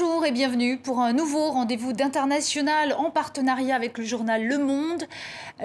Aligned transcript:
Bonjour 0.00 0.24
et 0.24 0.30
bienvenue 0.30 0.76
pour 0.76 1.00
un 1.00 1.12
nouveau 1.12 1.50
rendez-vous 1.50 1.92
d'international 1.92 2.92
en 2.92 3.10
partenariat 3.10 3.74
avec 3.74 3.98
le 3.98 4.04
journal 4.04 4.46
Le 4.46 4.58
Monde. 4.58 5.04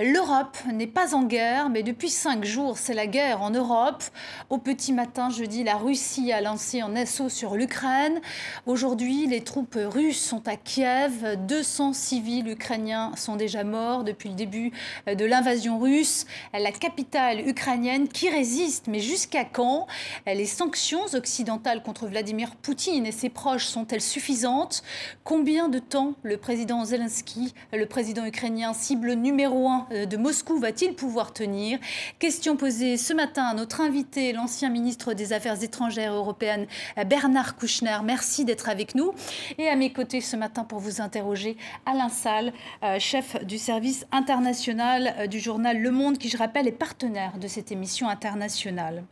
L'Europe 0.01 0.57
n'est 0.73 0.87
pas 0.87 1.13
en 1.13 1.21
guerre, 1.21 1.69
mais 1.69 1.83
depuis 1.83 2.09
cinq 2.09 2.45
jours, 2.45 2.79
c'est 2.79 2.95
la 2.95 3.05
guerre 3.05 3.43
en 3.43 3.51
Europe. 3.51 4.03
Au 4.49 4.57
petit 4.57 4.91
matin, 4.91 5.29
jeudi, 5.29 5.63
la 5.63 5.75
Russie 5.75 6.31
a 6.31 6.41
lancé 6.41 6.81
un 6.81 6.95
assaut 6.95 7.29
sur 7.29 7.53
l'Ukraine. 7.53 8.19
Aujourd'hui, 8.65 9.27
les 9.27 9.41
troupes 9.41 9.77
russes 9.77 10.19
sont 10.19 10.47
à 10.47 10.55
Kiev. 10.55 11.37
200 11.45 11.93
civils 11.93 12.49
ukrainiens 12.49 13.11
sont 13.15 13.35
déjà 13.35 13.63
morts 13.63 14.03
depuis 14.03 14.29
le 14.29 14.35
début 14.35 14.71
de 15.05 15.25
l'invasion 15.25 15.77
russe. 15.77 16.25
La 16.53 16.71
capitale 16.71 17.47
ukrainienne 17.47 18.07
qui 18.07 18.31
résiste, 18.31 18.87
mais 18.87 18.99
jusqu'à 18.99 19.45
quand? 19.45 19.85
Les 20.25 20.47
sanctions 20.47 21.05
occidentales 21.13 21.83
contre 21.83 22.07
Vladimir 22.07 22.55
Poutine 22.55 23.05
et 23.05 23.11
ses 23.11 23.29
proches 23.29 23.67
sont-elles 23.67 24.01
suffisante 24.01 24.81
Combien 25.23 25.69
de 25.69 25.77
temps 25.77 26.15
le 26.23 26.37
président 26.37 26.83
Zelensky, 26.83 27.53
le 27.71 27.85
président 27.85 28.25
ukrainien 28.25 28.73
cible 28.73 29.13
numéro 29.13 29.69
un 29.69 29.82
euh, 29.91 30.05
de 30.05 30.17
Moscou, 30.17 30.59
va-t-il 30.59 30.93
pouvoir 30.93 31.33
tenir? 31.33 31.79
Question 32.19 32.55
posée 32.55 32.97
ce 32.97 33.13
matin 33.13 33.43
à 33.43 33.53
notre 33.53 33.81
invité, 33.81 34.33
l'ancien 34.33 34.69
ministre 34.69 35.13
des 35.13 35.33
Affaires 35.33 35.61
étrangères 35.63 36.13
européennes, 36.13 36.67
Bernard 37.05 37.55
Kouchner. 37.55 37.97
Merci 38.03 38.45
d'être 38.45 38.69
avec 38.69 38.95
nous. 38.95 39.13
Et 39.57 39.67
à 39.67 39.75
mes 39.75 39.91
côtés 39.91 40.21
ce 40.21 40.35
matin 40.35 40.63
pour 40.63 40.79
vous 40.79 41.01
interroger, 41.01 41.57
Alain 41.85 42.09
Salle, 42.09 42.53
euh, 42.83 42.99
chef 42.99 43.43
du 43.45 43.57
service 43.57 44.05
international 44.11 45.15
euh, 45.17 45.27
du 45.27 45.39
journal 45.39 45.79
Le 45.79 45.91
Monde, 45.91 46.17
qui, 46.17 46.29
je 46.29 46.37
rappelle, 46.37 46.67
est 46.67 46.71
partenaire 46.71 47.37
de 47.37 47.47
cette 47.47 47.71
émission 47.71 48.09
internationale. 48.09 49.03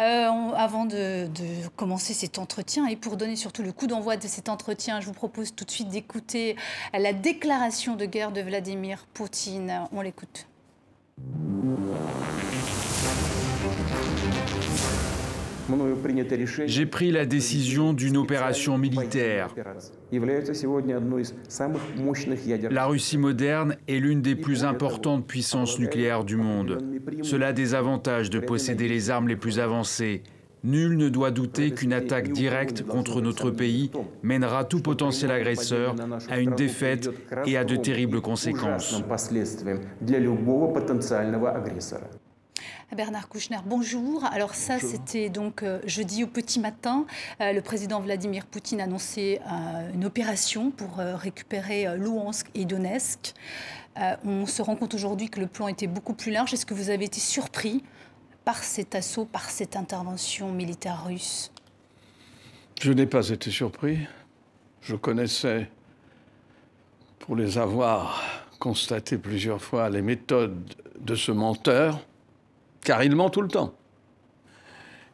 Euh, 0.00 0.52
avant 0.54 0.84
de, 0.84 1.26
commencer 1.76 2.12
cet 2.12 2.38
entretien 2.38 2.86
et 2.86 2.96
pour 2.96 3.16
donner 3.16 3.36
surtout 3.36 3.62
le 3.62 3.72
coup 3.72 3.86
d'envoi 3.86 4.16
de 4.16 4.26
cet 4.26 4.48
entretien, 4.50 5.00
je 5.00 5.06
vous 5.06 5.14
propose 5.14 5.54
tout 5.54 5.64
de 5.64 5.70
suite 5.70 5.88
d'écouter 5.88 6.56
la 6.92 7.14
déclaration 7.14 7.96
de 7.96 8.04
guerre 8.04 8.32
de 8.32 8.42
Vladimir 8.42 9.06
Poutine. 9.14 9.86
On 9.92 10.02
l'écoute. 10.02 10.46
J'ai 16.66 16.86
pris 16.86 17.10
la 17.10 17.26
décision 17.26 17.92
d'une 17.92 18.16
opération 18.16 18.78
militaire. 18.78 19.54
La 22.70 22.86
Russie 22.86 23.18
moderne 23.18 23.76
est 23.88 23.98
l'une 23.98 24.22
des 24.22 24.36
plus 24.36 24.64
importantes 24.64 25.26
puissances 25.26 25.78
nucléaires 25.78 26.24
du 26.24 26.36
monde. 26.36 26.78
Cela 27.22 27.48
a 27.48 27.52
des 27.52 27.74
avantages 27.74 28.30
de 28.30 28.38
posséder 28.38 28.88
les 28.88 29.10
armes 29.10 29.28
les 29.28 29.36
plus 29.36 29.58
avancées. 29.58 30.22
Nul 30.64 30.96
ne 30.96 31.08
doit 31.08 31.30
douter 31.30 31.70
qu'une 31.70 31.92
attaque 31.92 32.32
directe 32.32 32.82
contre 32.82 33.20
notre 33.20 33.50
pays 33.50 33.90
mènera 34.22 34.64
tout 34.64 34.80
potentiel 34.80 35.30
agresseur 35.30 35.94
à 36.28 36.40
une 36.40 36.54
défaite 36.54 37.10
et 37.44 37.56
à 37.56 37.64
de 37.64 37.76
terribles 37.76 38.20
conséquences. 38.20 39.02
Bernard 42.94 43.28
Kouchner, 43.28 43.58
bonjour. 43.66 44.24
Alors 44.24 44.54
ça, 44.54 44.78
c'était 44.78 45.28
donc 45.28 45.62
euh, 45.62 45.80
jeudi 45.86 46.22
au 46.22 46.28
petit 46.28 46.60
matin. 46.60 47.04
Euh, 47.40 47.52
le 47.52 47.60
président 47.60 48.00
Vladimir 48.00 48.46
Poutine 48.46 48.80
annonçait 48.80 49.40
euh, 49.40 49.92
une 49.92 50.04
opération 50.04 50.70
pour 50.70 50.96
récupérer 50.96 51.96
Louhansk 51.98 52.46
et 52.54 52.64
Donetsk. 52.64 53.34
on 54.24 54.46
se 54.46 54.62
rend 54.62 54.76
compte 54.76 54.94
aujourd'hui 54.94 55.28
que 55.28 55.40
le 55.40 55.48
plan 55.48 55.68
était 55.68 55.88
beaucoup 55.88 56.14
plus 56.14 56.30
large. 56.30 56.54
Est-ce 56.54 56.64
que 56.64 56.74
vous 56.74 56.90
avez 56.90 57.06
été 57.06 57.20
surpris 57.20 57.82
par 58.44 58.62
cet 58.62 58.94
assaut, 58.94 59.24
par 59.24 59.50
cette 59.50 59.74
intervention 59.74 60.52
militaire 60.52 61.04
russe? 61.06 61.50
Je 62.80 62.92
n'ai 62.92 63.06
pas 63.06 63.28
été 63.28 63.50
surpris. 63.50 63.98
Je 64.80 64.94
connaissais, 64.94 65.68
pour 67.18 67.34
les 67.34 67.58
avoir 67.58 68.22
constaté 68.60 69.18
plusieurs 69.18 69.60
fois, 69.60 69.90
les 69.90 70.02
méthodes 70.02 70.72
de 71.00 71.14
ce 71.14 71.32
menteur 71.32 72.00
car 72.86 73.02
il 73.02 73.16
ment 73.16 73.30
tout 73.30 73.42
le 73.42 73.48
temps. 73.48 73.74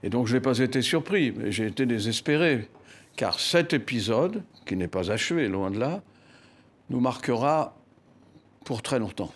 Et 0.03 0.11
donc 0.11 0.27
je 0.27 0.35
n'ai 0.35 0.41
pas 0.41 0.59
été 0.59 0.83
surpris, 0.83 1.33
mais 1.33 1.51
j'ai 1.51 1.67
été 1.67 1.87
désespéré, 1.87 2.69
car 3.17 3.41
cet 3.41 3.73
épisode, 3.73 4.43
qui 4.67 4.77
n'est 4.77 4.89
pas 4.89 5.11
achevé, 5.11 5.49
loin 5.49 5.71
de 5.71 5.79
là, 5.79 6.03
nous 6.91 7.01
marquera 7.01 7.75
pour 8.67 8.83
très 8.83 8.99
longtemps. 8.99 9.33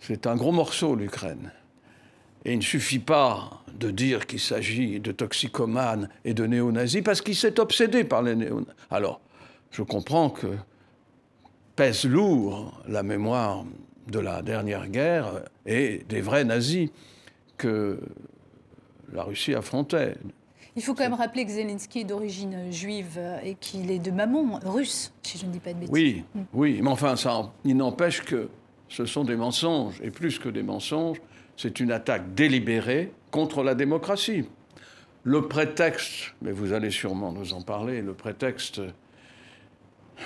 C'est 0.00 0.26
un 0.26 0.34
gros 0.34 0.50
morceau, 0.50 0.96
l'Ukraine. 0.96 1.52
Et 2.44 2.54
il 2.54 2.58
ne 2.58 2.64
suffit 2.64 2.98
pas 2.98 3.62
de 3.72 3.92
dire 3.92 4.26
qu'il 4.26 4.40
s'agit 4.40 4.98
de 4.98 5.12
toxicomanes 5.12 6.08
et 6.24 6.34
de 6.34 6.44
néo-nazis, 6.44 7.02
parce 7.02 7.20
qu'il 7.20 7.36
s'est 7.36 7.60
obsédé 7.60 8.02
par 8.02 8.22
les 8.22 8.34
néo-nazis. 8.34 8.74
Alors, 8.90 9.20
je 9.70 9.82
comprends 9.82 10.30
que 10.30 10.56
pèse 11.76 12.04
lourd 12.04 12.82
la 12.88 13.04
mémoire 13.04 13.64
de 14.08 14.18
la 14.18 14.42
dernière 14.42 14.88
guerre 14.88 15.44
et 15.66 16.04
des 16.08 16.20
vrais 16.20 16.44
nazis 16.44 16.90
que 17.58 18.00
la 19.12 19.24
Russie 19.24 19.54
affrontait. 19.54 20.16
Il 20.76 20.82
faut 20.82 20.94
quand 20.94 21.02
même 21.02 21.14
rappeler 21.14 21.44
que 21.44 21.50
Zelensky 21.50 22.00
est 22.00 22.04
d'origine 22.04 22.70
juive 22.70 23.20
et 23.42 23.54
qu'il 23.54 23.90
est 23.90 23.98
de 23.98 24.10
maman 24.10 24.60
russe, 24.64 25.12
si 25.22 25.36
je 25.36 25.46
ne 25.46 25.50
dis 25.50 25.58
pas 25.58 25.72
de 25.72 25.80
bêtises. 25.80 25.92
Oui, 25.92 26.24
mm. 26.34 26.40
oui, 26.52 26.80
mais 26.82 26.90
enfin, 26.90 27.16
ça, 27.16 27.52
il 27.64 27.76
n'empêche 27.76 28.22
que 28.22 28.48
ce 28.88 29.04
sont 29.04 29.24
des 29.24 29.36
mensonges, 29.36 30.00
et 30.02 30.10
plus 30.10 30.38
que 30.38 30.48
des 30.48 30.62
mensonges, 30.62 31.20
c'est 31.56 31.80
une 31.80 31.90
attaque 31.90 32.34
délibérée 32.34 33.12
contre 33.30 33.62
la 33.62 33.74
démocratie. 33.74 34.44
Le 35.24 35.48
prétexte, 35.48 36.34
mais 36.40 36.52
vous 36.52 36.72
allez 36.72 36.90
sûrement 36.90 37.32
nous 37.32 37.52
en 37.52 37.62
parler, 37.62 38.00
le 38.00 38.14
prétexte, 38.14 38.80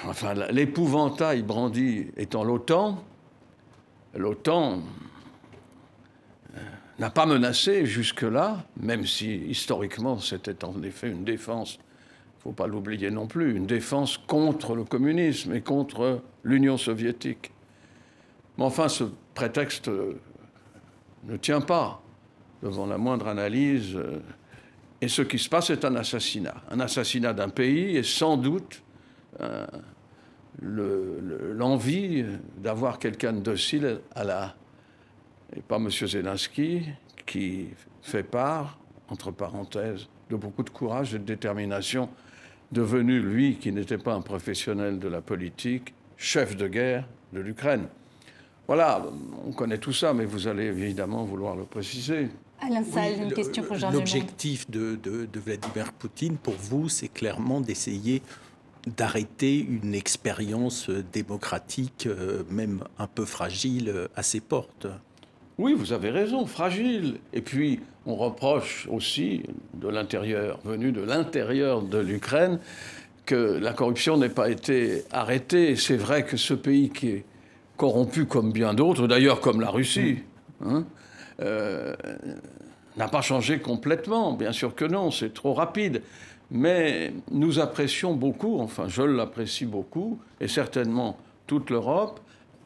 enfin, 0.07 0.35
l'épouvantail 0.51 1.43
brandi 1.43 2.09
étant 2.17 2.45
l'OTAN, 2.45 3.03
l'OTAN, 4.15 4.81
n'a 6.99 7.11
pas 7.11 7.27
menacé 7.27 7.87
jusque-là, 7.87 8.65
même 8.81 9.07
si 9.07 9.37
historiquement 9.37 10.19
c'était 10.19 10.65
en 10.65 10.83
effet 10.83 11.09
une 11.09 11.25
défense, 11.25 11.75
il 11.75 12.39
ne 12.39 12.43
faut 12.43 12.53
pas 12.53 12.67
l'oublier 12.67 13.11
non 13.11 13.27
plus, 13.27 13.57
une 13.57 13.67
défense 13.67 14.19
contre 14.19 14.75
le 14.75 14.85
communisme 14.85 15.55
et 15.55 15.61
contre 15.61 16.21
l'Union 16.45 16.77
soviétique. 16.77 17.53
Mais 18.59 18.65
enfin, 18.65 18.89
ce 18.89 19.05
prétexte 19.35 19.89
euh, 19.89 20.21
ne 21.25 21.37
tient 21.37 21.61
pas 21.61 22.03
devant 22.63 22.87
la 22.87 22.99
moindre 22.99 23.29
analyse. 23.29 23.97
Euh, 23.97 24.21
et 25.01 25.09
ce 25.09 25.23
qui 25.23 25.39
se 25.39 25.49
passe 25.49 25.71
est 25.71 25.85
un 25.85 25.97
assassinat. 25.97 26.55
Un 26.71 26.81
assassinat 26.81 27.33
d'un 27.33 27.49
pays 27.49 27.97
et 27.97 28.03
sans 28.03 28.37
doute 28.37 28.83
euh, 29.41 29.67
l'envie 30.61 32.25
d'avoir 32.59 32.99
quelqu'un 32.99 33.33
de 33.33 33.41
docile 33.41 34.01
à 34.15 34.25
la 34.25 34.55
et 35.57 35.61
pas 35.61 35.77
M. 35.77 35.91
Zelensky, 35.91 36.83
qui 37.27 37.69
fait 38.03 38.23
part, 38.23 38.79
entre 39.09 39.31
parenthèses, 39.31 40.09
de 40.31 40.37
beaucoup 40.37 40.63
de 40.63 40.71
courage 40.71 41.15
et 41.15 41.19
de 41.19 41.25
détermination, 41.25 42.09
devenu, 42.71 43.21
lui, 43.21 43.57
qui 43.57 43.71
n'était 43.73 43.99
pas 43.99 44.15
un 44.15 44.23
professionnel 44.23 44.99
de 44.99 45.09
la 45.09 45.21
politique, 45.21 45.93
chef 46.17 46.57
de 46.57 46.69
guerre 46.69 47.07
de 47.33 47.41
l'Ukraine. 47.41 47.87
Voilà, 48.67 49.05
on 49.45 49.53
connaît 49.53 49.79
tout 49.79 49.93
ça, 49.93 50.15
mais 50.15 50.25
vous 50.25 50.49
allez 50.49 50.67
évidemment 50.67 51.25
vouloir 51.25 51.57
le 51.57 51.65
préciser. 51.65 52.29
Alain 52.61 52.85
Salle, 52.85 53.21
une 53.21 53.33
question 53.33 53.65
pour 53.65 53.77
Jean 53.77 53.91
L'objectif 53.91 54.71
de, 54.71 54.95
de, 54.95 55.41
Vladimir 55.41 55.93
Poutine, 55.93 56.37
pour 56.37 56.55
vous, 56.55 56.89
c'est 56.89 57.09
clairement 57.09 57.61
d'essayer 57.61 58.23
d'arrêter 58.97 59.59
une 59.59 59.95
expérience 59.95 60.89
démocratique, 61.13 62.07
euh, 62.07 62.43
même 62.51 62.85
un 62.99 63.07
peu 63.07 63.25
fragile, 63.25 63.89
euh, 63.89 64.09
à 64.17 64.23
ses 64.23 64.41
portes. 64.41 64.87
Oui, 65.59 65.75
vous 65.75 65.93
avez 65.93 66.11
raison, 66.11 66.47
fragile. 66.47 67.19
Et 67.33 67.43
puis, 67.43 67.81
on 68.07 68.17
reproche 68.17 68.89
aussi 68.91 69.43
de 69.75 69.89
l'intérieur, 69.89 70.59
venu 70.65 70.93
de 70.93 71.03
l'intérieur 71.03 71.83
de 71.83 71.99
l'Ukraine, 71.99 72.59
que 73.27 73.59
la 73.61 73.73
corruption 73.73 74.17
n'ait 74.17 74.29
pas 74.29 74.51
été 74.51 75.05
arrêtée. 75.13 75.77
C'est 75.77 75.97
vrai 75.97 76.25
que 76.25 76.37
ce 76.37 76.55
pays 76.55 76.91
qui 76.91 77.09
est 77.09 77.25
corrompu 77.77 78.25
comme 78.27 78.53
bien 78.53 78.75
d'autres, 78.75 79.07
d'ailleurs 79.07 79.41
comme 79.41 79.61
la 79.61 79.71
Russie, 79.71 80.19
hein, 80.65 80.85
euh, 81.41 81.95
n'a 82.97 83.09
pas 83.09 83.23
changé 83.23 83.59
complètement. 83.59 84.33
Bien 84.33 84.53
sûr 84.53 84.75
que 84.75 84.85
non, 84.85 85.11
c'est 85.11 85.35
trop 85.35 85.53
rapide. 85.53 86.03
Mais 86.51 87.15
nous 87.31 87.61
apprécions 87.61 88.15
beaucoup, 88.15 88.59
enfin 88.61 88.85
je 88.89 89.03
l'apprécie 89.03 89.65
beaucoup, 89.65 90.19
et 90.41 90.49
certainement 90.49 91.17
toute 91.47 91.71
l'Europe, 91.71 92.21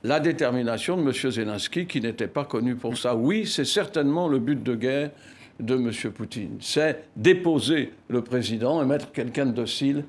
la 0.06 0.20
détermination 0.20 0.96
de 0.96 1.02
M. 1.02 1.12
Zelensky, 1.12 1.86
qui 1.86 2.00
n'était 2.00 2.28
pas 2.28 2.44
connu 2.44 2.76
pour 2.76 2.96
ça. 2.96 3.16
Oui, 3.16 3.44
c'est 3.46 3.64
certainement 3.64 4.28
le 4.28 4.38
but 4.38 4.62
de 4.62 4.74
guerre 4.74 5.10
de 5.58 5.74
M. 5.74 5.90
Poutine. 6.12 6.58
C'est 6.60 7.04
déposer 7.16 7.92
le 8.08 8.22
président 8.22 8.82
et 8.82 8.86
mettre 8.86 9.10
quelqu'un 9.10 9.46
de 9.46 9.52
docile 9.52 10.04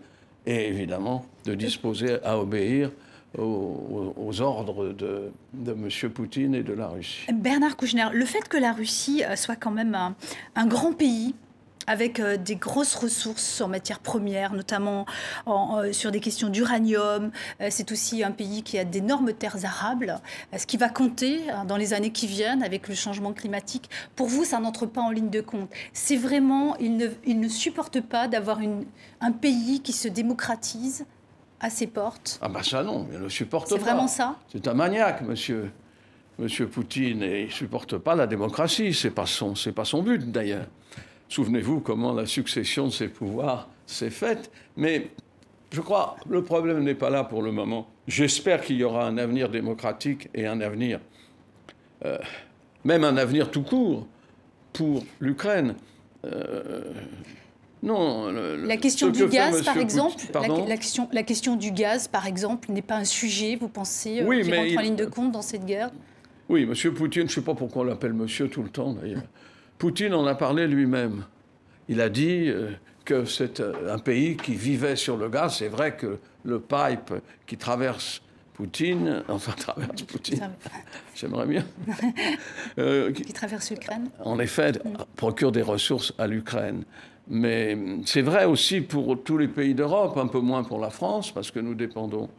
et 0.45 0.67
évidemment 0.67 1.25
de 1.45 1.55
disposer 1.55 2.17
à 2.23 2.37
obéir 2.39 2.91
aux, 3.37 4.41
ordres 4.41 4.93
de, 4.93 5.31
M. 5.67 6.09
Poutine 6.11 6.55
et 6.55 6.63
de 6.63 6.73
la 6.73 6.87
Russie. 6.87 7.25
Bernard 7.33 7.75
Kouchner, 7.75 8.07
le 8.13 8.25
fait 8.25 8.47
que 8.47 8.57
la 8.57 8.73
Russie 8.73 9.23
euh, 9.25 9.35
soit 9.35 9.55
quand 9.55 9.71
même 9.71 9.95
un, 10.55 10.65
grand 10.67 10.93
pays 10.93 11.35
avec 11.87 12.21
des 12.21 12.55
grosses 12.55 12.95
ressources 12.95 13.61
en 13.61 13.67
matière 13.67 13.99
première, 13.99 14.53
notamment 14.53 15.05
sur 15.91 16.11
des 16.11 16.19
questions 16.19 16.49
d'uranium. 16.49 17.31
c'est 17.69 17.91
aussi 17.91 18.23
un 18.23 18.31
pays 18.31 18.63
qui 18.63 18.77
a 18.77 18.83
d'énormes 18.83 19.33
terres 19.33 19.65
arables, 19.65 20.19
ce 20.55 20.65
qui 20.65 20.77
va 20.77 20.89
compter 20.89 21.41
dans 21.67 21.77
les 21.77 21.93
années 21.93 22.11
qui 22.11 22.27
viennent 22.27 22.63
avec 22.63 22.87
le 22.87 22.95
changement 22.95 23.33
climatique. 23.33 23.89
Pour 24.15 24.27
vous, 24.27 24.43
ça 24.43 24.59
n'entre 24.59 24.85
pas 24.85 25.01
en 25.01 25.11
ligne 25.11 25.29
de 25.29 25.41
compte. 25.41 25.69
C'est 25.93 26.17
vraiment, 26.17 26.75
il 26.77 26.97
ne, 26.97 27.07
il 27.25 27.39
ne 27.39 27.47
supporte 27.47 28.01
pas 28.01 28.27
d'avoir 28.27 28.59
un 29.21 29.31
pays 29.31 29.81
qui 29.81 29.93
se 29.93 30.07
démocratise 30.07 31.05
à 31.59 31.69
ses 31.69 31.87
portes 31.87 32.39
Ah 32.41 32.49
bah 32.49 32.63
ça 32.63 32.83
non, 32.83 33.07
il 33.11 33.17
ne 33.17 33.23
le 33.23 33.29
supporte 33.29 33.69
pas. 33.69 33.75
C'est 33.75 33.81
vraiment 33.81 34.07
ça 34.07 34.35
C'est 34.51 34.67
un 34.67 34.73
maniaque, 34.73 35.21
monsieur. 35.21 35.71
Monsieur 36.39 36.67
Poutine, 36.67 37.23
et 37.23 37.41
il 37.41 37.47
ne 37.47 37.51
supporte 37.51 37.97
pas 37.97 38.13
la 38.13 38.27
démocratie. 38.27 38.93
Ce 38.93 39.07
n'est 39.07 39.13
pas, 39.13 39.25
son, 39.25 39.55
pas 39.75 39.85
son 39.85 40.03
but, 40.03 40.31
d'ailleurs. 40.31 40.67
Souvenez-vous 41.29 41.81
comment 41.81 42.13
la 42.13 42.25
succession 42.25 42.87
de 42.87 42.91
ses 42.91 43.07
pouvoirs 43.07 43.69
s'est 43.85 44.09
faite. 44.09 44.51
Mais 44.75 45.09
je 45.71 45.81
crois 45.81 46.15
que 46.23 46.33
le 46.33 46.43
problème 46.43 46.83
n'est 46.83 46.95
pas 46.95 47.09
là 47.09 47.23
pour 47.23 47.41
le 47.41 47.51
moment. 47.51 47.87
J'espère 48.07 48.61
qu'il 48.61 48.77
y 48.77 48.83
aura 48.83 49.05
un 49.05 49.17
avenir 49.17 49.49
démocratique 49.49 50.29
et 50.33 50.45
un 50.45 50.61
avenir, 50.61 50.99
euh, 52.05 52.17
même 52.85 53.03
un 53.03 53.17
avenir 53.17 53.51
tout 53.51 53.63
court 53.63 54.07
pour 54.71 55.03
l'Ukraine. 55.19 55.75
Euh, 56.25 56.83
non. 57.83 58.31
la 58.31 58.77
question 58.77 59.09
du 59.09 59.27
gaz, 59.27 59.63
par 59.63 59.77
exemple, 59.77 60.15
la, 60.33 60.77
question, 60.77 61.09
la, 61.11 61.23
question, 61.23 61.55
du 61.55 61.71
gaz, 61.71 62.07
par 62.07 62.25
exemple, 62.25 62.71
n'est 62.71 62.81
pas 62.81 62.95
un 62.95 63.05
sujet, 63.05 63.55
vous 63.59 63.69
pensez, 63.69 64.21
euh, 64.21 64.41
qui 64.41 64.51
rentre 64.51 64.77
en 64.77 64.81
ligne 64.81 64.95
de 64.95 65.05
compte 65.05 65.31
dans 65.31 65.41
cette 65.41 65.65
guerre? 65.65 65.91
Oui, 66.49 66.65
Monsieur 66.65 66.93
Poutine, 66.93 67.23
je 67.23 67.27
ne 67.27 67.31
sais 67.31 67.41
pas 67.41 67.53
pourquoi 67.53 67.81
on 67.81 67.85
l'appelle 67.85 68.13
Monsieur 68.13 68.49
tout 68.49 68.63
le 68.63 68.69
temps, 68.69 68.93
d'ailleurs. 68.93 69.23
Poutine 69.77 70.13
en 70.13 70.25
a 70.25 70.35
parlé 70.35 70.67
lui-même. 70.67 71.23
Il 71.89 72.01
a 72.01 72.09
dit 72.09 72.49
euh, 72.49 72.71
que 73.05 73.25
c'est 73.25 73.59
euh, 73.59 73.93
un 73.93 73.99
pays 73.99 74.35
qui 74.35 74.55
vivait 74.55 74.95
sur 74.95 75.17
le 75.17 75.29
gaz. 75.29 75.57
C'est 75.57 75.67
vrai 75.67 75.95
que 75.95 76.17
le 76.43 76.59
pipe 76.59 77.13
qui 77.45 77.57
traverse 77.57 78.21
Poutine, 78.53 79.23
enfin 79.29 79.51
traverse 79.53 80.01
Poutine, 80.03 80.49
j'aimerais 81.15 81.45
bien. 81.45 81.65
qui 83.13 83.33
traverse 83.33 83.69
l'Ukraine. 83.71 84.09
En 84.23 84.39
effet, 84.39 84.73
procure 85.15 85.51
des 85.51 85.61
ressources 85.61 86.13
à 86.17 86.27
l'Ukraine. 86.27 86.83
Mais 87.29 87.77
c'est 88.05 88.21
vrai 88.21 88.45
aussi 88.45 88.81
pour 88.81 89.21
tous 89.21 89.37
les 89.37 89.49
pays 89.49 89.75
d'Europe, 89.75 90.17
un 90.17 90.27
peu 90.27 90.39
moins 90.39 90.63
pour 90.63 90.79
la 90.79 90.89
France, 90.89 91.31
parce 91.31 91.51
que 91.51 91.59
nous 91.59 91.75
dépendons 91.75 92.29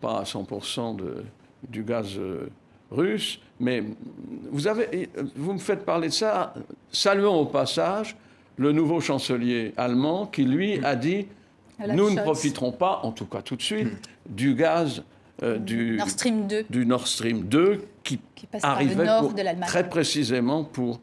pas 0.00 0.20
à 0.20 0.22
100% 0.24 0.96
de, 0.96 1.24
du 1.68 1.82
gaz 1.82 2.16
euh, 2.18 2.48
russe. 2.94 3.40
Mais 3.60 3.82
vous, 4.50 4.66
avez, 4.66 5.08
vous 5.36 5.52
me 5.52 5.58
faites 5.58 5.84
parler 5.84 6.08
de 6.08 6.12
ça. 6.12 6.54
Saluons 6.92 7.40
au 7.40 7.46
passage 7.46 8.16
le 8.56 8.72
nouveau 8.72 9.00
chancelier 9.00 9.72
allemand 9.76 10.26
qui, 10.26 10.44
lui, 10.44 10.84
a 10.84 10.96
dit 10.96 11.26
nous 11.92 12.10
ne 12.10 12.20
profiterons 12.20 12.72
pas, 12.72 13.00
en 13.02 13.12
tout 13.12 13.26
cas 13.26 13.42
tout 13.42 13.56
de 13.56 13.62
suite, 13.62 13.88
du 14.28 14.54
gaz 14.54 15.02
euh, 15.42 15.58
du, 15.58 15.96
Nord 15.96 16.10
Stream 16.10 16.46
2. 16.46 16.66
du 16.70 16.86
Nord 16.86 17.08
Stream 17.08 17.42
2 17.42 17.82
qui, 18.04 18.20
arrivait 18.62 19.06
très 19.66 19.88
précisément 19.88 20.64
pour 20.64 21.00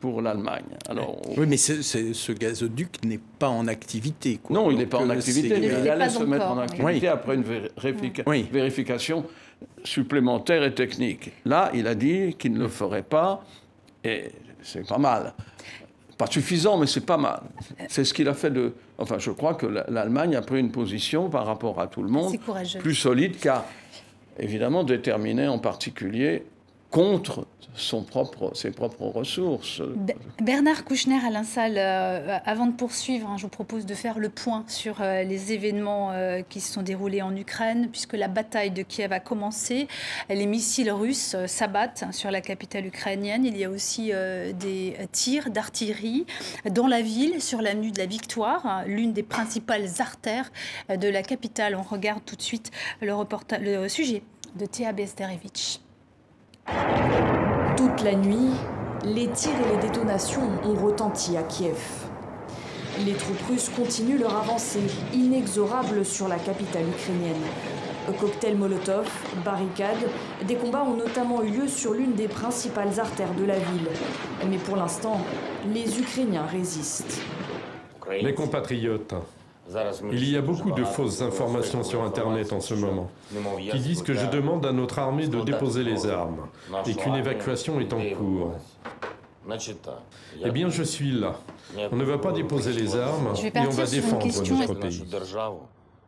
pour 0.00 0.20
l'Allemagne. 0.20 0.64
Alors, 0.88 1.20
oui, 1.38 1.46
mais 1.48 1.56
ce 1.56 2.32
gazoduc 2.32 3.02
n'est 3.02 3.20
pas 3.38 3.48
en 3.48 3.66
activité. 3.66 4.38
Non, 4.50 4.70
il 4.70 4.76
n'est 4.76 4.86
pas 4.86 4.98
en 4.98 5.08
euh, 5.08 5.14
activité, 5.14 5.58
mais 5.58 5.66
il 5.66 5.88
allait 5.88 6.10
se 6.10 6.22
mettre 6.22 6.46
en 6.46 6.58
activité 6.58 7.08
après 7.08 7.34
une 7.34 7.44
vérification 8.52 9.24
supplémentaire 9.84 10.62
et 10.64 10.74
technique. 10.74 11.32
Là, 11.44 11.70
il 11.74 11.86
a 11.86 11.94
dit 11.94 12.34
qu'il 12.38 12.52
ne 12.52 12.58
le 12.58 12.68
ferait 12.68 13.02
pas, 13.02 13.44
et 14.04 14.30
c'est 14.62 14.86
pas 14.86 14.98
mal. 14.98 15.34
Pas 16.18 16.26
suffisant, 16.26 16.78
mais 16.78 16.86
c'est 16.86 17.04
pas 17.04 17.18
mal. 17.18 17.42
C'est 17.88 18.04
ce 18.04 18.14
qu'il 18.14 18.28
a 18.28 18.34
fait 18.34 18.50
de. 18.50 18.72
Enfin, 18.98 19.18
je 19.18 19.30
crois 19.30 19.54
que 19.54 19.66
l'Allemagne 19.66 20.34
a 20.34 20.40
pris 20.40 20.60
une 20.60 20.72
position 20.72 21.28
par 21.28 21.46
rapport 21.46 21.78
à 21.80 21.86
tout 21.88 22.02
le 22.02 22.08
monde 22.08 22.34
plus 22.80 22.94
solide, 22.94 23.38
car 23.38 23.64
évidemment 24.38 24.82
déterminée 24.82 25.46
en 25.46 25.58
particulier 25.58 26.44
contre 26.96 27.46
ses 27.74 28.70
propres 28.70 29.04
ressources. 29.04 29.82
Bernard 30.40 30.86
Kouchner, 30.86 31.18
Alain 31.26 31.44
Salle, 31.44 31.74
euh, 31.76 32.38
avant 32.46 32.64
de 32.64 32.72
poursuivre, 32.72 33.28
hein, 33.28 33.36
je 33.36 33.42
vous 33.42 33.50
propose 33.50 33.84
de 33.84 33.92
faire 33.92 34.18
le 34.18 34.30
point 34.30 34.64
sur 34.66 35.02
euh, 35.02 35.22
les 35.22 35.52
événements 35.52 36.12
euh, 36.12 36.40
qui 36.40 36.62
se 36.62 36.72
sont 36.72 36.80
déroulés 36.80 37.20
en 37.20 37.36
Ukraine, 37.36 37.90
puisque 37.92 38.14
la 38.14 38.28
bataille 38.28 38.70
de 38.70 38.80
Kiev 38.80 39.12
a 39.12 39.20
commencé. 39.20 39.88
Les 40.30 40.46
missiles 40.46 40.90
russes 40.90 41.36
s'abattent 41.46 42.04
sur 42.12 42.30
la 42.30 42.40
capitale 42.40 42.86
ukrainienne. 42.86 43.44
Il 43.44 43.58
y 43.58 43.64
a 43.64 43.68
aussi 43.68 44.10
des 44.58 44.96
tirs 45.12 45.50
d'artillerie 45.50 46.24
dans 46.70 46.86
la 46.86 47.02
ville, 47.02 47.42
sur 47.42 47.60
l'avenue 47.60 47.90
de 47.90 47.98
la 47.98 48.06
Victoire, 48.06 48.84
l'une 48.86 49.12
des 49.12 49.22
principales 49.22 49.86
artères 49.98 50.50
de 50.88 51.08
la 51.08 51.22
capitale. 51.22 51.76
On 51.76 51.82
regarde 51.82 52.22
tout 52.24 52.36
de 52.36 52.42
suite 52.42 52.70
le, 53.02 53.12
le 53.60 53.88
sujet 53.88 54.22
de 54.54 54.64
Théa 54.64 54.92
Besterevich. 54.92 55.80
Toute 57.76 58.02
la 58.02 58.14
nuit, 58.14 58.50
les 59.04 59.28
tirs 59.28 59.52
et 59.52 59.76
les 59.76 59.82
détonations 59.88 60.48
ont 60.64 60.74
retenti 60.74 61.36
à 61.36 61.42
Kiev. 61.42 61.78
Les 63.04 63.12
troupes 63.12 63.42
russes 63.48 63.68
continuent 63.68 64.18
leur 64.18 64.36
avancée, 64.36 64.82
inexorable 65.12 66.04
sur 66.04 66.28
la 66.28 66.36
capitale 66.36 66.88
ukrainienne. 66.88 67.42
Cocktail 68.20 68.56
Molotov, 68.56 69.06
barricades, 69.44 70.08
des 70.46 70.54
combats 70.54 70.84
ont 70.84 70.96
notamment 70.96 71.42
eu 71.42 71.50
lieu 71.50 71.68
sur 71.68 71.92
l'une 71.92 72.14
des 72.14 72.28
principales 72.28 72.98
artères 73.00 73.34
de 73.34 73.44
la 73.44 73.58
ville. 73.58 73.88
Mais 74.48 74.58
pour 74.58 74.76
l'instant, 74.76 75.20
les 75.74 75.98
Ukrainiens 75.98 76.46
résistent. 76.46 77.20
Mes 78.08 78.34
compatriotes, 78.34 79.14
il 80.12 80.30
y 80.30 80.36
a 80.36 80.40
beaucoup 80.42 80.70
de 80.72 80.84
fausses 80.84 81.22
informations 81.22 81.82
sur 81.82 82.02
Internet 82.02 82.52
en 82.52 82.60
ce 82.60 82.74
moment 82.74 83.10
qui 83.70 83.78
disent 83.80 84.02
que 84.02 84.14
je 84.14 84.26
demande 84.26 84.64
à 84.66 84.72
notre 84.72 84.98
armée 84.98 85.26
de 85.28 85.40
déposer 85.40 85.82
les 85.82 86.06
armes 86.06 86.46
et 86.86 86.94
qu'une 86.94 87.14
évacuation 87.16 87.80
est 87.80 87.92
en 87.92 88.00
cours. 88.16 88.52
Eh 90.44 90.50
bien, 90.50 90.68
je 90.68 90.82
suis 90.82 91.12
là. 91.12 91.36
On 91.92 91.96
ne 91.96 92.04
va 92.04 92.18
pas 92.18 92.32
déposer 92.32 92.72
les 92.72 92.96
armes 92.96 93.32
et 93.42 93.52
on 93.58 93.70
va 93.70 93.86
défendre 93.86 94.26
notre 94.26 94.74
pays. 94.74 95.04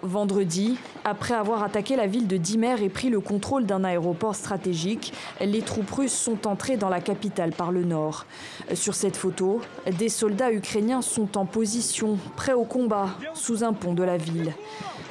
Vendredi, 0.02 0.78
après 1.04 1.34
avoir 1.34 1.64
attaqué 1.64 1.96
la 1.96 2.06
ville 2.06 2.28
de 2.28 2.36
Dimer 2.36 2.80
et 2.82 2.88
pris 2.88 3.08
le 3.08 3.18
contrôle 3.18 3.66
d'un 3.66 3.82
aéroport 3.82 4.36
stratégique, 4.36 5.12
les 5.40 5.60
troupes 5.60 5.90
russes 5.90 6.12
sont 6.12 6.46
entrées 6.46 6.76
dans 6.76 6.88
la 6.88 7.00
capitale 7.00 7.50
par 7.50 7.72
le 7.72 7.82
nord. 7.82 8.24
Sur 8.74 8.94
cette 8.94 9.16
photo, 9.16 9.60
des 9.98 10.08
soldats 10.08 10.52
ukrainiens 10.52 11.02
sont 11.02 11.36
en 11.36 11.46
position, 11.46 12.16
prêts 12.36 12.52
au 12.52 12.62
combat, 12.62 13.08
sous 13.34 13.64
un 13.64 13.72
pont 13.72 13.92
de 13.92 14.04
la 14.04 14.16
ville. 14.16 14.54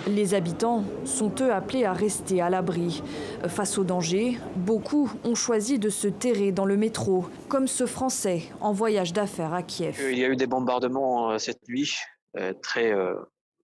Les 0.08 0.34
habitants 0.34 0.86
sont 1.04 1.34
eux 1.42 1.52
appelés 1.52 1.84
à 1.84 1.92
rester 1.92 2.40
à 2.40 2.50
l'abri. 2.50 3.04
Face 3.48 3.78
au 3.78 3.84
danger, 3.84 4.40
beaucoup 4.56 5.12
ont 5.26 5.36
choisi 5.36 5.80
de 5.80 5.90
se 5.90 6.08
terrer 6.08 6.54
dans 6.54 6.66
le 6.66 6.78
métro, 6.78 7.26
comme 7.50 7.68
ce 7.68 7.86
Français 7.86 8.44
en 8.62 8.72
voyage 8.72 9.12
d'affaires 9.12 9.54
à 9.54 9.64
Kiev. 9.64 10.00
Il 10.10 10.18
y 10.18 10.24
a 10.24 10.30
eu 10.30 10.38
des 10.38 10.48
bombardements 10.48 11.32
euh, 11.32 11.38
cette 11.40 11.68
nuit, 11.68 11.98
euh, 12.38 12.54
très, 12.62 12.94
euh, 12.94 13.16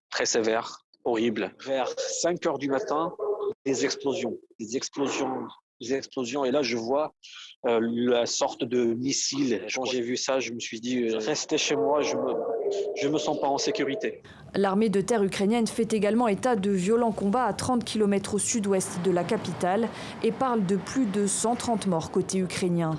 très 0.09 0.25
sévères 0.25 0.82
horrible. 1.03 1.53
Vers 1.65 1.93
5 1.97 2.45
heures 2.45 2.57
du 2.57 2.69
matin, 2.69 3.13
des 3.65 3.85
explosions, 3.85 4.37
des 4.59 4.75
explosions, 4.77 5.47
des 5.81 5.93
explosions. 5.93 6.45
Et 6.45 6.51
là, 6.51 6.61
je 6.61 6.77
vois 6.77 7.13
euh, 7.65 7.79
la 7.81 8.25
sorte 8.25 8.63
de 8.63 8.83
missile. 8.83 9.61
Quand 9.73 9.85
j'ai 9.85 10.01
vu 10.01 10.17
ça, 10.17 10.39
je 10.39 10.51
me 10.51 10.59
suis 10.59 10.79
dit, 10.79 11.03
euh, 11.03 11.17
restez 11.17 11.57
chez 11.57 11.75
moi, 11.75 12.01
je 12.01 12.15
me, 12.15 12.33
je 13.01 13.07
me 13.07 13.17
sens 13.17 13.39
pas 13.39 13.47
en 13.47 13.57
sécurité. 13.57 14.21
L'armée 14.55 14.89
de 14.89 15.01
terre 15.01 15.23
ukrainienne 15.23 15.67
fait 15.67 15.93
également 15.93 16.27
état 16.27 16.55
de 16.55 16.71
violents 16.71 17.11
combats 17.11 17.45
à 17.45 17.53
30 17.53 17.83
km 17.83 18.35
au 18.35 18.39
sud-ouest 18.39 18.99
de 19.03 19.11
la 19.11 19.23
capitale 19.23 19.89
et 20.23 20.31
parle 20.31 20.65
de 20.65 20.75
plus 20.75 21.05
de 21.05 21.25
130 21.25 21.87
morts 21.87 22.11
côté 22.11 22.39
ukrainien. 22.39 22.97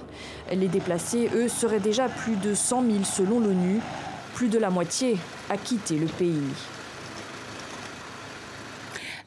Les 0.52 0.68
déplacés, 0.68 1.28
eux, 1.34 1.48
seraient 1.48 1.80
déjà 1.80 2.08
plus 2.08 2.36
de 2.36 2.54
100 2.54 2.82
000 2.82 3.04
selon 3.04 3.40
l'ONU. 3.40 3.80
Plus 4.34 4.48
de 4.48 4.58
la 4.58 4.68
moitié 4.68 5.16
a 5.48 5.56
quitté 5.56 5.96
le 5.96 6.06
pays. 6.06 6.42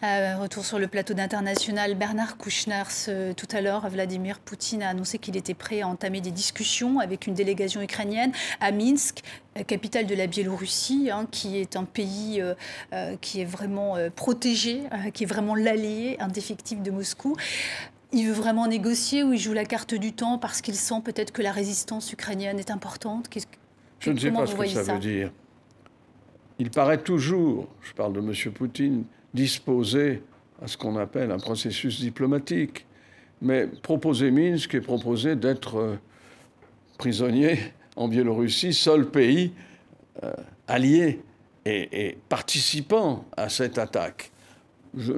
Euh, 0.03 0.37
retour 0.37 0.63
sur 0.63 0.77
le 0.77 0.87
plateau 0.87 1.15
d'international. 1.15 1.95
Bernard 1.95 2.37
Kouchner, 2.37 2.83
tout 3.35 3.47
à 3.51 3.61
l'heure, 3.61 3.89
Vladimir 3.89 4.39
Poutine 4.39 4.83
a 4.83 4.89
annoncé 4.89 5.17
qu'il 5.17 5.35
était 5.35 5.55
prêt 5.55 5.81
à 5.81 5.87
entamer 5.87 6.21
des 6.21 6.29
discussions 6.29 6.99
avec 6.99 7.25
une 7.25 7.33
délégation 7.33 7.81
ukrainienne 7.81 8.31
à 8.59 8.71
Minsk, 8.71 9.23
euh, 9.57 9.63
capitale 9.63 10.05
de 10.05 10.13
la 10.13 10.27
Biélorussie, 10.27 11.09
hein, 11.11 11.27
qui 11.31 11.57
est 11.57 11.75
un 11.75 11.83
pays 11.83 12.39
euh, 12.41 13.15
qui 13.21 13.41
est 13.41 13.45
vraiment 13.45 13.95
protégé, 14.15 14.83
qui 15.15 15.23
est 15.23 15.27
vraiment 15.27 15.55
l'allié 15.55 16.17
indéfectible 16.19 16.83
de 16.83 16.91
Moscou. 16.91 17.35
Il 18.13 18.27
veut 18.27 18.33
vraiment 18.33 18.67
négocier 18.67 19.23
ou 19.23 19.33
il 19.33 19.39
joue 19.39 19.53
la 19.53 19.65
carte 19.65 19.95
du 19.95 20.13
temps 20.13 20.37
parce 20.37 20.61
qu'il 20.61 20.75
sent 20.75 21.01
peut-être 21.03 21.31
que 21.31 21.41
la 21.41 21.51
résistance 21.51 22.13
ukrainienne 22.13 22.59
est 22.59 22.69
importante? 22.69 23.29
Je 23.99 24.11
ne 24.11 24.19
sais 24.19 24.31
pas 24.31 24.45
ce 24.45 24.55
que 24.55 24.67
ça, 24.67 24.83
ça? 24.83 24.93
veut 24.93 24.99
dire. 24.99 25.31
Il 26.59 26.69
paraît 26.69 26.99
toujours, 26.99 27.67
je 27.81 27.93
parle 27.93 28.13
de 28.13 28.19
M. 28.19 28.53
Poutine, 28.53 29.03
disposer 29.33 30.21
à 30.61 30.67
ce 30.67 30.77
qu'on 30.77 30.97
appelle 30.97 31.31
un 31.31 31.39
processus 31.39 31.99
diplomatique. 31.99 32.85
Mais 33.41 33.67
proposer 33.67 34.31
Minsk 34.31 34.73
et 34.73 34.81
proposer 34.81 35.35
d'être 35.35 35.77
euh, 35.77 35.95
prisonnier 36.97 37.59
en 37.95 38.07
Biélorussie, 38.07 38.73
seul 38.73 39.09
pays 39.09 39.53
allié 40.67 41.19
et, 41.65 42.17
participant 42.29 43.25
à 43.35 43.49
cette 43.49 43.77
attaque. 43.77 44.31
Je 44.95 45.13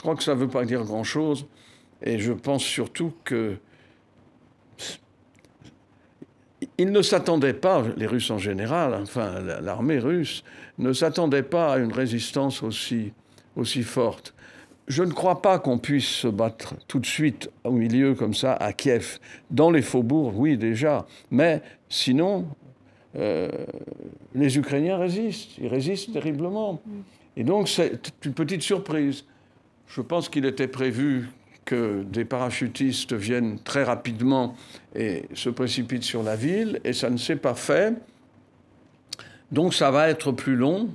crois 0.00 0.14
que 0.16 0.22
ça 0.22 0.34
ne 0.34 0.40
veut 0.40 0.48
pas 0.48 0.64
dire 0.64 0.84
grand-chose. 0.84 1.46
Et 2.02 2.18
je 2.18 2.32
pense 2.32 2.64
surtout 2.64 3.12
que 3.24 3.56
ils 6.82 6.90
ne 6.90 7.00
s'attendaient 7.00 7.54
pas, 7.54 7.84
les 7.96 8.06
Russes 8.06 8.30
en 8.32 8.38
général, 8.38 8.94
enfin 9.00 9.40
l'armée 9.62 10.00
russe, 10.00 10.42
ne 10.78 10.92
s'attendait 10.92 11.44
pas 11.44 11.74
à 11.74 11.78
une 11.78 11.92
résistance 11.92 12.64
aussi, 12.64 13.12
aussi 13.54 13.84
forte. 13.84 14.34
Je 14.88 15.04
ne 15.04 15.12
crois 15.12 15.42
pas 15.42 15.60
qu'on 15.60 15.78
puisse 15.78 16.08
se 16.08 16.26
battre 16.26 16.74
tout 16.88 16.98
de 16.98 17.06
suite 17.06 17.48
au 17.62 17.70
milieu 17.70 18.14
comme 18.14 18.34
ça 18.34 18.54
à 18.54 18.72
Kiev. 18.72 19.20
Dans 19.48 19.70
les 19.70 19.80
faubourgs, 19.80 20.34
oui 20.36 20.56
déjà, 20.56 21.06
mais 21.30 21.62
sinon, 21.88 22.48
euh, 23.14 23.48
les 24.34 24.58
Ukrainiens 24.58 24.98
résistent, 24.98 25.58
ils 25.58 25.68
résistent 25.68 26.12
terriblement. 26.12 26.82
Et 27.36 27.44
donc 27.44 27.68
c'est 27.68 28.12
une 28.24 28.34
petite 28.34 28.62
surprise. 28.62 29.24
Je 29.86 30.00
pense 30.00 30.28
qu'il 30.28 30.46
était 30.46 30.66
prévu 30.66 31.28
que 31.64 32.02
des 32.02 32.24
parachutistes 32.24 33.12
viennent 33.12 33.58
très 33.60 33.84
rapidement 33.84 34.54
et 34.94 35.24
se 35.34 35.48
précipitent 35.48 36.04
sur 36.04 36.22
la 36.22 36.36
ville, 36.36 36.80
et 36.84 36.92
ça 36.92 37.10
ne 37.10 37.16
s'est 37.16 37.36
pas 37.36 37.54
fait. 37.54 37.94
Donc 39.50 39.74
ça 39.74 39.90
va 39.90 40.08
être 40.08 40.32
plus 40.32 40.56
long, 40.56 40.88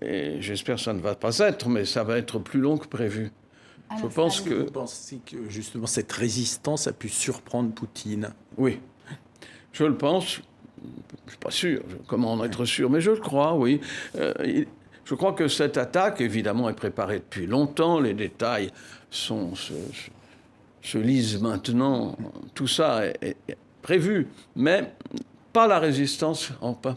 et 0.00 0.40
j'espère 0.40 0.76
que 0.76 0.82
ça 0.82 0.92
ne 0.92 1.00
va 1.00 1.14
pas 1.14 1.38
être, 1.38 1.68
mais 1.68 1.84
ça 1.84 2.04
va 2.04 2.16
être 2.16 2.38
plus 2.38 2.60
long 2.60 2.78
que 2.78 2.86
prévu. 2.86 3.30
Je 4.00 4.06
pense 4.06 4.40
que... 4.40 4.54
Vous 4.54 4.70
pensez 4.70 5.20
que 5.26 5.48
justement 5.48 5.86
cette 5.86 6.12
résistance 6.12 6.86
a 6.86 6.92
pu 6.92 7.08
surprendre 7.08 7.72
Poutine? 7.72 8.30
Oui, 8.56 8.78
je 9.72 9.84
le 9.84 9.96
pense. 9.96 10.40
Je 10.82 10.86
ne 10.86 11.30
suis 11.30 11.38
pas 11.38 11.50
sûr. 11.50 11.82
Comment 12.06 12.32
en 12.32 12.44
être 12.44 12.64
sûr? 12.64 12.88
Mais 12.88 13.00
je 13.00 13.10
le 13.10 13.18
crois, 13.18 13.54
oui. 13.56 13.80
Euh, 14.16 14.64
je 15.10 15.16
crois 15.16 15.32
que 15.32 15.48
cette 15.48 15.76
attaque, 15.76 16.20
évidemment, 16.20 16.70
est 16.70 16.74
préparée 16.74 17.16
depuis 17.16 17.44
longtemps. 17.44 17.98
Les 17.98 18.14
détails 18.14 18.70
sont, 19.10 19.54
se, 19.56 20.98
lisent 20.98 21.40
maintenant. 21.40 22.16
Tout 22.54 22.68
ça 22.68 23.06
est, 23.06 23.36
prévu. 23.82 24.28
Mais 24.54 24.92
pas 25.52 25.66
la 25.66 25.80
résistance, 25.80 26.52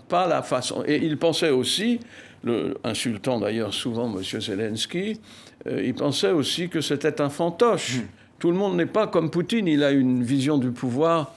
pas 0.08 0.28
la 0.28 0.44
façon. 0.44 0.84
Et 0.86 0.98
il 0.98 1.18
pensait 1.18 1.50
aussi, 1.50 2.02
le, 2.44 2.78
insultant 2.84 3.40
d'ailleurs 3.40 3.74
souvent 3.74 4.16
M. 4.16 4.22
Zelensky, 4.22 5.20
euh, 5.66 5.82
il 5.84 5.96
pensait 5.96 6.30
aussi 6.30 6.70
que 6.70 6.82
c'était 6.82 7.20
un 7.20 7.30
fantoche. 7.32 7.96
Hmm. 7.96 8.08
Tout 8.38 8.52
le 8.52 8.58
monde 8.58 8.76
n'est 8.78 8.86
pas 8.86 9.08
comme 9.08 9.32
Poutine, 9.32 9.68
il 9.68 9.84
a 9.84 9.90
une 9.90 10.22
vision 10.22 10.60
du 10.60 10.70
pouvoir 10.70 11.34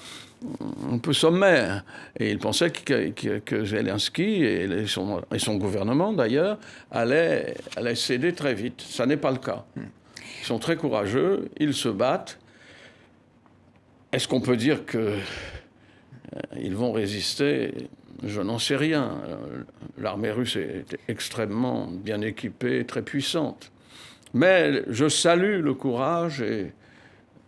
un 0.93 0.99
peu 0.99 1.13
sommaire. 1.13 1.85
Et 2.19 2.31
il 2.31 2.39
pensait 2.39 2.71
que, 2.71 3.65
Zelensky 3.65 4.45
et 4.45 4.87
son, 4.87 5.57
gouvernement, 5.57 6.13
d'ailleurs, 6.13 6.59
allaient, 6.91 7.55
céder 7.95 8.33
très 8.33 8.55
vite. 8.55 8.81
Ça 8.81 9.07
n'est 9.07 9.17
pas 9.17 9.31
le 9.31 9.39
cas. 9.39 9.65
Ils 9.77 10.47
sont 10.47 10.59
très 10.59 10.77
courageux, 10.77 11.49
ils 11.59 11.75
se 11.75 11.89
battent. 11.89 12.39
Est-ce 14.13 14.29
qu'on 14.29 14.41
peut 14.41 14.57
dire 14.57 14.87
qu'ils 14.87 15.01
euh, 15.01 16.71
vont 16.73 16.93
résister? 16.93 17.75
Je 18.25 18.41
n'en 18.41 18.59
sais 18.59 18.77
rien. 18.77 19.19
L'armée 19.99 20.31
russe 20.31 20.57
est 20.57 20.99
extrêmement 21.09 21.87
bien 21.87 22.21
équipée, 22.23 22.85
très 22.87 23.03
puissante. 23.03 23.71
Mais 24.33 24.83
je 24.89 25.09
salue 25.09 25.61
le 25.63 25.75
courage 25.75 26.41
et, 26.41 26.73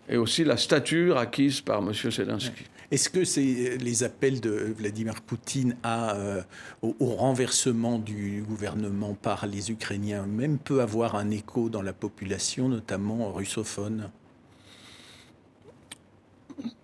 et 0.08 0.16
aussi 0.16 0.44
la 0.44 0.56
stature 0.56 1.16
acquise 1.16 1.60
par 1.60 1.78
M. 1.78 1.92
Zelensky. 1.92 2.64
Est-ce 2.90 3.10
que 3.10 3.24
c'est 3.24 3.76
les 3.78 4.02
appels 4.02 4.40
de 4.40 4.50
Vladimir 4.50 5.20
Poutine 5.20 5.76
euh, 5.84 6.40
au, 6.80 6.94
renversement 7.00 7.98
du 7.98 8.42
gouvernement 8.48 9.12
par 9.12 9.46
les 9.46 9.70
Ukrainiens 9.70 10.24
même 10.24 10.56
peut 10.56 10.80
avoir 10.80 11.14
un 11.14 11.30
écho 11.30 11.68
dans 11.68 11.82
la 11.82 11.92
population, 11.92 12.70
notamment 12.70 13.30
russophone? 13.30 14.08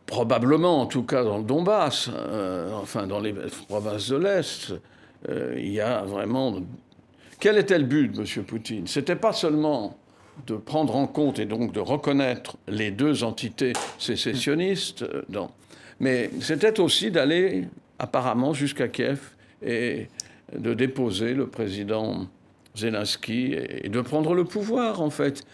Probablement, 0.04 0.82
en 0.82 0.86
tout 0.86 1.04
cas 1.04 1.24
dans 1.24 1.38
le 1.38 1.44
Donbass, 1.44 2.10
euh, 2.12 2.74
enfin 2.74 3.06
dans 3.06 3.20
les 3.20 3.34
provinces 3.66 4.10
de 4.10 4.16
l'Est, 4.16 4.74
euh, 5.30 5.54
il 5.56 5.72
y 5.72 5.80
a 5.80 6.02
vraiment. 6.02 6.60
Quel 7.40 7.56
était 7.56 7.78
le 7.78 7.86
but 7.86 8.12
de 8.12 8.20
M. 8.20 8.44
Poutine? 8.44 8.86
C'était 8.86 9.16
pas 9.16 9.32
seulement 9.32 9.96
de 10.46 10.56
prendre 10.56 10.96
en 10.96 11.06
compte 11.06 11.38
et 11.38 11.46
donc 11.46 11.72
de 11.72 11.80
reconnaître 11.80 12.58
les 12.68 12.90
deux 12.90 13.24
entités 13.24 13.72
sécessionnistes 13.98 15.06
dans, 15.30 15.50
mais 16.00 16.30
c'était 16.40 16.80
aussi 16.80 17.10
d'aller 17.10 17.64
apparemment 17.98 18.52
jusqu'à 18.52 18.88
Kiev 18.88 19.20
et 19.64 20.08
de 20.56 20.74
déposer 20.74 21.34
le 21.34 21.46
président 21.46 22.26
Zelensky 22.76 23.54
et 23.54 23.88
de 23.88 24.00
prendre 24.00 24.34
le 24.34 24.44
pouvoir, 24.44 25.00
en 25.00 25.10
fait. 25.10 25.44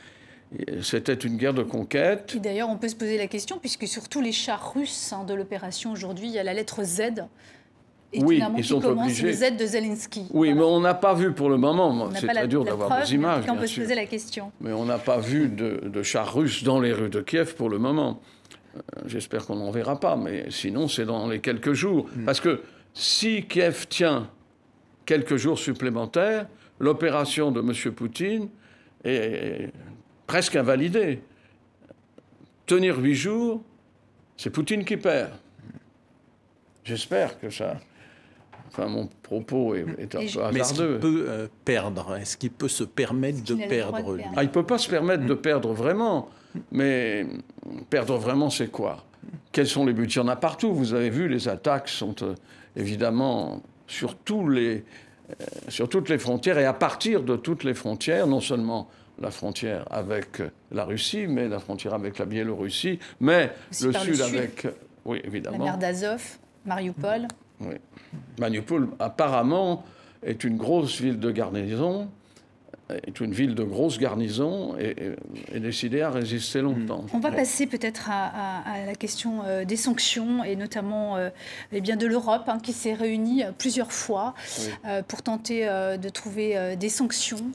C'était 0.83 1.15
une 1.15 1.37
guerre 1.37 1.55
de 1.55 1.63
conquête. 1.63 2.37
D'ailleurs, 2.37 2.69
on 2.69 2.77
peut 2.77 2.89
se 2.89 2.97
poser 2.97 3.19
la 3.19 3.29
question, 3.29 3.59
puisque 3.59 3.87
sur 3.87 4.09
tous 4.09 4.21
les 4.21 4.33
chars 4.33 4.73
russes 4.75 5.13
hein, 5.13 5.25
de 5.25 5.35
l'opération 5.35 5.93
aujourd'hui, 5.93 6.27
il 6.27 6.33
y 6.33 6.39
a 6.39 6.43
la 6.43 6.55
lettre 6.55 6.83
Z. 6.83 7.03
Et 8.13 8.25
oui, 8.25 8.43
ils 8.57 8.65
sont 8.65 8.85
obligés. 8.85 9.33
Z 9.33 9.57
de 9.57 9.65
Zelensky. 9.65 10.27
Oui, 10.33 10.53
mais 10.53 10.63
on 10.63 10.81
n'a 10.81 10.95
pas 10.95 11.15
vu 11.15 11.33
pour 11.33 11.49
le 11.49 11.57
moment. 11.57 12.11
C'est 12.17 12.27
très 12.27 12.49
dur 12.49 12.65
d'avoir 12.65 13.03
des 13.03 13.15
images. 13.15 13.45
on 13.49 13.57
peut 13.57 13.69
se 13.69 13.81
poser 13.81 13.95
la 13.95 14.07
question. 14.07 14.51
Mais 14.61 14.73
on 14.73 14.85
n'a 14.85 14.99
pas 14.99 15.19
vu 15.19 15.49
de, 15.49 15.89
de 15.89 16.03
chars 16.03 16.35
russes 16.35 16.65
dans 16.65 16.81
les 16.81 16.93
rues 16.93 17.11
de 17.11 17.21
Kiev 17.21 17.55
pour 17.55 17.69
le 17.69 17.79
moment. 17.79 18.21
Euh, 18.77 18.81
j'espère 19.07 19.47
qu'on 19.47 19.57
n'en 19.57 19.71
verra 19.71 19.99
pas, 19.99 20.17
mais 20.17 20.51
sinon 20.51 20.89
c'est 20.89 21.05
dans 21.05 21.29
les 21.29 21.41
quelques 21.41 21.73
jours. 21.73 22.09
Mm. 22.15 22.25
Parce 22.25 22.41
que 22.41 22.63
si 22.95 23.45
Kiev 23.47 23.87
tient 23.89 24.31
quelques 25.05 25.37
jours 25.37 25.59
supplémentaires, 25.59 26.47
l'opération 26.79 27.51
de 27.51 27.61
M. 27.61 27.95
Poutine 27.95 28.49
est 29.05 29.71
presque 30.27 30.57
invalidée. 30.57 31.23
Tenir 32.67 32.99
huit 32.99 33.15
jours, 33.15 33.63
c'est 34.37 34.51
Poutine 34.51 34.85
qui 34.85 34.97
perd. 34.97 35.33
J'espère 36.85 37.39
que 37.39 37.51
ça. 37.51 37.77
Enfin, 38.69 38.87
mon 38.87 39.09
propos 39.23 39.75
est, 39.75 39.83
un 40.15 40.21
peu 40.21 40.45
hasardeux. 40.45 40.53
Mais 40.53 40.61
est-ce 40.61 40.75
qu'il 40.75 40.99
peut 40.99 41.25
euh, 41.29 41.49
perdre? 41.65 42.17
Est-ce 42.17 42.37
qu'il 42.37 42.53
peut 42.53 42.69
se 42.69 42.85
permettre 42.85 43.43
de 43.43 43.55
perdre, 43.67 44.15
lui? 44.15 44.23
ah, 44.37 44.45
Il 44.45 44.47
ne 44.47 44.53
peut 44.53 44.65
pas 44.65 44.79
se 44.79 44.89
permettre 44.89 45.27
de 45.27 45.35
perdre 45.35 45.73
vraiment. 45.73 46.29
Mais 46.71 47.27
perdre 47.89 48.17
vraiment, 48.17 48.51
c'est 48.51 48.69
quoi 48.69 49.05
Quels 49.53 49.67
sont 49.67 49.85
les 49.85 49.93
buts? 49.93 50.07
Il 50.07 50.17
y 50.17 50.19
en 50.21 50.29
a 50.29 50.37
partout. 50.37 50.75
Vous 50.75 50.95
avez 50.95 51.11
vu, 51.11 51.29
les 51.29 51.49
attaques 51.49 51.89
sont 51.89 52.15
euh, 52.23 52.35
évidemment 52.77 53.63
sur, 53.87 54.17
tous 54.17 54.49
les, 54.49 54.85
euh, 55.31 55.45
sur 55.69 55.89
toutes 55.89 56.09
les 56.09 56.19
frontières 56.19 56.59
et 56.59 56.67
à 56.67 56.73
partir 56.73 57.23
de 57.23 57.37
toutes 57.37 57.65
les 57.65 57.75
frontières, 57.75 58.27
non 58.27 58.41
seulement 58.41 58.89
la 59.19 59.31
frontière 59.31 59.85
avec 59.91 60.43
la 60.71 60.85
Russie, 60.85 61.27
mais 61.27 61.49
la 61.49 61.59
frontière 61.59 61.95
avec 61.95 62.19
la 62.19 62.25
Biélorussie, 62.25 62.99
mais 63.21 63.53
le 63.83 63.93
sud, 63.93 64.21
avec. 64.21 64.67
Oui, 65.05 65.21
évidemment. 65.25 65.59
La 65.59 65.65
mer 65.65 65.79
d'Azov, 65.79 66.39
Mariupol. 66.65 67.29
Oui. 67.61 67.75
Mariupol, 68.39 68.89
apparemment, 68.99 69.85
est 70.23 70.45
une 70.45 70.57
grosse 70.57 71.01
ville 71.01 71.19
de 71.19 71.31
garnison 71.31 72.09
est 73.07 73.21
une 73.21 73.33
ville 73.33 73.55
de 73.55 73.63
grosse 73.63 73.99
garnison 73.99 74.77
et, 74.79 74.97
est 75.53 75.61
décidée 75.61 76.03
à 76.03 76.11
résister 76.11 76.61
longtemps. 76.61 77.05
On 77.13 77.19
va 77.19 77.31
passer 77.31 77.67
peut-être 77.67 78.11
à, 78.11 78.85
la 78.87 78.95
question 78.95 79.43
euh, 79.45 79.65
des 79.65 79.77
sanctions 79.77 80.45
et 80.45 80.57
notamment 80.57 81.17
euh, 81.17 81.31
eh 81.73 81.81
bien 81.81 81.97
de 81.97 82.07
l'Europe 82.07 82.45
hein, 82.49 82.59
qui 82.63 82.73
s'est 82.73 82.95
réunie 82.95 83.45
plusieurs 83.59 83.93
fois 83.93 84.35
euh, 84.87 85.03
pour 85.03 85.23
tenter 85.23 85.67
de 85.67 86.09
trouver 86.09 86.77
des 86.77 86.89
sanctions 86.89 87.51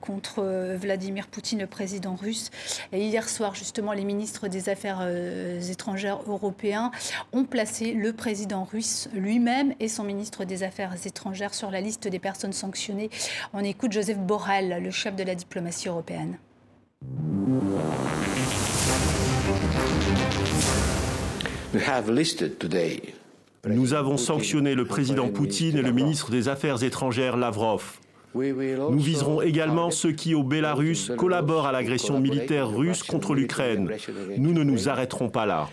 contre 0.00 0.76
Vladimir 0.76 1.26
Poutine, 1.28 1.60
le 1.60 1.66
président 1.66 2.14
russe. 2.14 2.50
Et 2.92 3.04
hier 3.04 3.28
soir, 3.28 3.54
justement, 3.54 3.92
les 3.92 4.04
ministres 4.04 4.48
des 4.48 4.68
Affaires 4.68 5.06
étrangères 5.70 6.20
européens 6.26 6.90
ont 7.32 7.44
placé 7.44 7.92
le 7.92 8.12
président 8.12 8.64
russe 8.64 9.08
lui-même 9.14 9.74
et 9.80 9.88
son 9.88 10.04
ministre 10.04 10.44
des 10.44 10.62
Affaires 10.62 10.94
étrangères 11.04 11.54
sur 11.54 11.70
la 11.70 11.80
liste 11.80 12.08
des 12.08 12.18
personnes 12.18 12.52
sanctionnées. 12.52 13.10
On 13.52 13.62
écoute 13.64 13.92
Joseph 13.92 14.09
Borrell, 14.18 14.82
le 14.82 14.90
chef 14.90 15.16
de 15.16 15.22
la 15.22 15.34
diplomatie 15.34 15.88
européenne. 15.88 16.38
Nous 23.66 23.94
avons 23.94 24.16
sanctionné 24.16 24.74
le 24.74 24.84
président 24.84 25.28
Poutine 25.28 25.76
et 25.76 25.82
le 25.82 25.92
ministre 25.92 26.30
des 26.30 26.48
Affaires 26.48 26.82
étrangères 26.82 27.36
Lavrov. 27.36 27.98
Nous 28.34 28.98
viserons 28.98 29.42
également 29.42 29.90
ceux 29.90 30.12
qui, 30.12 30.34
au 30.34 30.42
Bélarus, 30.42 31.12
collaborent 31.16 31.66
à 31.66 31.72
l'agression 31.72 32.20
militaire 32.20 32.70
russe 32.70 33.02
contre 33.02 33.34
l'Ukraine. 33.34 33.90
Nous 34.36 34.52
ne 34.52 34.62
nous 34.62 34.88
arrêterons 34.88 35.28
pas 35.28 35.46
là. 35.46 35.68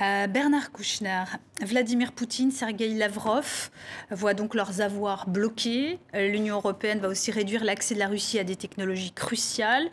Euh, 0.00 0.28
Bernard 0.28 0.70
Kouchner, 0.70 1.24
Vladimir 1.60 2.12
Poutine, 2.12 2.52
Sergei 2.52 2.88
Lavrov 2.94 3.70
voient 4.12 4.34
donc 4.34 4.54
leurs 4.54 4.80
avoirs 4.80 5.28
bloqués. 5.28 5.98
Euh, 6.14 6.28
L'Union 6.28 6.56
européenne 6.56 7.00
va 7.00 7.08
aussi 7.08 7.32
réduire 7.32 7.64
l'accès 7.64 7.94
de 7.94 7.98
la 7.98 8.06
Russie 8.06 8.38
à 8.38 8.44
des 8.44 8.54
technologies 8.54 9.10
cruciales 9.10 9.88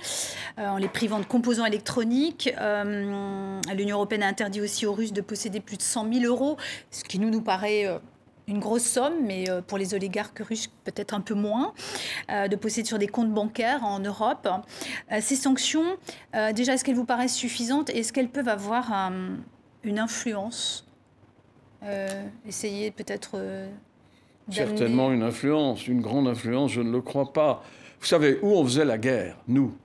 euh, 0.60 0.68
en 0.68 0.78
les 0.78 0.90
privant 0.90 1.20
de 1.20 1.26
composants 1.26 1.66
électroniques. 1.66 2.54
L'Union 3.74 3.98
européenne 3.98 4.22
a 4.22 4.28
interdit 4.28 4.62
aussi 4.62 4.86
aux 4.86 4.94
Russes 4.94 5.14
de 5.14 5.22
posséder 5.22 5.60
plus 5.60 5.78
de 5.78 5.82
100 5.82 6.14
000 6.14 6.26
euros, 6.26 6.58
ce 6.92 7.04
qui 7.04 7.18
nous, 7.18 7.32
nous 7.32 7.42
paraît 7.42 8.00
une 8.48 8.60
grosse 8.60 8.84
somme, 8.84 9.16
mais 9.24 9.46
pour 9.68 9.78
les 9.78 9.96
oligarques 9.96 10.40
russes, 10.40 10.68
peut-être 10.84 11.14
un 11.14 11.22
peu 11.22 11.34
moins, 11.34 11.74
de 12.30 12.56
posséder 12.56 12.88
sur 12.88 13.00
des 13.00 13.08
comptes 13.08 13.32
bancaires 13.32 13.84
en 13.84 14.00
Europe. 14.00 14.48
Ces 15.20 15.36
sanctions, 15.36 15.98
déjà, 16.54 16.74
est-ce 16.74 16.84
qu'elles 16.84 16.96
vous 16.96 17.06
paraissent 17.06 17.36
suffisantes 17.36 17.90
Est-ce 17.90 18.14
qu'elles 18.14 18.30
peuvent 18.30 18.50
avoir 18.50 19.12
une 19.86 20.00
influence 20.00 20.86
euh, 21.84 22.28
Essayer 22.48 22.92
peut-être. 22.92 23.32
Euh, 23.36 23.70
Certainement 24.52 25.12
une 25.12 25.24
influence, 25.24 25.88
une 25.88 26.02
grande 26.02 26.28
influence, 26.28 26.72
je 26.72 26.82
ne 26.82 26.92
le 26.92 27.02
crois 27.02 27.34
pas. 27.34 27.64
Vous 28.00 28.06
savez, 28.06 28.38
où 28.42 28.54
on 28.54 28.64
faisait 28.64 28.86
la 28.86 28.98
guerre? 28.98 29.38
Nous. 29.48 29.76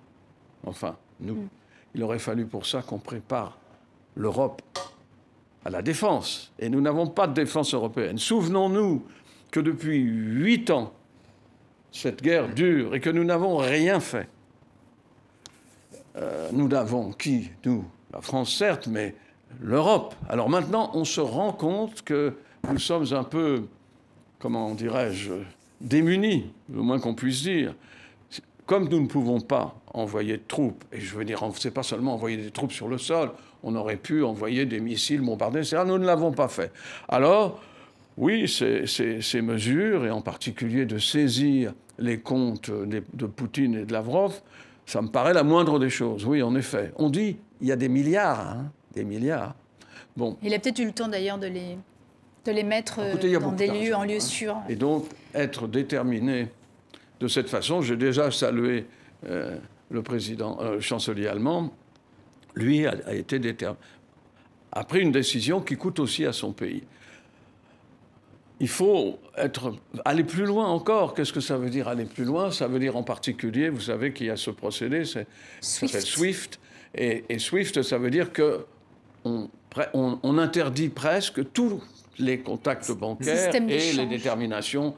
Enfin, 0.66 0.96
nous. 1.20 1.34
Mm. 1.34 1.48
Il 1.94 2.02
aurait 2.02 2.18
fallu 2.18 2.46
pour 2.46 2.66
ça 2.66 2.82
qu'on 2.82 2.98
prépare 2.98 3.58
l'Europe 4.16 4.62
à 5.64 5.70
la 5.70 5.82
défense. 5.82 6.52
Et 6.58 6.68
nous 6.68 6.80
n'avons 6.80 7.06
pas 7.06 7.26
de 7.26 7.34
défense 7.34 7.74
européenne. 7.74 8.18
Souvenons-nous 8.18 9.04
que 9.50 9.60
depuis 9.60 9.98
huit 9.98 10.70
ans, 10.70 10.92
cette 11.92 12.22
guerre 12.22 12.48
dure 12.54 12.94
et 12.94 13.00
que 13.00 13.10
nous 13.10 13.24
n'avons 13.24 13.56
rien 13.56 13.98
fait. 13.98 14.28
Euh, 16.16 16.50
nous 16.52 16.68
n'avons 16.68 17.12
qui 17.12 17.50
Nous, 17.64 17.84
la 18.12 18.20
France 18.20 18.54
certes, 18.54 18.86
mais 18.86 19.14
l'Europe. 19.60 20.14
Alors 20.28 20.48
maintenant, 20.48 20.90
on 20.94 21.04
se 21.04 21.20
rend 21.20 21.52
compte 21.52 22.02
que 22.02 22.34
nous 22.70 22.78
sommes 22.78 23.06
un 23.12 23.24
peu, 23.24 23.64
comment 24.38 24.74
dirais-je, 24.74 25.32
démunis, 25.80 26.52
le 26.72 26.82
moins 26.82 27.00
qu'on 27.00 27.14
puisse 27.14 27.42
dire. 27.42 27.74
Comme 28.66 28.88
nous 28.88 29.00
ne 29.00 29.06
pouvons 29.06 29.40
pas 29.40 29.74
envoyer 29.92 30.36
de 30.36 30.42
troupes, 30.46 30.84
et 30.92 31.00
je 31.00 31.16
veux 31.16 31.24
dire, 31.24 31.42
c'est 31.56 31.72
pas 31.72 31.82
seulement 31.82 32.14
envoyer 32.14 32.36
des 32.36 32.50
troupes 32.50 32.72
sur 32.72 32.86
le 32.86 32.98
sol, 32.98 33.32
on 33.62 33.74
aurait 33.74 33.96
pu 33.96 34.22
envoyer 34.22 34.64
des 34.64 34.80
missiles, 34.80 35.20
bombarder, 35.20 35.58
etc. 35.58 35.82
Nous 35.84 35.98
ne 35.98 36.06
l'avons 36.06 36.32
pas 36.32 36.48
fait. 36.48 36.72
Alors, 37.08 37.60
oui, 38.16 38.48
ces, 38.48 39.42
mesures, 39.42 40.06
et 40.06 40.10
en 40.10 40.20
particulier 40.20 40.86
de 40.86 40.98
saisir 40.98 41.72
les 41.98 42.20
comptes 42.20 42.70
de 42.70 43.26
Poutine 43.26 43.74
et 43.74 43.84
de 43.84 43.92
Lavrov, 43.92 44.40
ça 44.86 45.02
me 45.02 45.08
paraît 45.08 45.34
la 45.34 45.42
moindre 45.42 45.78
des 45.78 45.90
choses. 45.90 46.24
Oui, 46.24 46.42
en 46.42 46.54
effet. 46.54 46.92
On 46.96 47.10
dit, 47.10 47.36
il 47.60 47.68
y 47.68 47.72
a 47.72 47.76
des 47.76 47.88
milliards. 47.88 48.40
Hein 48.40 48.70
des 48.92 49.04
milliards. 49.04 49.54
Bon. 50.16 50.36
Il 50.42 50.54
a 50.54 50.58
peut-être 50.58 50.78
eu 50.78 50.86
le 50.86 50.92
temps 50.92 51.08
d'ailleurs 51.08 51.38
de 51.38 51.46
les, 51.46 51.78
de 52.44 52.52
les 52.52 52.62
mettre 52.62 52.98
euh, 53.00 53.38
dans 53.38 53.52
des 53.52 53.68
lieux, 53.68 53.94
en 53.94 54.04
lieux 54.04 54.16
hein. 54.16 54.20
sûrs. 54.20 54.56
Et 54.68 54.76
donc, 54.76 55.06
être 55.34 55.68
déterminé 55.68 56.48
de 57.20 57.28
cette 57.28 57.48
façon, 57.48 57.82
j'ai 57.82 57.96
déjà 57.96 58.30
salué 58.30 58.86
euh, 59.26 59.56
le 59.90 60.02
président, 60.02 60.58
euh, 60.60 60.80
chancelier 60.80 61.26
allemand, 61.26 61.72
lui 62.54 62.86
a, 62.86 63.14
été 63.14 63.38
déterminé, 63.38 63.80
a 64.72 64.84
pris 64.84 65.00
une 65.00 65.12
décision 65.12 65.60
qui 65.60 65.76
coûte 65.76 65.98
aussi 65.98 66.24
à 66.24 66.32
son 66.32 66.52
pays. 66.52 66.82
Il 68.58 68.68
faut 68.68 69.18
être, 69.36 69.74
aller 70.04 70.24
plus 70.24 70.44
loin 70.44 70.66
encore. 70.68 71.14
Qu'est-ce 71.14 71.32
que 71.32 71.40
ça 71.40 71.56
veut 71.56 71.70
dire 71.70 71.88
aller 71.88 72.04
plus 72.04 72.24
loin? 72.24 72.50
Ça 72.50 72.68
veut 72.68 72.78
dire 72.78 72.96
en 72.96 73.02
particulier, 73.02 73.70
vous 73.70 73.80
savez 73.80 74.12
qu'il 74.12 74.26
y 74.26 74.30
a 74.30 74.36
ce 74.36 74.50
procédé, 74.50 75.04
c'est 75.04 75.26
Swift. 75.60 76.00
Swift. 76.00 76.60
Et, 76.94 77.24
et, 77.28 77.38
Swift, 77.38 77.82
ça 77.82 77.96
veut 77.98 78.10
dire 78.10 78.32
que 78.32 78.66
on, 79.24 80.38
interdit 80.38 80.88
presque 80.88 81.52
tous 81.52 81.82
les 82.18 82.40
contacts 82.40 82.90
bancaires 82.92 83.54
et 83.54 83.92
les 83.92 84.06
déterminations 84.06 84.94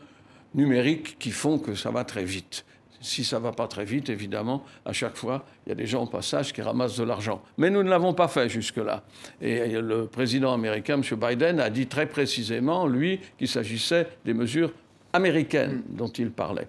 numériques 0.55 1.19
qui 1.19 1.31
font 1.31 1.59
que 1.59 1.75
ça 1.75 1.91
va 1.91 2.05
très 2.05 2.25
vite. 2.25 2.65
Si 3.01 3.25
ça 3.25 3.39
ne 3.39 3.43
va 3.43 3.53
pas 3.53 3.67
très 3.67 3.85
vite, 3.85 4.11
évidemment, 4.11 4.63
à 4.85 4.93
chaque 4.93 5.17
fois, 5.17 5.45
il 5.67 5.71
y 5.71 5.73
a 5.73 5.75
des 5.75 5.87
gens 5.87 6.05
au 6.05 6.07
passage 6.07 6.53
qui 6.53 6.63
ramassent 6.63 6.97
de 6.97 7.03
l'argent. 7.03 7.43
Mais 7.59 7.69
nous 7.69 7.83
ne 7.83 7.91
l'avons 7.91 8.15
pas 8.15 8.29
fait 8.29 8.49
jusque-là. 8.49 9.03
Et 9.41 9.73
le 9.81 10.07
président 10.07 10.55
américain, 10.55 11.01
M. 11.03 11.19
Biden, 11.19 11.59
a 11.59 11.69
dit 11.69 11.89
très 11.89 12.07
précisément, 12.07 12.87
lui, 12.87 13.19
qu'il 13.39 13.49
s'agissait 13.49 14.07
des 14.25 14.35
mesures 14.35 14.73
américaines 15.13 15.83
dont 15.89 16.09
il 16.09 16.31
parlait. 16.31 16.69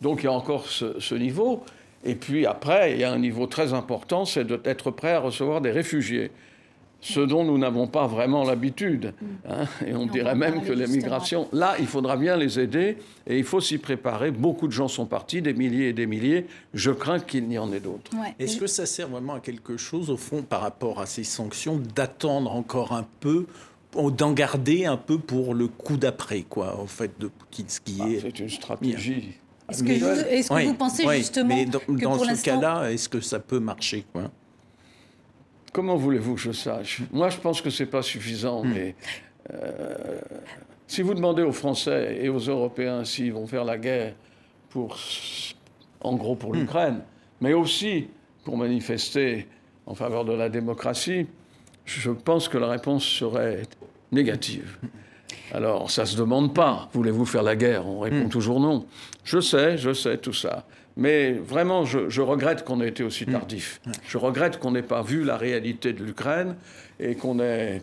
Donc 0.00 0.22
il 0.22 0.26
y 0.26 0.28
a 0.28 0.32
encore 0.32 0.68
ce, 0.68 1.00
ce 1.00 1.14
niveau. 1.16 1.64
Et 2.04 2.14
puis 2.14 2.46
après, 2.46 2.92
il 2.92 3.00
y 3.00 3.04
a 3.04 3.12
un 3.12 3.18
niveau 3.18 3.46
très 3.46 3.72
important, 3.72 4.24
c'est 4.24 4.44
d'être 4.44 4.90
prêt 4.90 5.12
à 5.12 5.20
recevoir 5.20 5.60
des 5.60 5.70
réfugiés 5.70 6.30
ce 7.04 7.20
dont 7.20 7.44
nous 7.44 7.58
n'avons 7.58 7.86
pas 7.86 8.06
vraiment 8.06 8.44
l'habitude. 8.44 9.12
Hein. 9.46 9.66
et 9.86 9.94
on, 9.94 10.06
dirait 10.06 10.34
même 10.34 10.62
que 10.62 10.72
les 10.72 10.86
migrations, 10.86 11.48
là, 11.52 11.76
il 11.78 11.86
faudra 11.86 12.16
bien 12.16 12.34
les 12.34 12.58
aider 12.58 12.96
et 13.26 13.36
il 13.36 13.44
faut 13.44 13.60
s'y 13.60 13.76
préparer. 13.76 14.30
Beaucoup 14.30 14.66
de 14.66 14.72
gens 14.72 14.88
sont 14.88 15.04
partis, 15.04 15.42
des 15.42 15.52
milliers 15.52 15.88
et 15.88 15.92
des 15.92 16.06
milliers. 16.06 16.46
Je 16.72 16.90
crains 16.90 17.20
qu'il 17.20 17.46
n'y 17.46 17.58
en 17.58 17.70
ait 17.74 17.80
d'autres. 17.80 18.10
Est-ce 18.38 18.56
que 18.56 18.66
ça 18.66 18.86
sert 18.86 19.08
vraiment 19.08 19.34
à 19.34 19.40
quelque 19.40 19.76
chose, 19.76 20.08
au 20.08 20.16
fond, 20.16 20.40
par 20.40 20.62
rapport 20.62 20.98
à 20.98 21.04
ces 21.04 21.24
sanctions, 21.24 21.78
d'attendre 21.94 22.50
encore 22.54 22.92
un 22.92 23.06
peu 23.20 23.46
d'en 23.92 24.32
garder 24.32 24.86
un 24.86 24.96
peu 24.96 25.18
pour 25.18 25.54
le 25.54 25.68
coup 25.68 25.98
d'après, 25.98 26.40
quoi, 26.40 26.80
en 26.80 26.86
fait, 26.86 27.12
de 27.20 27.28
Poutine, 27.28 27.68
ce 27.68 27.80
qui 27.80 27.98
ah, 28.00 28.08
est... 28.08 28.20
C'est 28.20 28.40
une 28.40 28.48
stratégie. 28.48 29.34
Est-ce 29.70 29.84
que, 29.84 30.64
vous, 30.64 30.74
pensez 30.74 31.06
justement 31.16 31.54
mais 31.54 31.66
dans, 31.66 31.78
que 31.78 32.02
dans 32.02 32.18
ce 32.18 32.42
cas-là, 32.42 32.90
est-ce 32.90 33.08
que 33.10 33.20
ça 33.20 33.38
peut 33.38 33.60
marcher, 33.60 34.04
quoi? 34.12 34.30
Comment 35.74 35.96
voulez-vous 35.96 36.36
que 36.36 36.40
je 36.40 36.52
sache? 36.52 37.02
Moi, 37.12 37.30
je 37.30 37.38
pense 37.38 37.60
que 37.60 37.68
ce 37.68 37.82
n'est 37.82 37.90
pas 37.90 38.00
suffisant, 38.00 38.62
hmm. 38.62 38.72
mais 38.72 38.94
euh, 39.52 40.20
si 40.86 41.02
vous 41.02 41.14
demandez 41.14 41.42
aux 41.42 41.50
Français 41.50 42.16
et 42.22 42.28
aux 42.28 42.38
Européens 42.38 43.04
s'ils 43.04 43.32
vont 43.32 43.48
faire 43.48 43.64
la 43.64 43.76
guerre 43.76 44.14
pour, 44.70 44.96
en 46.00 46.14
gros 46.14 46.36
pour 46.36 46.54
hmm. 46.54 46.60
l'Ukraine, 46.60 47.00
mais 47.40 47.54
aussi 47.54 48.06
pour 48.44 48.56
manifester 48.56 49.48
en 49.86 49.96
faveur 49.96 50.24
de 50.24 50.32
la 50.32 50.48
démocratie, 50.48 51.26
je 51.84 52.12
pense 52.12 52.48
que 52.48 52.56
la 52.56 52.68
réponse 52.68 53.04
serait 53.04 53.62
négative. 54.12 54.78
Alors, 55.52 55.90
ça 55.90 56.02
ne 56.02 56.06
se 56.06 56.16
demande 56.16 56.54
pas, 56.54 56.88
voulez-vous 56.92 57.26
faire 57.26 57.42
la 57.42 57.56
guerre? 57.56 57.84
On 57.84 57.98
répond 57.98 58.26
hmm. 58.26 58.28
toujours 58.28 58.60
non. 58.60 58.86
Je 59.24 59.40
sais, 59.40 59.76
je 59.76 59.92
sais 59.92 60.18
tout 60.18 60.32
ça. 60.32 60.66
Mais 60.96 61.32
vraiment, 61.32 61.84
je, 61.84 62.20
regrette 62.20 62.64
qu'on 62.64 62.80
ait 62.80 62.88
été 62.88 63.02
aussi 63.02 63.24
mm. 63.24 63.32
tardif. 63.32 63.80
Je 64.06 64.18
regrette 64.18 64.58
qu'on 64.58 64.70
n'ait 64.70 64.82
pas 64.82 65.02
vu 65.02 65.24
la 65.24 65.36
réalité 65.36 65.92
de 65.92 66.04
l'Ukraine 66.04 66.56
et 67.00 67.14
qu'on 67.16 67.40
ait 67.40 67.82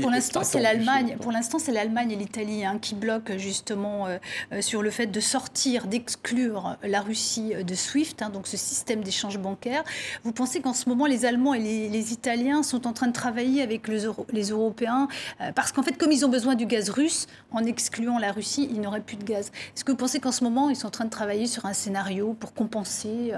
pour 0.00 0.10
l'instant, 0.10 0.42
c'est 0.42 0.60
l'Allemagne. 0.60 1.16
Pour 1.20 1.30
l'instant, 1.30 1.58
c'est 1.58 1.72
l'Allemagne 1.72 2.10
et 2.10 2.16
l'Italie 2.16 2.64
hein, 2.64 2.78
qui 2.80 2.94
bloquent 2.94 3.38
justement 3.38 4.06
euh, 4.06 4.18
euh, 4.52 4.60
sur 4.60 4.82
le 4.82 4.90
fait 4.90 5.06
de 5.06 5.20
sortir, 5.20 5.86
d'exclure 5.86 6.76
la 6.82 7.00
Russie 7.00 7.52
de 7.64 7.74
SWIFT, 7.74 8.22
hein, 8.22 8.30
donc 8.30 8.46
ce 8.48 8.56
système 8.56 9.02
d'échange 9.04 9.38
bancaire. 9.38 9.84
Vous 10.24 10.32
pensez 10.32 10.60
qu'en 10.60 10.74
ce 10.74 10.88
moment, 10.88 11.06
les 11.06 11.24
Allemands 11.24 11.54
et 11.54 11.60
les, 11.60 12.06
Italiens 12.12 12.62
sont 12.62 12.86
en 12.86 12.92
train 12.92 13.08
de 13.08 13.12
travailler 13.12 13.62
avec 13.62 13.88
les, 13.88 14.02
les 14.32 14.50
Européens 14.50 15.08
euh, 15.40 15.50
parce 15.52 15.72
qu'en 15.72 15.82
fait, 15.82 15.96
comme 15.96 16.12
ils 16.12 16.24
ont 16.24 16.28
besoin 16.28 16.54
du 16.54 16.66
gaz 16.66 16.90
russe, 16.90 17.26
en 17.50 17.64
excluant 17.64 18.18
la 18.18 18.32
Russie, 18.32 18.68
ils 18.70 18.80
n'auraient 18.80 19.00
plus 19.00 19.16
de 19.16 19.24
gaz. 19.24 19.50
Est-ce 19.74 19.84
que 19.84 19.92
vous 19.92 19.96
pensez 19.96 20.20
qu'en 20.20 20.32
ce 20.32 20.44
moment, 20.44 20.70
ils 20.70 20.76
sont 20.76 20.86
en 20.86 20.90
train 20.90 21.04
de 21.04 21.10
travailler 21.10 21.46
sur 21.46 21.66
un 21.66 21.72
scénario 21.72 22.34
pour 22.38 22.54
compenser 22.54 23.32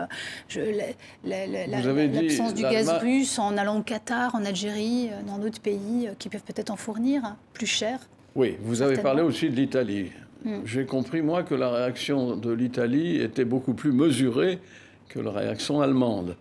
l'absence 1.25 2.55
du 2.55 2.63
gaz 2.63 2.89
russe 3.01 3.39
en 3.39 3.57
allant 3.57 3.79
au 3.79 3.83
Qatar, 3.83 4.35
en 4.35 4.45
Algérie, 4.45 5.11
dans 5.27 5.39
d'autres 5.39 5.61
pays? 5.61 5.98
Euh, 6.07 6.13
qui 6.19 6.29
peuvent 6.29 6.43
peut-être 6.43 6.71
en 6.71 6.77
fournir 6.77 7.23
plus 7.53 7.67
cher. 7.67 8.01
Oui, 8.35 8.57
vous 8.61 8.83
avez 8.83 8.99
parlé 8.99 9.23
aussi 9.23 9.51
de 9.51 9.57
l'Italie. 9.57 10.11
Hmm. 10.45 10.61
J'ai 10.65 10.85
compris, 10.85 11.23
moi, 11.23 11.43
que 11.43 11.55
la 11.55 11.71
réaction 11.71 12.37
de 12.37 12.53
l'Italie 12.53 13.17
était 13.17 13.45
beaucoup 13.45 13.75
plus 13.75 13.93
mesurée 13.93 14.59
que 15.09 15.19
la 15.19 15.31
réaction 15.31 15.81
allemande. 15.81 16.37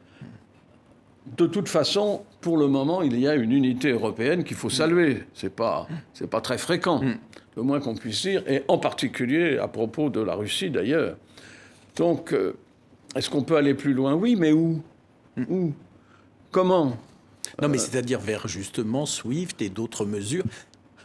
De 1.38 1.48
toute 1.48 1.67
façon, 1.67 2.24
pour 2.41 2.58
le 2.58 2.67
moment, 2.67 3.02
il 3.02 3.20
y 3.20 3.28
a 3.28 3.36
une 3.36 3.52
unité 3.52 3.91
européenne 3.91 4.43
qu'il 4.43 4.58
faut 4.58 4.70
saluer. 4.70 5.24
Ce 5.34 5.46
n'est 5.46 5.52
pas, 5.52 5.88
pas 6.30 6.41
très 6.41 6.58
fréquent, 6.58 7.02
hmm. 7.02 7.17
le 7.56 7.63
moins 7.63 7.80
qu'on 7.80 7.96
puisse 7.96 8.22
dire, 8.22 8.43
et 8.48 8.63
en 8.67 8.78
particulier 8.78 9.58
à 9.58 9.67
propos 9.67 10.10
de 10.10 10.22
la 10.22 10.36
Russie 10.36 10.70
d'ailleurs. 10.70 11.17
Donc, 11.96 12.34
euh, 12.34 12.54
est-ce 13.15 13.30
qu'on 13.30 13.43
peut 13.43 13.58
aller 13.58 13.74
plus 13.74 13.93
loin? 13.93 14.13
Oui, 14.13 14.36
mais 14.36 14.52
où? 14.52 14.82
Où? 15.50 15.74
Comment? 16.52 16.98
Non, 17.62 17.69
mais 17.69 17.77
c'est-à-dire 17.77 18.19
vers 18.19 18.47
justement 18.47 19.05
SWIFT 19.05 19.62
et 19.62 19.69
d'autres 19.69 20.05
mesures 20.05 20.43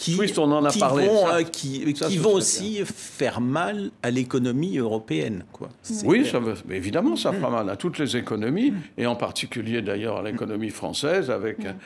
qui, 0.03 0.15
Swift, 0.15 0.39
on 0.39 0.51
en 0.51 0.65
a 0.65 0.73
parlé, 0.73 1.07
vont, 1.07 1.29
euh, 1.29 1.43
qui, 1.43 1.95
vont 2.19 2.35
aussi 2.35 2.83
faire 2.85 3.41
mal 3.41 3.91
à 4.03 4.11
l'économie 4.11 4.77
européenne. 4.79 5.45
Quoi. 5.53 5.69
Oui, 6.05 6.27
ça 6.27 6.41
mais 6.67 6.77
évidemment, 6.77 7.15
ça 7.15 7.33
fera 7.33 7.51
mal 7.51 7.71
à 7.71 7.77
toutes 7.77 7.99
les 7.99 8.17
économies, 8.17 8.73
et 8.99 9.07
en 9.07 9.15
particulier 9.15 9.81
d'ailleurs 9.81 10.17
à 10.19 10.23
l'économie 10.23 10.71
française, 10.71 11.31
avec 11.31 11.59
un, 11.65 11.77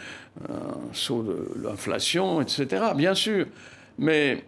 saut 0.93 1.23
de 1.23 1.63
l'inflation, 1.63 2.41
etc. 2.41 2.85
Bien 2.97 3.15
sûr. 3.15 3.47
Mais 3.99 4.45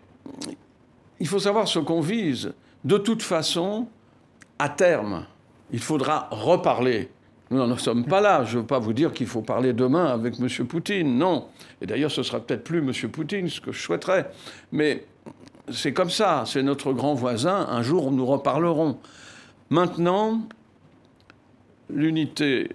il 1.21 1.27
faut 1.27 1.41
savoir 1.41 1.69
ce 1.69 1.79
qu'on 1.79 2.01
vise. 2.01 2.53
De 2.85 2.97
toute 2.97 3.23
façon, 3.23 3.87
à 4.59 4.71
terme, 4.71 5.27
il 5.73 5.81
faudra 5.81 6.29
reparler 6.31 7.11
Nous 7.51 7.59
n'en 7.59 7.77
sommes 7.79 8.05
pas 8.05 8.21
là. 8.21 8.45
Je 8.45 8.57
ne 8.57 8.61
veux 8.61 8.67
pas 8.67 8.79
vous 8.79 8.93
dire 8.93 9.13
qu'il 9.13 9.27
faut 9.27 9.43
parler 9.43 9.73
demain 9.73 10.07
avec 10.07 10.35
M. 10.39 10.67
Poutine. 10.67 11.17
Non. 11.17 11.49
Et 11.81 11.87
d'ailleurs, 11.87 12.11
ce 12.11 12.23
sera 12.23 12.41
peut-être 12.41 12.65
plus 12.65 12.79
M. 12.79 13.11
Poutine, 13.11 13.49
ce 13.49 13.61
que 13.61 13.73
je 13.73 13.81
souhaiterais. 13.81 14.31
Mais 14.73 15.05
c'est 15.71 15.93
comme 15.93 16.11
ça. 16.11 16.45
C'est 16.47 16.63
notre 16.63 16.93
grand 16.93 17.15
voisin. 17.15 17.67
Un 17.71 17.83
jour, 17.83 18.13
nous 18.13 18.27
reparlerons. 18.27 18.99
Maintenant, 19.71 20.43
l'unité 21.91 22.71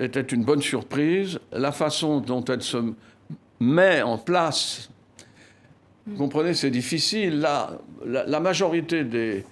était 0.00 0.20
une 0.22 0.44
bonne 0.44 0.62
surprise. 0.62 1.38
La 1.52 1.72
façon 1.72 2.20
dont 2.20 2.44
elle 2.44 2.62
se 2.62 2.78
met 3.60 4.02
en 4.02 4.18
place, 4.18 4.90
vous 6.06 6.16
comprenez, 6.16 6.54
c'est 6.54 6.70
difficile. 6.70 7.40
La, 7.40 7.78
la, 8.04 8.40
majorité 8.40 9.04
des, 9.04 9.44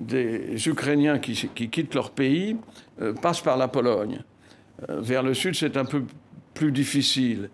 des 0.00 0.68
Ukrainiens 0.68 1.18
qui, 1.18 1.48
qui, 1.54 1.68
quittent 1.68 1.94
leur 1.94 2.10
pays 2.10 2.56
euh, 3.00 3.12
passent 3.12 3.40
par 3.40 3.56
la 3.56 3.68
Pologne. 3.68 4.20
Euh, 4.88 5.00
vers 5.00 5.22
le 5.22 5.34
sud, 5.34 5.54
c'est 5.54 5.76
un 5.76 5.84
peu 5.84 6.04
plus 6.54 6.72
difficile. 6.72 7.50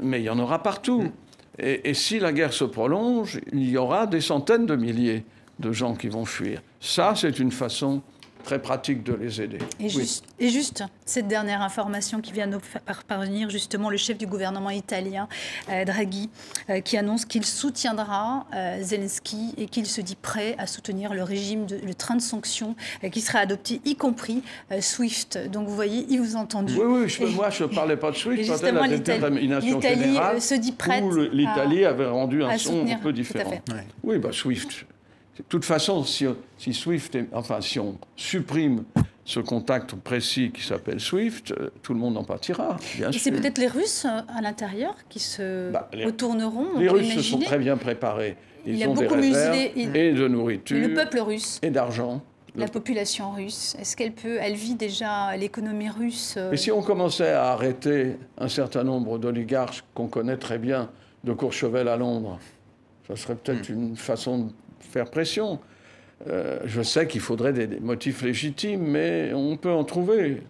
Mais 0.00 0.20
il 0.20 0.24
y 0.24 0.30
en 0.30 0.38
aura 0.38 0.62
partout. 0.62 1.10
Et, 1.58 1.90
et, 1.90 1.94
si 1.94 2.18
la 2.18 2.32
guerre 2.32 2.52
se 2.52 2.64
prolonge, 2.64 3.40
il 3.52 3.68
y 3.68 3.76
aura 3.76 4.06
des 4.06 4.20
centaines 4.20 4.66
de 4.66 4.76
milliers 4.76 5.24
de 5.58 5.72
gens 5.72 5.94
qui 5.94 6.08
vont 6.08 6.24
fuir. 6.24 6.62
Ça, 6.80 7.14
c'est 7.14 7.38
une 7.38 7.52
façon 7.52 8.02
très 8.42 8.60
pratique 8.60 9.02
de 9.02 9.14
les 9.14 9.40
aider. 9.40 9.58
Et, 9.80 9.88
juste, 9.88 10.24
et 10.38 10.48
juste, 10.48 10.84
cette 11.04 11.28
dernière 11.28 11.62
information 11.62 12.20
qui 12.20 12.32
vient 12.32 12.46
nous 12.46 12.60
parvenir, 13.06 13.50
justement, 13.50 13.90
le 13.90 13.96
chef 13.96 14.18
du 14.18 14.26
gouvernement 14.26 14.70
italien, 14.70 15.28
euh, 15.70 15.84
Draghi, 15.84 16.30
euh, 16.70 16.80
qui 16.80 16.96
annonce 16.96 17.24
qu'il 17.24 17.44
soutiendra 17.44 18.46
euh, 18.54 18.82
Zelensky 18.82 19.54
et 19.56 19.66
qu'il 19.66 19.86
se 19.86 20.00
dit 20.00 20.16
prêt 20.16 20.54
à 20.58 20.66
soutenir 20.66 21.14
le 21.14 21.22
régime, 21.22 21.66
de, 21.66 21.76
le 21.76 21.94
train 21.94 22.16
de 22.16 22.22
sanctions 22.22 22.74
qui 23.10 23.20
sera 23.20 23.40
adopté, 23.40 23.80
y 23.84 23.96
compris 23.96 24.42
SWIFT. 24.80 25.50
Donc 25.50 25.68
vous 25.68 25.74
voyez, 25.74 26.06
il 26.08 26.20
vous 26.20 26.36
a 26.36 26.40
entendu. 26.40 26.74
Oui, 26.78 27.06
oui, 27.20 27.34
moi 27.34 27.50
je 27.50 27.64
ne 27.64 27.68
parlais 27.68 27.96
pas 27.96 28.10
de 28.10 28.16
SWIFT, 28.16 28.40
et 28.40 28.44
justement, 28.44 28.84
l'Italie 28.84 30.18
se 30.40 30.54
dit 30.54 30.72
prête. 30.72 31.04
L'Italie 31.32 31.84
avait 31.84 32.06
rendu 32.06 32.42
un 32.42 32.56
son 32.58 32.86
un 32.86 32.96
peu 32.96 33.12
différent. 33.12 33.60
Oui, 34.02 34.18
bah, 34.18 34.30
SWIFT. 34.32 34.86
De 35.42 35.58
toute 35.58 35.64
façon, 35.64 36.04
si, 36.04 36.26
Swift, 36.72 37.18
enfin, 37.32 37.60
si 37.60 37.78
on 37.78 37.98
supprime 38.16 38.84
ce 39.24 39.40
contact 39.40 39.94
précis 39.94 40.50
qui 40.52 40.62
s'appelle 40.62 40.98
SWIFT, 40.98 41.52
euh, 41.52 41.70
tout 41.82 41.94
le 41.94 42.00
monde 42.00 42.16
en 42.16 42.24
partira. 42.24 42.76
Et 42.98 43.18
c'est 43.18 43.30
peut-être 43.30 43.58
les 43.58 43.68
Russes 43.68 44.04
euh, 44.04 44.20
à 44.36 44.40
l'intérieur 44.40 44.96
qui 45.08 45.20
se 45.20 45.70
bah, 45.70 45.88
retourneront. 46.04 46.78
Les 46.78 46.88
Russes 46.88 47.14
se 47.14 47.22
sont 47.22 47.38
très 47.38 47.58
bien 47.58 47.76
préparés. 47.76 48.36
Ils 48.66 48.78
Il 48.78 48.88
ont 48.88 48.94
des 48.94 49.06
réserves 49.06 49.56
et 49.76 50.12
de 50.12 50.28
nourriture. 50.28 50.78
le 50.78 50.94
peuple 50.94 51.20
russe. 51.20 51.58
Et 51.62 51.70
d'argent. 51.70 52.22
La 52.54 52.68
population 52.68 53.30
russe, 53.32 53.74
est-ce 53.80 53.96
qu'elle 53.96 54.12
peut, 54.12 54.36
elle 54.38 54.54
vit 54.54 54.74
déjà 54.74 55.34
l'économie 55.36 55.88
russe 55.88 56.34
euh? 56.36 56.52
Et 56.52 56.58
si 56.58 56.70
on 56.70 56.82
commençait 56.82 57.30
à 57.30 57.46
arrêter 57.46 58.16
un 58.36 58.48
certain 58.48 58.84
nombre 58.84 59.18
d'oligarques 59.18 59.82
qu'on 59.94 60.06
connaît 60.06 60.36
très 60.36 60.58
bien 60.58 60.90
de 61.24 61.32
Courchevel 61.32 61.88
à 61.88 61.96
Londres, 61.96 62.38
ça 63.08 63.16
serait 63.16 63.36
peut-être 63.36 63.70
hmm. 63.70 63.90
une 63.90 63.96
façon 63.96 64.38
de 64.38 64.52
faire 64.92 65.10
pression. 65.10 65.58
Euh, 66.28 66.60
je 66.64 66.82
sais 66.82 67.06
qu'il 67.06 67.20
faudrait 67.20 67.52
des, 67.52 67.66
motifs 67.80 68.22
légitimes, 68.22 68.82
mais 68.82 69.32
on 69.34 69.56
peut 69.56 69.72
en 69.72 69.84
trouver. 69.84 70.42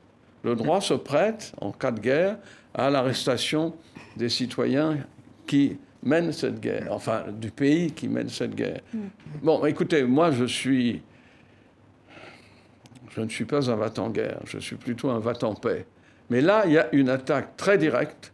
Le 0.44 0.55
droit 0.55 0.81
se 0.81 0.94
prête, 0.94 1.52
en 1.61 1.72
cas 1.72 1.92
de 1.92 2.00
guerre, 2.00 2.37
à 2.74 2.90
l'arrestation 2.90 3.74
des 4.16 4.28
citoyens 4.28 4.98
qui 5.46 5.78
mènent 6.02 6.33
cette 6.33 6.61
guerre, 6.61 6.88
enfin 6.90 7.24
du 7.33 7.50
pays 7.50 7.92
qui 7.92 8.09
mène 8.09 8.28
cette 8.28 8.55
guerre. 8.55 8.81
Mm. 8.92 8.98
Bon, 9.42 9.64
écoutez, 9.64 10.02
moi 10.02 10.31
je 10.31 10.44
suis. 10.44 11.02
Je 13.11 13.20
ne 13.20 13.28
suis 13.28 13.44
pas 13.44 13.70
un 13.70 13.76
vat 13.76 13.92
en 13.98 14.09
guerre, 14.09 14.40
je 14.46 14.59
suis 14.59 14.76
plutôt 14.76 15.11
un 15.11 15.18
vat 15.18 15.42
en 15.42 15.55
paix. 15.55 15.87
Mais 16.31 16.40
là, 16.40 16.62
il 16.66 16.72
y 16.72 16.78
a 16.78 16.88
une 16.94 17.11
attaque 17.11 17.57
très 17.57 17.76
directe 17.76 18.33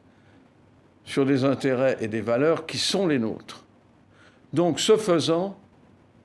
sur 1.05 1.27
des 1.27 1.45
intérêts 1.45 1.97
et 2.01 2.07
des 2.07 2.21
valeurs 2.21 2.65
qui 2.65 2.79
sont 2.79 3.09
les 3.09 3.19
nôtres. 3.19 3.65
Donc, 4.53 4.79
ce 4.79 4.97
faisant, 4.97 5.59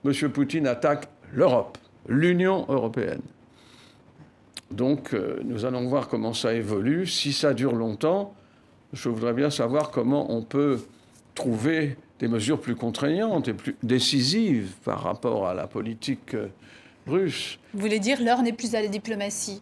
M. 0.06 0.30
Poutine 0.30 0.68
attaque 0.68 1.08
l'Europe, 1.34 1.78
l'Union 2.08 2.66
européenne. 2.70 3.22
Donc 4.72 5.14
euh, 5.14 5.40
nous 5.46 5.66
allons 5.66 5.88
voir 5.88 6.08
comment 6.08 6.34
ça 6.34 6.54
évolue. 6.54 7.06
Si 7.06 7.32
ça 7.32 7.54
dure 7.54 7.74
longtemps, 7.74 8.34
je 8.92 9.10
voudrais 9.10 9.34
bien 9.34 9.50
savoir 9.50 9.92
comment 9.92 10.32
on 10.32 10.42
peut 10.42 10.80
trouver 11.36 11.98
des 12.20 12.28
mesures 12.28 12.60
plus 12.60 12.76
contraignantes 12.76 13.48
et 13.48 13.54
plus 13.54 13.76
décisives 13.84 14.72
par 14.84 15.04
rapport 15.04 15.48
à 15.48 15.54
la 15.54 15.68
politique 15.68 16.34
euh, 16.34 16.48
russe. 17.08 17.60
Vous 17.74 17.82
voulez 17.82 18.00
dire 18.00 18.22
l'heure 18.22 18.42
n'est 18.42 18.54
plus 18.54 18.76
à 18.76 18.82
la 18.82 18.88
diplomatie 18.88 19.62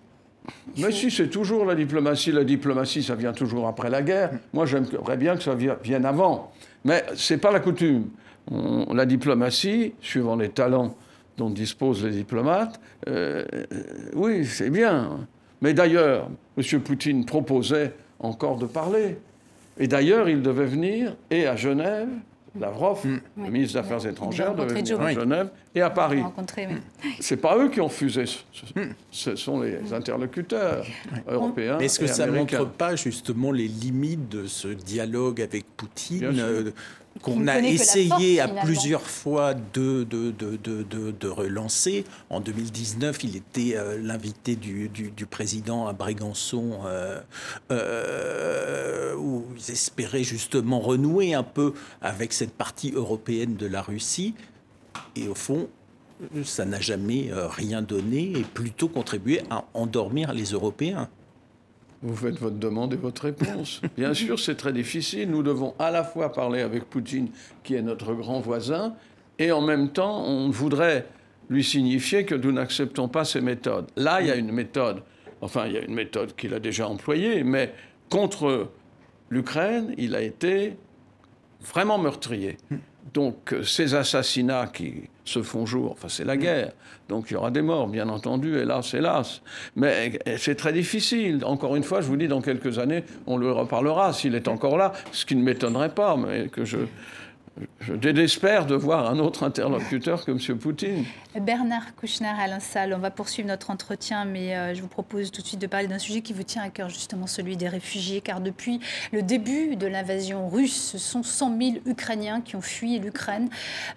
mais 0.78 0.92
si, 0.92 1.12
c'est 1.12 1.30
toujours 1.30 1.66
la 1.66 1.76
diplomatie. 1.76 2.32
La 2.32 2.44
diplomatie, 2.44 3.04
ça 3.04 3.14
vient 3.14 3.32
toujours 3.32 3.68
après 3.68 3.90
la 3.90 4.02
guerre. 4.02 4.32
Moi, 4.54 4.66
j'aimerais 4.66 5.18
bien 5.18 5.36
que 5.36 5.44
ça 5.44 5.56
vienne 5.56 6.06
avant. 6.06 6.52
Mais 6.84 7.04
ce 7.14 7.34
n'est 7.34 7.40
pas 7.40 7.52
la 7.52 7.60
coutume 7.60 8.10
la 8.50 9.06
diplomatie, 9.06 9.94
suivant 10.02 10.36
les 10.36 10.50
talents 10.50 10.96
dont 11.38 11.50
disposent 11.50 12.04
les 12.04 12.12
diplomates, 12.12 12.80
euh, 13.08 13.46
oui, 14.14 14.46
c'est 14.46 14.70
bien. 14.70 15.28
Mais 15.62 15.74
d'ailleurs, 15.74 16.30
M. 16.58 16.82
Poutine 16.82 17.26
proposait 17.26 17.94
encore 18.20 18.58
de 18.58 18.66
parler. 18.66 19.18
Et 19.78 19.88
d'ailleurs, 19.88 20.30
il 20.30 20.42
devait 20.42 20.66
venir 20.66 21.16
et 21.30 21.48
à 21.48 21.56
Genève, 21.56 22.10
Lavrov, 22.60 23.06
mm. 23.06 23.20
le 23.38 23.50
ministre 23.50 23.74
des 23.74 23.80
Affaires 23.80 24.06
étrangères, 24.06 24.54
devait 24.54 24.82
venir 24.82 25.02
à 25.02 25.14
Genève 25.14 25.50
et 25.74 25.82
à 25.82 25.90
Paris. 25.90 26.22
Ce 27.20 27.34
n'est 27.34 27.42
pas 27.42 27.58
eux 27.58 27.70
qui 27.70 27.80
ont 27.80 27.90
fusé, 27.90 28.26
ce, 29.10 29.36
sont 29.36 29.62
les 29.62 29.94
interlocuteurs 29.94 30.86
européens. 31.28 31.80
Est-ce 31.80 32.00
que 32.00 32.08
ça 32.08 32.28
ne 32.28 32.32
montre 32.32 32.68
pas 32.68 32.96
justement 32.96 33.52
les 33.52 33.68
limites 33.68 34.28
de 34.30 34.46
ce 34.46 34.68
dialogue 34.68 35.42
avec 35.42 35.66
Poutine 35.78 36.74
qu'on 37.21 37.47
a 37.47 37.60
essayé 37.60 38.39
à 38.39 38.47
plusieurs 38.47 39.02
fois 39.02 39.54
de, 39.54 40.04
de, 40.04 40.32
de, 40.32 40.58
de, 41.12 41.28
relancer. 41.28 42.06
En 42.30 42.39
2019, 42.39 43.24
il 43.24 43.36
était 43.36 43.76
euh, 43.76 43.97
l'invité 44.02 44.56
du, 44.56 44.89
du, 44.89 45.26
président 45.26 45.88
à 45.88 45.93
Brégançon, 45.93 46.80
euh, 46.86 47.21
euh, 47.71 49.15
où 49.15 49.45
ils 49.56 49.71
espéraient 49.71 50.24
justement 50.24 50.80
renouer 50.80 51.34
un 51.34 51.43
peu 51.43 51.74
avec 52.02 52.34
cette 52.34 52.54
partie 52.54 52.91
européenne 52.91 53.56
de 53.56 53.67
la 53.67 53.82
Russie. 53.82 54.34
Et 55.15 55.28
au 55.28 55.36
fond, 55.36 55.69
ça 56.43 56.65
n'a 56.65 56.80
jamais 56.80 57.30
rien 57.34 57.82
donné 57.82 58.32
et 58.36 58.43
plutôt 58.43 58.88
contribué 58.88 59.41
à 59.50 59.65
endormir 59.74 60.34
les 60.34 60.52
Européens. 60.52 61.10
Vous 62.04 62.16
faites 62.16 62.40
votre 62.40 62.58
demande 62.58 62.94
et 62.94 62.98
votre 62.98 63.26
réponse. 63.26 63.82
Bien 63.96 64.14
sûr, 64.14 64.40
c'est 64.40 64.56
très 64.56 64.74
difficile. 64.74 65.30
Nous 65.30 65.44
devons 65.44 65.76
à 65.78 65.92
la 65.92 66.04
fois 66.04 66.32
parler 66.32 66.62
avec 66.62 66.86
Poutine, 66.86 67.30
qui 67.64 67.76
est 67.76 67.82
notre 67.82 68.14
grand 68.14 68.40
voisin, 68.40 68.96
et 69.38 69.52
en 69.52 69.62
même 69.62 69.90
temps, 69.90 70.24
on 70.26 70.50
voudrait 70.50 71.06
lui 71.50 71.64
signifier 71.64 72.26
que 72.26 72.34
nous 72.34 72.52
n'acceptons 72.52 73.08
pas 73.08 73.26
ses 73.26 73.42
méthodes. 73.42 73.88
Là, 73.96 74.22
il 74.22 74.28
y 74.28 74.32
a 74.32 74.36
une 74.36 74.52
méthode, 74.52 75.04
enfin, 75.42 75.68
il 75.68 75.74
y 75.74 75.78
a 75.78 75.82
une 75.82 75.94
méthode 75.94 76.36
qu'il 76.36 76.54
a 76.54 76.60
déjà 76.60 76.88
employée, 76.88 77.44
mais 77.44 77.74
contre 78.10 78.70
l'Ukraine, 79.30 79.94
il 79.98 80.16
a 80.16 80.22
été 80.22 80.78
vraiment 81.62 81.98
meurtrier. 81.98 82.58
Donc, 83.14 83.56
ces 83.64 83.94
assassinats 83.94 84.68
qui 84.68 85.10
se 85.26 85.42
font 85.42 85.66
jour. 85.66 85.92
Enfin, 85.92 86.08
c'est 86.10 86.26
la 86.26 86.38
guerre. 86.38 86.72
Donc 87.10 87.30
il 87.30 87.34
y 87.34 87.38
aura 87.38 87.52
des 87.52 87.62
morts, 87.62 87.88
bien 87.88 88.08
entendu, 88.10 88.58
hélas, 88.58 88.94
hélas. 88.94 89.42
Mais 89.76 90.20
c'est 90.38 90.56
très 90.56 90.74
difficile. 90.74 91.44
Encore 91.46 91.76
une 91.76 91.84
fois, 91.84 92.02
je 92.02 92.08
vous 92.08 92.16
dis, 92.16 92.28
dans 92.28 92.42
quelques 92.42 92.80
années, 92.80 93.04
on 93.28 93.38
le 93.38 93.52
reparlera 93.52 94.14
s'il 94.14 94.36
est 94.36 94.48
encore 94.48 94.78
là, 94.78 94.94
ce 95.12 95.26
qui 95.26 95.36
ne 95.36 95.44
m'étonnerait 95.44 95.94
pas, 95.94 96.16
mais 96.16 96.48
que 96.48 96.64
je, 96.64 96.78
je 97.82 97.94
désespère 97.94 98.66
de 98.66 98.76
voir 98.76 99.10
un 99.10 99.20
autre 99.20 99.44
interlocuteur 99.44 100.24
que 100.24 100.32
M. 100.32 100.58
Poutine. 100.58 101.04
Bernard 101.40 101.96
Kouchner, 101.96 102.32
Alain 102.40 102.60
Salle, 102.60 102.94
on 102.94 103.00
va 103.00 103.12
poursuivre 103.12 103.48
notre 103.48 103.72
entretien, 103.72 104.26
mais 104.26 104.56
euh, 104.56 104.74
je 104.74 104.82
vous 104.82 104.88
propose 104.88 105.32
tout 105.32 105.42
de 105.42 105.48
suite 105.48 105.60
de 105.60 105.68
parler 105.68 105.88
d'un 105.88 106.00
sujet 106.00 106.22
qui 106.22 106.34
vous 106.34 106.44
tient 106.44 106.62
à 106.62 106.70
cœur, 106.70 106.90
justement 106.90 107.28
celui 107.28 107.58
des 107.58 107.68
réfugiés, 107.68 108.22
car 108.22 108.40
depuis 108.40 108.80
le 109.12 109.22
début 109.22 109.76
de 109.76 109.88
l'invasion 109.88 110.48
russe, 110.48 110.92
ce 110.92 110.98
sont 110.98 111.24
100 111.24 111.58
000 111.58 111.72
Ukrainiens 111.86 112.42
qui 112.42 112.56
ont 112.56 112.62
fui 112.62 113.00
l'Ukraine 113.00 113.50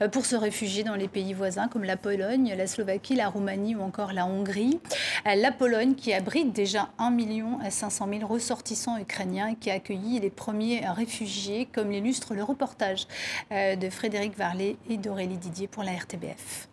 euh, 0.03 0.09
pour 0.09 0.27
se 0.27 0.37
réfugier 0.37 0.83
dans 0.83 0.97
les 0.97 1.09
pays 1.09 1.33
voisins 1.33 1.69
comme 1.69 1.85
la 1.85 1.97
Pologne, 1.97 2.55
la 2.57 2.67
Slovaquie, 2.67 3.14
la 3.14 3.29
Roumanie 3.29 3.77
ou 3.77 3.83
encore 3.83 4.12
la 4.12 4.27
Hongrie. 4.27 4.81
Euh, 5.27 5.35
la 5.37 5.53
Pologne 5.53 5.95
qui 5.95 6.12
abrite 6.12 6.53
déjà 6.53 6.88
1 6.99 7.17
500 7.71 8.09
000 8.19 8.27
ressortissants 8.27 8.99
ukrainiens 8.99 9.49
et 9.49 9.55
qui 9.57 9.71
a 9.71 9.75
accueilli 9.75 10.19
les 10.21 10.31
premiers 10.31 10.83
réfugiés, 10.88 11.69
comme 11.73 11.90
l'illustre 11.90 12.35
le 12.35 12.43
reportage 12.43 13.07
de 13.55 13.88
Frédéric 13.88 14.37
Varlet 14.37 14.77
et 14.90 14.97
d'Aurélie 14.97 15.37
Didier 15.37 15.69
pour 15.69 15.85
la 15.85 15.93
RTBF. 15.93 16.69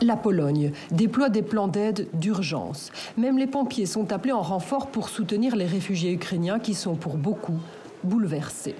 La 0.00 0.16
Pologne 0.16 0.72
déploie 0.90 1.28
des 1.28 1.42
plans 1.42 1.68
d'aide 1.68 2.08
d'urgence. 2.14 2.90
Même 3.16 3.38
les 3.38 3.46
pompiers 3.46 3.86
sont 3.86 4.12
appelés 4.12 4.32
en 4.32 4.42
renfort 4.42 4.88
pour 4.88 5.08
soutenir 5.08 5.54
les 5.54 5.66
réfugiés 5.66 6.12
ukrainiens 6.12 6.58
qui 6.58 6.74
sont 6.74 6.96
pour 6.96 7.16
beaucoup 7.16 7.60
bouleversés. 8.02 8.74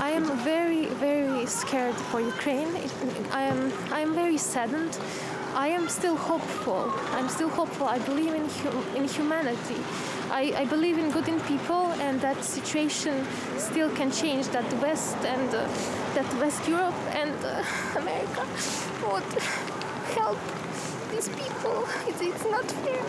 I 0.00 0.10
am 0.10 0.24
very, 0.44 0.86
very 1.00 1.46
scared 1.46 1.94
for 2.10 2.20
Ukraine. 2.20 2.68
I 3.32 3.42
am, 3.42 3.72
I 3.90 4.00
am 4.00 4.14
very 4.14 4.36
saddened. 4.36 4.98
I 5.54 5.68
am 5.68 5.88
still 5.88 6.16
hopeful. 6.16 6.92
I'm 7.12 7.28
still 7.28 7.48
hopeful. 7.48 7.86
I 7.88 7.98
believe 7.98 8.34
in, 8.34 8.46
in 8.96 9.08
humanity. 9.08 9.80
I, 10.30 10.52
I 10.56 10.64
believe 10.66 10.96
in 10.98 11.10
good 11.10 11.26
in 11.28 11.40
people 11.40 11.90
and 12.00 12.20
that 12.20 12.44
situation 12.44 13.26
still 13.58 13.90
can 13.90 14.12
change. 14.12 14.48
That 14.48 14.68
the 14.70 14.76
West 14.76 15.16
and 15.24 15.48
uh, 15.54 15.66
that 16.14 16.28
West 16.40 16.68
Europe 16.68 16.94
and 17.12 17.34
uh, 17.44 17.64
America 17.98 18.46
would 19.10 19.30
help 20.14 20.38
these 21.10 21.28
people. 21.30 21.84
It's, 22.06 22.20
it's 22.20 22.44
not 22.44 22.66
fair. 22.84 23.02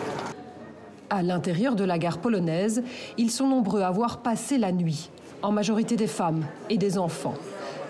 À 1.12 1.22
l'intérieur 1.22 1.76
de 1.76 1.84
la 1.84 1.98
gare 1.98 2.20
polonaise, 2.20 2.84
ils 3.18 3.32
sont 3.32 3.46
nombreux 3.46 3.82
à 3.82 3.88
avoir 3.88 4.20
passé 4.20 4.58
la 4.58 4.72
nuit, 4.72 5.10
en 5.42 5.52
majorité 5.52 5.96
des 5.96 6.08
femmes 6.08 6.46
et 6.70 6.78
des 6.78 6.98
enfants. 6.98 7.36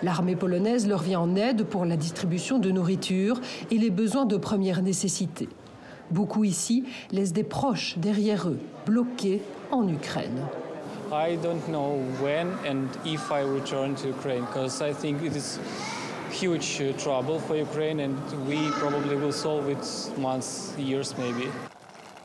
L'armée 0.02 0.36
polonaise 0.36 0.88
leur 0.88 1.02
vient 1.02 1.20
en 1.20 1.36
aide 1.36 1.64
pour 1.64 1.84
la 1.84 1.96
distribution 1.96 2.58
de 2.58 2.70
nourriture 2.70 3.40
et 3.70 3.78
les 3.78 3.90
besoins 3.90 4.24
de 4.24 4.36
première 4.36 4.82
nécessité. 4.82 5.48
Beaucoup 6.10 6.44
ici 6.44 6.84
laissent 7.10 7.32
des 7.32 7.44
proches 7.44 7.96
derrière 7.98 8.48
eux, 8.48 8.58
bloqués 8.86 9.40
en 9.70 9.88
Ukraine. 9.88 10.40
I 11.12 11.36
don't 11.36 11.60
know 11.68 11.98
when 12.22 12.48
and 12.66 12.88
if 13.04 13.30
I 13.30 13.42
return 13.42 13.94
to 13.96 14.08
Ukraine 14.08 14.44
because 14.46 14.80
I 14.82 14.94
think 14.94 15.22
it 15.22 15.36
is 15.36 15.58
huge 16.32 16.80
uh, 16.80 16.96
trouble 16.96 17.38
for 17.38 17.54
Ukraine 17.56 18.00
and 18.00 18.14
we 18.48 18.56
probably 18.80 19.16
will 19.16 19.32
solve 19.32 19.68
it 19.70 19.84
months, 20.18 20.74
years 20.78 21.14
maybe. 21.18 21.48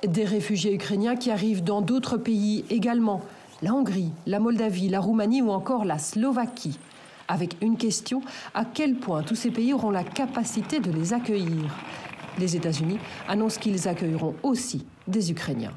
Des 0.07 0.25
réfugiés 0.25 0.73
ukrainiens 0.73 1.15
qui 1.15 1.31
arrivent 1.31 1.63
dans 1.63 1.81
d'autres 1.81 2.17
pays 2.17 2.63
également, 2.69 3.21
la 3.61 3.73
Hongrie, 3.73 4.11
la 4.25 4.39
Moldavie, 4.39 4.89
la 4.89 4.99
Roumanie 4.99 5.41
ou 5.41 5.51
encore 5.51 5.85
la 5.85 5.97
Slovaquie. 5.97 6.77
Avec 7.27 7.57
une 7.61 7.77
question, 7.77 8.21
à 8.53 8.63
quel 8.65 8.95
point 8.95 9.23
tous 9.23 9.35
ces 9.35 9.51
pays 9.51 9.73
auront 9.73 9.91
la 9.91 10.03
capacité 10.03 10.79
de 10.79 10.91
les 10.91 11.13
accueillir? 11.13 11.75
Les 12.39 12.55
États-Unis 12.55 12.99
annoncent 13.27 13.59
qu'ils 13.59 13.87
accueilleront 13.87 14.35
aussi 14.43 14.85
des 15.07 15.31
Ukrainiens. 15.31 15.73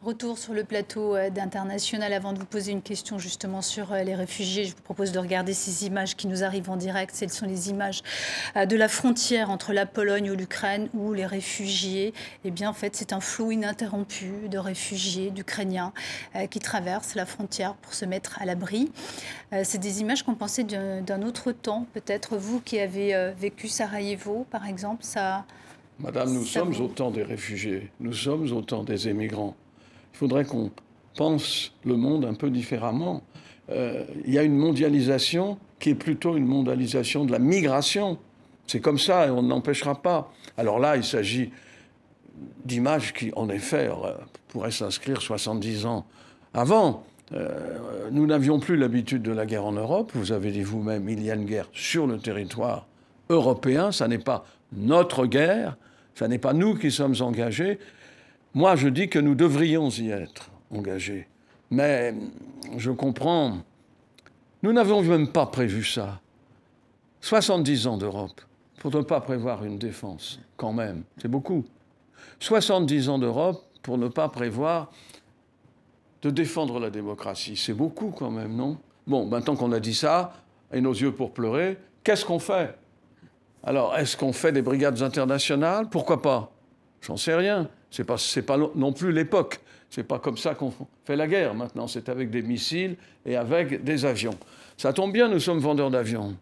Retour 0.00 0.38
sur 0.38 0.54
le 0.54 0.62
plateau 0.62 1.16
euh, 1.16 1.28
d'International. 1.28 2.12
Avant 2.12 2.32
de 2.32 2.38
vous 2.38 2.46
poser 2.46 2.70
une 2.70 2.82
question 2.82 3.18
justement 3.18 3.62
sur 3.62 3.92
euh, 3.92 4.04
les 4.04 4.14
réfugiés, 4.14 4.64
je 4.64 4.76
vous 4.76 4.82
propose 4.82 5.10
de 5.10 5.18
regarder 5.18 5.52
ces 5.54 5.86
images 5.86 6.14
qui 6.14 6.28
nous 6.28 6.44
arrivent 6.44 6.70
en 6.70 6.76
direct. 6.76 7.12
Ce 7.16 7.26
sont 7.26 7.46
les 7.46 7.68
images 7.68 8.04
euh, 8.56 8.64
de 8.64 8.76
la 8.76 8.86
frontière 8.86 9.50
entre 9.50 9.72
la 9.72 9.86
Pologne 9.86 10.26
et 10.26 10.36
l'Ukraine 10.36 10.88
où 10.94 11.14
les 11.14 11.26
réfugiés, 11.26 12.14
eh 12.44 12.52
bien 12.52 12.70
en 12.70 12.74
fait 12.74 12.94
c'est 12.94 13.12
un 13.12 13.18
flou 13.18 13.50
ininterrompu 13.50 14.48
de 14.48 14.58
réfugiés, 14.58 15.30
d'Ukrainiens 15.30 15.92
qui 16.48 16.60
traversent 16.60 17.16
la 17.16 17.26
frontière 17.26 17.74
pour 17.74 17.92
se 17.92 18.04
mettre 18.04 18.40
à 18.40 18.44
l'abri. 18.44 18.92
C'est 19.64 19.78
des 19.78 20.00
images 20.00 20.22
qu'on 20.22 20.34
pensait 20.34 20.64
d'un 20.64 21.22
autre 21.22 21.50
temps. 21.52 21.86
Peut-être 21.92 22.36
vous 22.36 22.60
qui 22.60 22.78
avez 22.78 23.32
vécu 23.36 23.68
Sarajevo 23.68 24.46
par 24.50 24.66
exemple, 24.66 25.02
ça... 25.04 25.44
Madame, 25.98 26.32
nous 26.32 26.44
sommes 26.44 26.80
autant 26.80 27.10
des 27.10 27.24
réfugiés, 27.24 27.90
nous 27.98 28.12
sommes 28.12 28.52
autant 28.52 28.84
des 28.84 29.08
émigrants. 29.08 29.56
Il 30.18 30.26
faudrait 30.26 30.44
qu'on 30.44 30.72
pense 31.16 31.72
le 31.84 31.96
monde 31.96 32.24
un 32.24 32.34
peu 32.34 32.50
différemment. 32.50 33.22
Euh, 33.70 34.04
il 34.26 34.34
y 34.34 34.38
a 34.38 34.42
une 34.42 34.56
mondialisation 34.56 35.58
qui 35.78 35.90
est 35.90 35.94
plutôt 35.94 36.36
une 36.36 36.44
mondialisation 36.44 37.24
de 37.24 37.30
la 37.30 37.38
migration. 37.38 38.18
C'est 38.66 38.80
comme 38.80 38.98
ça 38.98 39.28
et 39.28 39.30
on 39.30 39.44
n'empêchera 39.44 40.02
pas. 40.02 40.32
Alors 40.56 40.80
là, 40.80 40.96
il 40.96 41.04
s'agit 41.04 41.52
d'images 42.64 43.12
qui, 43.12 43.30
en 43.36 43.48
effet, 43.48 43.88
pourraient 44.48 44.72
s'inscrire 44.72 45.22
70 45.22 45.86
ans 45.86 46.04
avant. 46.52 47.04
Euh, 47.32 47.78
nous 48.10 48.26
n'avions 48.26 48.58
plus 48.58 48.76
l'habitude 48.76 49.22
de 49.22 49.30
la 49.30 49.46
guerre 49.46 49.66
en 49.66 49.72
Europe. 49.72 50.10
Vous 50.14 50.32
avez 50.32 50.50
dit 50.50 50.64
vous-même, 50.64 51.08
il 51.08 51.22
y 51.22 51.30
a 51.30 51.36
une 51.36 51.44
guerre 51.44 51.68
sur 51.72 52.08
le 52.08 52.18
territoire 52.18 52.88
européen. 53.28 53.92
Ça 53.92 54.08
n'est 54.08 54.18
pas 54.18 54.44
notre 54.72 55.26
guerre. 55.26 55.76
Ça 56.16 56.26
n'est 56.26 56.38
pas 56.38 56.54
nous 56.54 56.74
qui 56.74 56.90
sommes 56.90 57.14
engagés. 57.20 57.78
Moi, 58.58 58.74
je 58.74 58.88
dis 58.88 59.08
que 59.08 59.20
nous 59.20 59.36
devrions 59.36 59.88
y 59.88 60.10
être 60.10 60.50
engagés. 60.72 61.28
Mais 61.70 62.12
je 62.76 62.90
comprends. 62.90 63.58
Nous 64.64 64.72
n'avons 64.72 65.00
même 65.00 65.28
pas 65.28 65.46
prévu 65.46 65.84
ça. 65.84 66.20
70 67.20 67.86
ans 67.86 67.98
d'Europe 67.98 68.40
pour 68.80 68.92
ne 68.92 69.02
pas 69.02 69.20
prévoir 69.20 69.64
une 69.64 69.78
défense, 69.78 70.40
quand 70.56 70.72
même. 70.72 71.04
C'est 71.22 71.28
beaucoup. 71.28 71.66
70 72.40 73.08
ans 73.10 73.20
d'Europe 73.20 73.64
pour 73.80 73.96
ne 73.96 74.08
pas 74.08 74.28
prévoir 74.28 74.90
de 76.22 76.30
défendre 76.30 76.80
la 76.80 76.90
démocratie. 76.90 77.56
C'est 77.56 77.74
beaucoup 77.74 78.10
quand 78.10 78.32
même, 78.32 78.56
non? 78.56 78.76
Bon, 79.06 79.24
maintenant 79.24 79.54
qu'on 79.54 79.70
a 79.70 79.78
dit 79.78 79.94
ça, 79.94 80.32
et 80.72 80.80
nos 80.80 80.94
yeux 80.94 81.12
pour 81.12 81.32
pleurer, 81.32 81.78
qu'est-ce 82.02 82.24
qu'on 82.24 82.40
fait? 82.40 82.76
Alors, 83.62 83.96
est-ce 83.96 84.16
qu'on 84.16 84.32
fait 84.32 84.50
des 84.50 84.62
brigades 84.62 85.00
internationales? 85.00 85.88
Pourquoi 85.88 86.20
pas? 86.20 86.50
J'en 87.02 87.16
sais 87.16 87.36
rien. 87.36 87.70
C'est 87.90 88.04
pas, 88.04 88.16
pas 88.46 88.58
non 88.74 88.92
plus 88.92 89.12
l'époque. 89.12 89.60
C'est 89.90 90.04
pas 90.04 90.18
comme 90.18 90.36
ça 90.36 90.54
qu'on 90.54 90.72
fait 91.04 91.16
la 91.16 91.26
guerre 91.26 91.54
maintenant. 91.54 91.86
C'est 91.86 92.08
avec 92.08 92.30
des 92.30 92.42
missiles 92.42 92.96
et 93.24 93.36
avec 93.36 93.82
des 93.82 94.04
avions. 94.04 94.34
Ça 94.76 94.92
tombe 94.92 95.12
bien, 95.12 95.28
nous 95.28 95.40
sommes 95.40 95.58
vendeurs 95.58 95.90
d'avions. 95.90 96.36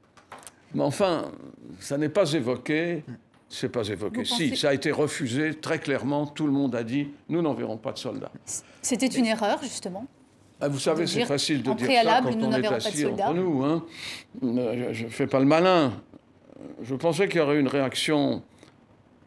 Mais 0.75 0.83
enfin, 0.83 1.31
ça 1.79 1.97
n'est 1.97 2.09
pas 2.09 2.33
évoqué. 2.33 3.05
C'est 3.49 3.69
pas 3.69 3.87
évoqué. 3.87 4.25
Si, 4.25 4.57
ça 4.57 4.71
a 4.71 4.75
été 4.75 4.91
refusé 4.91 5.55
très 5.55 5.79
clairement. 5.79 6.27
Tout 6.27 6.47
le 6.47 6.53
monde 6.53 6.75
a 6.75 6.83
dit 6.83 7.09
nous 7.29 7.41
n'enverrons 7.41 7.77
pas 7.77 7.93
de 7.93 7.99
soldats. 7.99 8.33
C'était 8.83 9.07
une 9.07 9.27
erreur, 9.27 9.63
justement. 9.63 10.07
Ah, 10.61 10.69
vous 10.69 10.79
savez, 10.79 11.07
c'est 11.07 11.27
facile 11.27 11.63
de 11.63 11.73
dire 11.75 12.03
ça 12.03 12.23
quand 12.23 12.35
on 12.35 12.53
est 12.53 12.67
assis 12.67 13.07
entre 13.07 13.35
nous. 13.35 13.63
Hein. 13.63 13.85
Euh, 14.43 14.89
je 14.93 15.05
ne 15.05 15.11
fais 15.11 15.27
pas 15.27 15.39
le 15.39 15.45
malin. 15.45 15.93
Je 16.83 16.95
pensais 16.95 17.29
qu'il 17.29 17.39
y 17.39 17.43
aurait 17.43 17.61
une 17.61 17.69
réaction, 17.69 18.43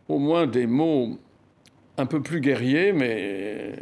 au 0.08 0.18
moins 0.18 0.48
des 0.48 0.66
mots 0.66 1.18
un 2.00 2.06
peu 2.06 2.22
plus 2.22 2.40
guerrier, 2.42 2.94
mais 2.94 3.74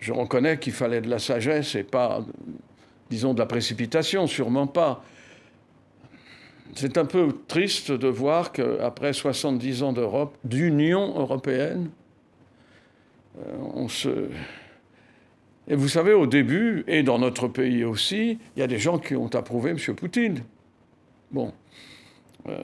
je, 0.00 0.12
reconnais 0.12 0.58
qu'il 0.58 0.72
fallait 0.72 1.00
de 1.00 1.08
la 1.08 1.18
sagesse 1.18 1.74
et 1.74 1.84
pas, 1.84 2.24
disons, 3.10 3.34
de 3.34 3.38
la 3.38 3.46
précipitation, 3.46 4.26
sûrement 4.26 4.66
pas. 4.66 5.04
C'est 6.74 6.98
un 6.98 7.04
peu 7.04 7.34
triste 7.46 7.92
de 7.92 8.08
voir 8.08 8.52
qu'après 8.52 9.12
70 9.12 9.82
ans 9.82 9.92
d'Europe, 9.92 10.36
d'Union 10.44 11.18
européenne, 11.18 11.90
euh, 13.38 13.56
on 13.74 13.88
se... 13.88 14.28
Et 15.70 15.74
vous 15.74 15.88
savez, 15.88 16.12
au 16.12 16.26
début, 16.26 16.84
et 16.86 17.02
dans 17.02 17.18
notre 17.18 17.46
pays 17.46 17.84
aussi, 17.84 18.38
il 18.56 18.60
y 18.60 18.62
a 18.62 18.66
des 18.66 18.78
gens 18.78 18.98
qui 18.98 19.14
ont 19.14 19.34
approuvé 19.34 19.70
M. 19.70 19.94
Poutine. 19.94 20.42
Bon. 21.30 21.52
Euh, 22.48 22.58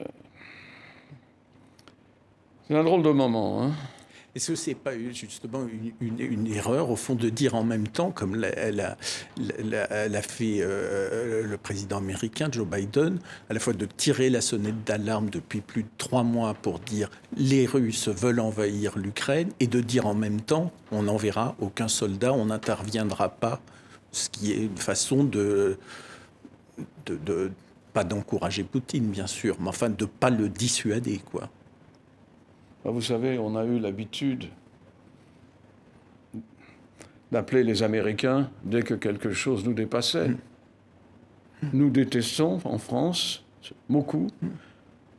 c'est 2.67 2.75
un 2.75 2.83
drôle 2.83 3.03
de 3.03 3.11
moment, 3.11 3.61
hein 3.61 3.71
est-ce 4.35 4.49
que 4.49 4.55
ce 4.55 4.69
n'est 4.69 4.75
pas 4.75 4.91
justement 5.13 5.65
une, 6.01 6.47
erreur, 6.47 6.89
au 6.89 6.97
fond, 6.97 7.15
de 7.15 7.29
dire 7.29 7.55
en 7.55 7.63
même 7.63 7.87
temps, 7.87 8.11
comme 8.11 8.35
l'a, 8.35 8.97
fait 10.21 10.57
euh, 10.59 11.43
le 11.43 11.57
président 11.57 11.99
américain, 11.99 12.49
Joe 12.51 12.67
Biden, 12.67 13.19
à 13.49 13.53
la 13.53 13.61
fois 13.61 13.71
de 13.71 13.85
tirer 13.85 14.29
la 14.29 14.41
sonnette 14.41 14.83
d'alarme 14.83 15.29
depuis 15.29 15.61
plus 15.61 15.83
de 15.83 15.89
trois 15.97 16.23
mois 16.23 16.53
pour 16.53 16.79
dire 16.79 17.09
les 17.37 17.65
Russes 17.65 18.09
veulent 18.09 18.41
envahir 18.41 18.97
l'Ukraine, 18.97 19.51
et 19.61 19.67
de 19.67 19.79
dire 19.79 20.05
en 20.05 20.15
même 20.15 20.41
temps 20.41 20.73
on 20.91 21.03
n'enverra 21.03 21.55
aucun 21.61 21.87
soldat, 21.87 22.33
on 22.33 22.47
n'interviendra 22.47 23.29
pas, 23.29 23.61
ce 24.11 24.29
qui 24.29 24.51
est 24.51 24.63
une 24.65 24.77
façon 24.77 25.23
de, 25.23 25.77
de 27.05 27.51
pas 27.93 28.03
d'encourager 28.03 28.65
Poutine, 28.65 29.07
bien 29.07 29.27
sûr, 29.27 29.55
mais 29.61 29.69
enfin 29.69 29.89
de 29.89 30.03
ne 30.03 30.09
pas 30.09 30.29
le 30.29 30.49
dissuader, 30.49 31.21
quoi. 31.31 31.49
Bah, 32.85 32.91
vous 32.91 33.01
savez, 33.01 33.39
on 33.39 33.55
a 33.55 33.65
eu 33.65 33.79
l'habitude 33.79 34.45
d'appeler 37.31 37.63
les 37.63 37.81
Américains 37.81 38.51
dès 38.63 38.83
que 38.83 38.93
quelque 38.93 39.31
chose 39.31 39.65
nous 39.65 39.73
dépassait. 39.73 40.29
Nous 41.73 41.89
détestons 41.89 42.59
en 42.63 42.77
France, 42.77 43.43
beaucoup, 43.89 44.27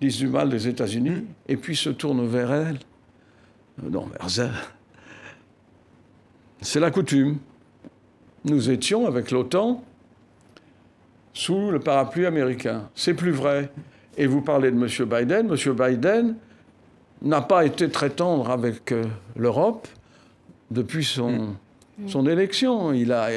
disent 0.01 0.19
du 0.19 0.29
mal 0.29 0.49
des 0.49 0.69
États-Unis, 0.69 1.25
et 1.49 1.57
puis 1.57 1.75
se 1.75 1.91
tournent 1.91 2.29
vers 2.29 2.53
elles. 2.53 2.79
Euh, 3.83 3.91
non, 3.91 4.07
vers. 4.07 4.77
C'est 6.61 6.79
la 6.79 6.93
coutume. 6.93 7.39
Nous 8.45 8.71
étions, 8.71 9.09
avec 9.09 9.33
l'OTAN, 9.33 9.83
sous 11.33 11.73
le 11.73 11.81
parapluie 11.81 12.27
américain. 12.27 12.89
C'est 12.95 13.15
plus 13.15 13.33
vrai. 13.33 13.73
Et 14.17 14.27
vous 14.27 14.41
parlez 14.41 14.71
de 14.71 14.77
M. 14.77 15.09
Biden. 15.09 15.51
M. 15.51 15.75
Biden 15.75 16.37
n'a 17.27 17.41
pas 17.41 17.65
été 17.65 17.89
très 17.89 18.11
tendre 18.11 18.51
avec 18.51 18.93
euh, 18.93 19.05
l'Europe 19.37 19.89
depuis 20.71 21.05
son, 21.05 21.31
mm. 21.99 22.09
son 22.09 22.27
élection. 22.27 22.93
Il 22.93 23.13
a 23.13 23.29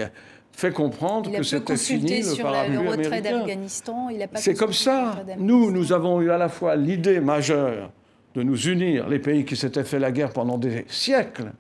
fait 0.52 0.72
comprendre 0.72 1.32
que 1.32 1.44
c'était 1.44 1.78
fini 1.78 2.24
sur 2.24 2.50
le, 2.50 2.74
le 2.74 2.90
retrait 2.90 3.22
d'Afghanistan. 3.22 4.10
C'est 4.36 4.56
comme 4.56 4.74
ça. 4.74 5.24
Nous, 5.38 5.72
nous 5.72 5.94
avons 5.94 6.22
eu 6.22 6.32
à 6.32 6.38
la 6.38 6.50
fois 6.50 6.76
l'idée 6.76 7.20
majeure 7.20 7.92
de 8.36 8.44
nous 8.44 8.68
unir, 8.68 9.08
les 9.08 9.20
pays 9.20 9.46
qui 9.46 9.56
s'étaient 9.56 9.84
fait 9.84 10.00
la 10.00 10.12
guerre 10.12 10.32
pendant 10.32 10.58
des 10.58 10.86
siècles, 10.88 11.52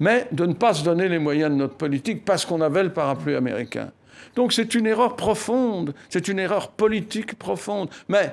mais 0.00 0.26
de 0.32 0.46
ne 0.46 0.54
pas 0.54 0.74
se 0.74 0.84
donner 0.84 1.08
les 1.08 1.18
moyens 1.18 1.50
de 1.50 1.56
notre 1.56 1.74
politique 1.74 2.24
parce 2.24 2.46
qu'on 2.46 2.60
avait 2.60 2.84
le 2.84 2.92
parapluie 2.92 3.34
américain. 3.34 3.90
Donc 4.36 4.52
c'est 4.52 4.74
une 4.74 4.86
erreur 4.86 5.16
profonde, 5.16 5.94
c'est 6.08 6.28
une 6.28 6.38
erreur 6.38 6.70
politique 6.70 7.38
profonde. 7.38 7.90
Mais 8.08 8.32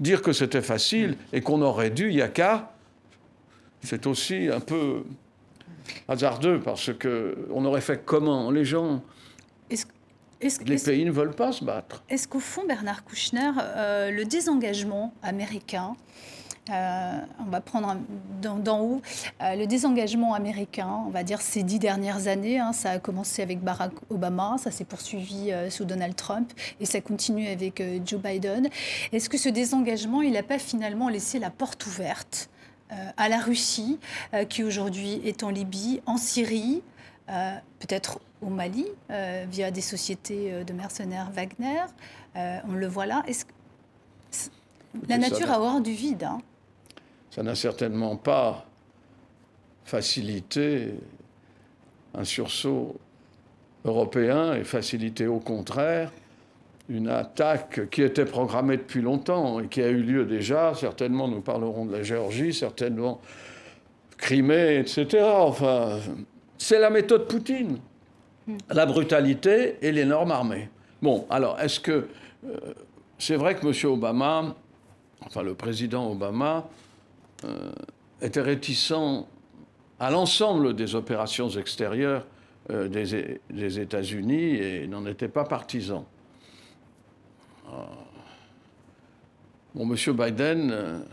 dire 0.00 0.22
que 0.22 0.32
c'était 0.32 0.62
facile 0.62 1.16
et 1.32 1.40
qu'on 1.40 1.62
aurait 1.62 1.90
dû, 1.90 2.08
il 2.08 2.16
y 2.16 2.22
a 2.22 2.28
qu'à, 2.28 2.72
c'est 3.82 4.06
aussi 4.06 4.48
un 4.48 4.60
peu 4.60 5.04
hasardeux 6.08 6.60
parce 6.60 6.90
qu'on 6.92 7.64
aurait 7.64 7.80
fait 7.80 8.04
comment 8.04 8.50
Les 8.50 8.64
gens. 8.64 9.02
les 10.40 10.76
pays 10.78 11.04
ne 11.04 11.10
veulent 11.10 11.34
pas 11.34 11.52
se 11.52 11.64
battre. 11.64 12.02
Est-ce 12.08 12.28
qu'au 12.28 12.40
fond, 12.40 12.64
Bernard 12.66 13.04
Kouchner, 13.04 13.50
euh, 13.58 14.10
le 14.10 14.24
désengagement 14.24 15.12
américain 15.22 15.94
on 16.68 17.50
va 17.50 17.60
prendre 17.60 17.96
d'en 18.40 18.80
haut 18.80 19.02
euh, 19.40 19.56
le 19.56 19.66
désengagement 19.66 20.34
américain, 20.34 21.02
on 21.06 21.10
va 21.10 21.24
dire 21.24 21.40
ces 21.40 21.62
dix 21.62 21.78
dernières 21.78 22.28
années. 22.28 22.58
Hein, 22.58 22.72
ça 22.72 22.90
a 22.90 22.98
commencé 22.98 23.42
avec 23.42 23.60
Barack 23.60 23.92
Obama, 24.10 24.56
ça 24.58 24.70
s'est 24.70 24.84
poursuivi 24.84 25.50
euh, 25.50 25.70
sous 25.70 25.84
Donald 25.84 26.14
Trump 26.14 26.52
et 26.80 26.86
ça 26.86 27.00
continue 27.00 27.48
avec 27.48 27.82
Joe 28.04 28.20
Biden. 28.20 28.68
Est-ce 29.12 29.28
que 29.28 29.38
ce 29.38 29.48
désengagement, 29.48 30.22
il 30.22 30.32
n'a 30.32 30.42
pas 30.42 30.58
finalement 30.58 31.08
laissé 31.08 31.38
la 31.38 31.50
porte 31.50 31.86
ouverte 31.86 32.48
à 33.16 33.30
la 33.30 33.38
Russie, 33.38 33.98
qui 34.50 34.62
aujourd'hui 34.62 35.22
est 35.24 35.42
en 35.44 35.48
Libye, 35.48 36.02
en 36.04 36.18
Syrie, 36.18 36.82
peut-être 37.26 38.20
au 38.42 38.50
Mali, 38.50 38.84
via 39.50 39.70
des 39.70 39.80
sociétés 39.80 40.62
de 40.62 40.72
mercenaires 40.74 41.30
Wagner 41.30 41.84
On 42.36 42.74
le 42.74 42.86
voit 42.86 43.06
là. 43.06 43.22
Est-ce 43.26 43.46
la 45.08 45.18
nature 45.18 45.50
a 45.50 45.58
horreur 45.58 45.80
du 45.80 45.92
vide. 45.92 46.24
Hein 46.24 46.42
ça 47.32 47.42
n'a 47.42 47.54
certainement 47.54 48.16
pas 48.16 48.66
facilité 49.84 50.92
un 52.14 52.24
sursaut 52.24 52.94
européen 53.86 54.54
et 54.54 54.64
facilité 54.64 55.26
au 55.26 55.38
contraire 55.38 56.12
une 56.90 57.08
attaque 57.08 57.88
qui 57.88 58.02
était 58.02 58.26
programmée 58.26 58.76
depuis 58.76 59.00
longtemps 59.00 59.60
et 59.60 59.68
qui 59.68 59.80
a 59.80 59.88
eu 59.88 60.02
lieu 60.02 60.26
déjà. 60.26 60.74
Certainement, 60.74 61.26
nous 61.26 61.40
parlerons 61.40 61.86
de 61.86 61.92
la 61.92 62.02
Géorgie, 62.02 62.52
certainement 62.52 63.20
Crimée, 64.18 64.76
etc. 64.78 65.24
Enfin, 65.24 66.00
c'est 66.58 66.78
la 66.78 66.90
méthode 66.90 67.28
Poutine. 67.28 67.78
Hmm. 68.46 68.58
La 68.70 68.84
brutalité 68.84 69.76
et 69.80 69.90
les 69.90 70.04
normes 70.04 70.32
armées. 70.32 70.68
Bon, 71.00 71.24
alors, 71.30 71.58
est-ce 71.60 71.80
que. 71.80 72.08
Euh, 72.44 72.58
c'est 73.18 73.36
vrai 73.36 73.54
que 73.54 73.66
M. 73.66 73.90
Obama, 73.90 74.54
enfin 75.24 75.42
le 75.42 75.54
président 75.54 76.10
Obama, 76.10 76.68
euh, 77.44 77.72
était 78.20 78.40
réticent 78.40 79.26
à 79.98 80.10
l'ensemble 80.10 80.74
des 80.74 80.94
opérations 80.94 81.48
extérieures 81.48 82.26
euh, 82.70 82.88
des, 82.88 83.80
États-Unis 83.80 84.56
et 84.56 84.86
n'en 84.86 85.06
était 85.06 85.28
pas 85.28 85.44
partisan. 85.44 86.06
Euh, 87.68 87.76
bon, 89.74 89.92
M. 89.92 90.16
Biden 90.16 91.04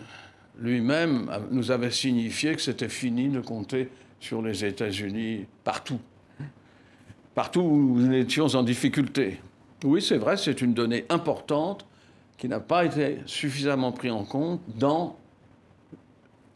lui-même 0.60 1.32
nous 1.52 1.72
avait 1.72 1.92
signifié 1.92 2.56
que 2.56 2.62
c'était 2.62 2.90
fini 2.90 3.30
de 3.30 3.42
compter 3.42 3.90
sur 4.20 4.42
les 4.42 4.66
États-Unis 4.66 5.46
partout, 5.64 6.00
partout 7.34 7.62
où 7.62 8.00
nous 8.00 8.14
étions 8.14 8.48
en 8.48 8.64
difficulté. 8.64 9.40
Oui, 9.84 10.02
c'est 10.02 10.18
vrai, 10.18 10.38
c'est 10.38 10.62
une 10.62 10.74
donnée 10.74 11.06
importante 11.10 11.86
qui 12.38 12.48
n'a 12.48 12.60
pas 12.60 12.86
été 12.86 13.20
suffisamment 13.26 13.92
prise 13.92 14.12
en 14.12 14.26
compte 14.26 14.62
dans 14.76 15.19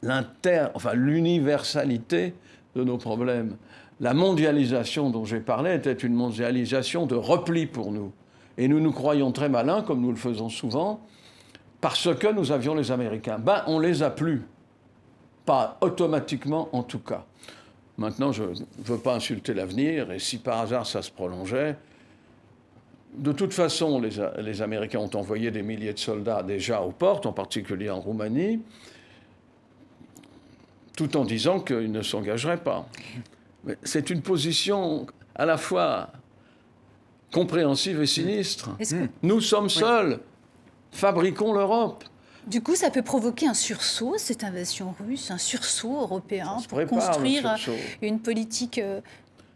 l'inter, 0.04 0.68
enfin 0.76 0.94
l'universalité 0.94 2.34
de 2.76 2.84
nos 2.84 2.98
problèmes. 2.98 3.58
La 4.00 4.14
mondialisation 4.14 5.10
dont 5.10 5.26
j'ai 5.26 5.40
parlé 5.40 5.74
était 5.74 5.94
une 5.94 6.14
mondialisation 6.14 7.06
de 7.06 7.16
repli 7.16 7.66
pour 7.66 7.92
nous. 7.92 8.12
Et 8.58 8.68
nous 8.68 8.80
nous 8.80 8.92
croyons 8.92 9.32
très 9.32 9.50
malins, 9.50 9.82
comme 9.82 10.02
nous 10.02 10.12
le 10.12 10.18
faisons 10.18 10.50
souvent, 10.50 11.00
parce 11.82 12.14
que 12.16 12.32
nous 12.32 12.52
avions 12.52 12.76
les 12.76 12.92
Américains. 12.92 13.40
Ben, 13.40 13.64
on 13.68 13.80
les 13.80 14.04
a 14.04 14.10
plus. 14.10 14.44
Pas 15.46 15.78
automatiquement, 15.82 16.70
en 16.74 16.84
tout 16.84 17.00
cas. 17.00 17.26
Maintenant, 17.98 18.32
je 18.32 18.44
ne 18.44 18.84
veux 18.84 18.98
pas 18.98 19.16
insulter 19.16 19.54
l'avenir, 19.54 20.12
et 20.12 20.20
si 20.20 20.38
par 20.38 20.60
hasard 20.60 20.86
ça 20.86 21.02
se 21.02 21.12
prolongeait, 21.12 21.78
de 23.16 23.32
toute 23.32 23.54
façon, 23.54 24.02
les, 24.02 24.10
les, 24.42 24.62
Américains 24.64 25.00
ont 25.00 25.16
envoyé 25.16 25.52
des 25.52 25.62
milliers 25.62 25.94
de 25.94 26.00
soldats 26.00 26.42
déjà 26.42 26.82
aux 26.82 26.92
portes, 26.92 27.28
en 27.28 27.34
particulier 27.34 27.92
en 27.92 28.00
Roumanie 28.00 28.60
tout 30.96 31.18
en 31.18 31.26
disant 31.26 31.60
qu'il 31.60 31.92
ne 31.92 32.02
s'engagerait 32.02 32.64
pas. 32.64 32.88
C'est 33.84 34.10
une 34.10 34.22
position 34.22 35.08
à 35.36 35.46
la 35.46 35.58
fois 35.58 36.10
compréhensive 37.32 38.02
et 38.02 38.06
sinistre. 38.06 38.72
Nous 39.22 39.42
sommes 39.42 39.70
seuls. 39.70 40.20
Fabriquons 40.92 41.54
l'Europe. 41.54 42.04
Du 42.46 42.62
coup, 42.62 42.76
ça 42.76 42.92
peut 42.92 43.02
provoquer 43.02 43.48
un 43.48 43.54
sursaut, 43.54 44.16
cette 44.18 44.44
invasion 44.44 44.94
russe, 45.00 45.32
un 45.32 45.38
sursaut 45.38 46.02
européen 46.02 46.58
pour 46.70 46.86
construire 46.86 47.56
une 48.02 48.20
politique 48.20 48.78
euh, 48.78 49.00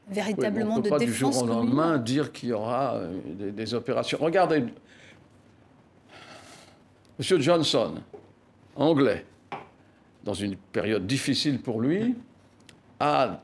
véritablement 0.10 0.80
de 0.80 0.90
défense. 0.90 0.94
On 0.94 0.96
ne 0.96 1.00
peut 1.00 1.06
pas 1.06 1.06
du 1.06 1.14
jour 1.14 1.44
au 1.44 1.46
lendemain 1.46 1.98
dire 1.98 2.32
qu'il 2.32 2.50
y 2.50 2.54
aura 2.54 2.96
euh, 2.96 3.20
des, 3.26 3.52
des, 3.52 3.74
opérations. 3.74 4.18
Regardez, 4.22 4.64
M. 7.20 7.42
Johnson, 7.42 7.96
anglais, 8.76 9.26
dans 10.28 10.34
une 10.34 10.58
période 10.58 11.08
difficile 11.08 11.62
pour 11.62 11.80
lui, 11.80 12.14
a, 13.00 13.40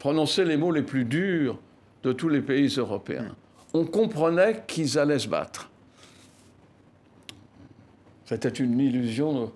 prononcé 0.00 0.44
les 0.44 0.56
mots 0.56 0.72
les 0.72 0.82
plus 0.82 1.04
durs 1.04 1.56
de 2.02 2.12
tous 2.12 2.28
les 2.28 2.40
pays 2.40 2.66
européens. 2.66 3.36
On 3.72 3.84
comprenait 3.84 4.64
qu'ils 4.66 4.98
allaient 4.98 5.20
se 5.20 5.28
battre. 5.28 5.70
C'était 8.24 8.48
une 8.48 8.80
illusion 8.80 9.52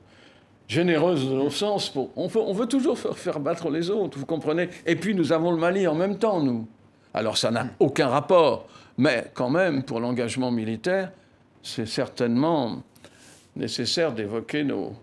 généreuse 0.69 1.29
de 1.29 1.35
nos 1.35 1.51
sens. 1.51 1.93
on, 2.15 2.53
veut, 2.53 2.67
toujours 2.67 2.97
faire, 2.97 3.41
battre 3.41 3.69
les 3.69 3.91
autres, 3.91 4.17
vous 4.17 4.27
comprenez? 4.27 4.69
Et 4.87 4.95
puis 4.95 5.17
nous 5.17 5.33
avons 5.33 5.51
le 5.51 5.59
Mali 5.59 5.89
en 5.89 5.97
même 5.97 6.19
temps, 6.19 6.41
nous. 6.41 6.69
Alors 7.13 7.37
ça 7.37 7.51
n'a 7.51 7.67
aucun 7.81 8.07
rapport, 8.07 8.69
mais 8.97 9.29
quand 9.35 9.51
même, 9.51 9.83
pour 9.83 9.99
l'engagement 9.99 10.53
militaire, 10.53 11.11
c'est 11.65 11.87
certainement 11.87 12.81
nécessaire 13.57 14.13
d'évoquer 14.13 14.63
nos, 14.63 14.95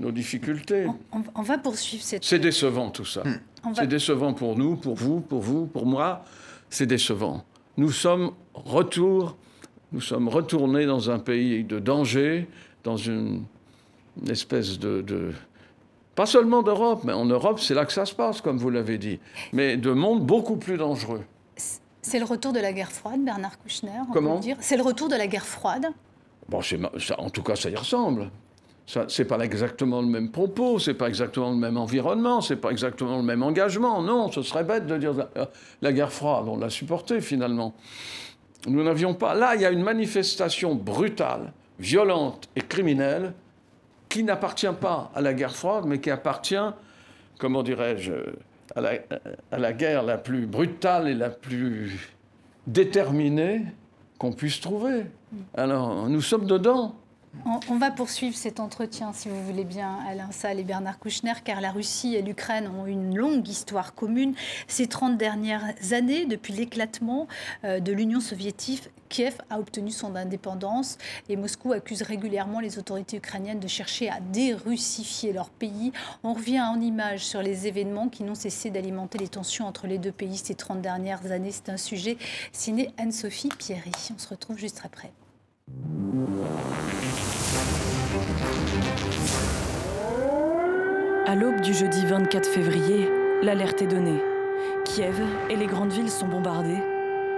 nos 0.00 0.10
difficultés. 0.10 0.86
On, 1.34 1.42
va 1.42 1.58
poursuivre 1.58 2.02
cette... 2.02 2.24
C'est 2.24 2.38
décevant 2.38 2.90
tout 2.90 3.04
ça. 3.04 3.22
Hmm. 3.22 3.74
C'est 3.74 3.86
décevant 3.86 4.32
pour 4.32 4.56
nous, 4.56 4.76
pour 4.76 4.96
vous, 4.96 5.20
pour 5.20 5.40
vous, 5.40 5.66
pour 5.66 5.86
moi. 5.86 6.24
C'est 6.70 6.86
décevant. 6.86 7.44
Nous 7.76 7.90
sommes 7.90 8.32
retour, 8.54 9.36
nous 9.92 10.00
sommes 10.00 10.28
retournés 10.28 10.86
dans 10.86 11.10
un 11.10 11.18
pays 11.18 11.64
de 11.64 11.78
danger, 11.78 12.48
dans 12.84 12.96
une, 12.96 13.44
espèce 14.28 14.78
de, 14.78 15.02
de 15.02 15.32
pas 16.14 16.26
seulement 16.26 16.62
d'Europe, 16.62 17.02
mais 17.04 17.12
en 17.12 17.24
Europe, 17.24 17.60
c'est 17.60 17.74
là 17.74 17.84
que 17.84 17.92
ça 17.92 18.04
se 18.04 18.14
passe, 18.14 18.40
comme 18.40 18.58
vous 18.58 18.70
l'avez 18.70 18.98
dit, 18.98 19.20
mais 19.52 19.76
de 19.76 19.92
monde 19.92 20.26
beaucoup 20.26 20.56
plus 20.56 20.76
dangereux. 20.76 21.24
C'est 22.02 22.18
le 22.18 22.24
retour 22.24 22.52
de 22.52 22.60
la 22.60 22.72
guerre 22.72 22.92
froide, 22.92 23.24
Bernard 23.24 23.58
Kouchner 23.58 23.90
Comment 24.12 24.38
dire 24.38 24.56
C'est 24.60 24.76
le 24.76 24.82
retour 24.82 25.08
de 25.08 25.16
la 25.16 25.26
guerre 25.26 25.46
froide 25.46 25.86
Bon, 26.48 26.60
en 27.18 27.30
tout 27.30 27.42
cas, 27.42 27.56
ça 27.56 27.70
y 27.70 27.76
ressemble. 27.76 28.30
Ce 28.90 29.22
n'est 29.22 29.28
pas 29.28 29.38
exactement 29.38 30.00
le 30.00 30.08
même 30.08 30.32
propos, 30.32 30.80
c'est 30.80 30.94
pas 30.94 31.06
exactement 31.06 31.50
le 31.50 31.56
même 31.56 31.76
environnement, 31.76 32.40
c'est 32.40 32.56
pas 32.56 32.70
exactement 32.70 33.18
le 33.18 33.22
même 33.22 33.44
engagement. 33.44 34.02
Non, 34.02 34.32
ce 34.32 34.42
serait 34.42 34.64
bête 34.64 34.86
de 34.86 34.96
dire 34.98 35.14
la, 35.14 35.28
la 35.80 35.92
guerre 35.92 36.10
froide, 36.10 36.46
on 36.48 36.56
l'a 36.56 36.70
supportée 36.70 37.20
finalement. 37.20 37.72
Nous 38.66 38.82
n'avions 38.82 39.14
pas. 39.14 39.34
Là, 39.34 39.54
il 39.54 39.60
y 39.60 39.64
a 39.64 39.70
une 39.70 39.84
manifestation 39.84 40.74
brutale, 40.74 41.52
violente 41.78 42.48
et 42.56 42.62
criminelle 42.62 43.32
qui 44.08 44.24
n'appartient 44.24 44.66
pas 44.80 45.12
à 45.14 45.20
la 45.20 45.34
guerre 45.34 45.54
froide, 45.54 45.84
mais 45.86 46.00
qui 46.00 46.10
appartient, 46.10 46.56
comment 47.38 47.62
dirais-je, 47.62 48.12
à 48.74 49.58
la 49.58 49.72
guerre 49.72 50.02
la 50.02 50.18
plus 50.18 50.46
brutale 50.46 51.06
et 51.06 51.14
la 51.14 51.30
plus 51.30 52.12
déterminée 52.66 53.66
qu'on 54.18 54.32
puisse 54.32 54.60
trouver. 54.60 55.06
Alors, 55.54 56.08
nous 56.08 56.22
sommes 56.22 56.46
dedans. 56.46 56.96
On, 57.68 57.78
va 57.78 57.90
poursuivre 57.90 58.36
cet 58.36 58.60
entretien, 58.60 59.12
si 59.12 59.28
vous 59.28 59.42
voulez 59.44 59.64
bien, 59.64 59.98
Alain 60.08 60.30
Salle 60.32 60.58
et 60.58 60.64
Bernard 60.64 60.98
Kouchner, 60.98 61.32
car 61.44 61.60
la 61.60 61.70
Russie 61.70 62.14
et 62.14 62.22
l'Ukraine 62.22 62.68
ont 62.68 62.86
une 62.86 63.16
longue 63.16 63.48
histoire 63.48 63.94
commune. 63.94 64.34
Ces 64.66 64.88
30 64.88 65.16
dernières 65.16 65.74
années, 65.92 66.26
depuis 66.26 66.52
l'éclatement 66.52 67.28
euh, 67.64 67.80
de 67.80 67.92
l'Union 67.92 68.20
soviétique, 68.20 68.90
Kiev 69.08 69.38
a 69.48 69.58
obtenu 69.58 69.90
son 69.90 70.16
indépendance 70.16 70.98
et 71.28 71.36
Moscou 71.36 71.72
accuse 71.72 72.02
régulièrement 72.02 72.60
les 72.60 72.78
autorités 72.78 73.16
ukrainiennes 73.16 73.60
de 73.60 73.68
chercher 73.68 74.10
à 74.10 74.20
dérussifier 74.20 75.32
leur 75.32 75.50
pays. 75.50 75.92
On 76.22 76.34
revient 76.34 76.60
en 76.60 76.80
image 76.80 77.24
sur 77.24 77.42
les 77.42 77.66
événements 77.66 78.08
qui 78.08 78.22
n'ont 78.22 78.34
cessé 78.34 78.70
d'alimenter 78.70 79.18
les 79.18 79.28
tensions 79.28 79.66
entre 79.66 79.86
les 79.86 79.98
deux 79.98 80.12
pays 80.12 80.36
ces 80.36 80.54
30 80.54 80.82
dernières 80.82 81.30
années. 81.32 81.52
C'est 81.52 81.70
un 81.70 81.76
sujet 81.76 82.18
signé 82.52 82.90
Anne-Sophie 82.98 83.50
Pierry. 83.56 83.92
On 84.14 84.18
se 84.18 84.28
retrouve 84.28 84.58
juste 84.58 84.82
après. 84.84 85.12
À 91.26 91.36
l'aube 91.36 91.60
du 91.60 91.72
jeudi 91.72 92.04
24 92.06 92.48
février, 92.48 93.08
l'alerte 93.42 93.82
est 93.82 93.86
donnée. 93.86 94.20
Kiev 94.84 95.14
et 95.48 95.54
les 95.54 95.66
grandes 95.66 95.92
villes 95.92 96.10
sont 96.10 96.26
bombardées. 96.26 96.82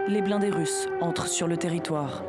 les 0.09 0.23
blindés 0.23 0.51
russes 0.51 0.89
entrent 1.01 1.29
sur 1.29 1.47
le 1.47 1.57
territoire. 1.57 2.23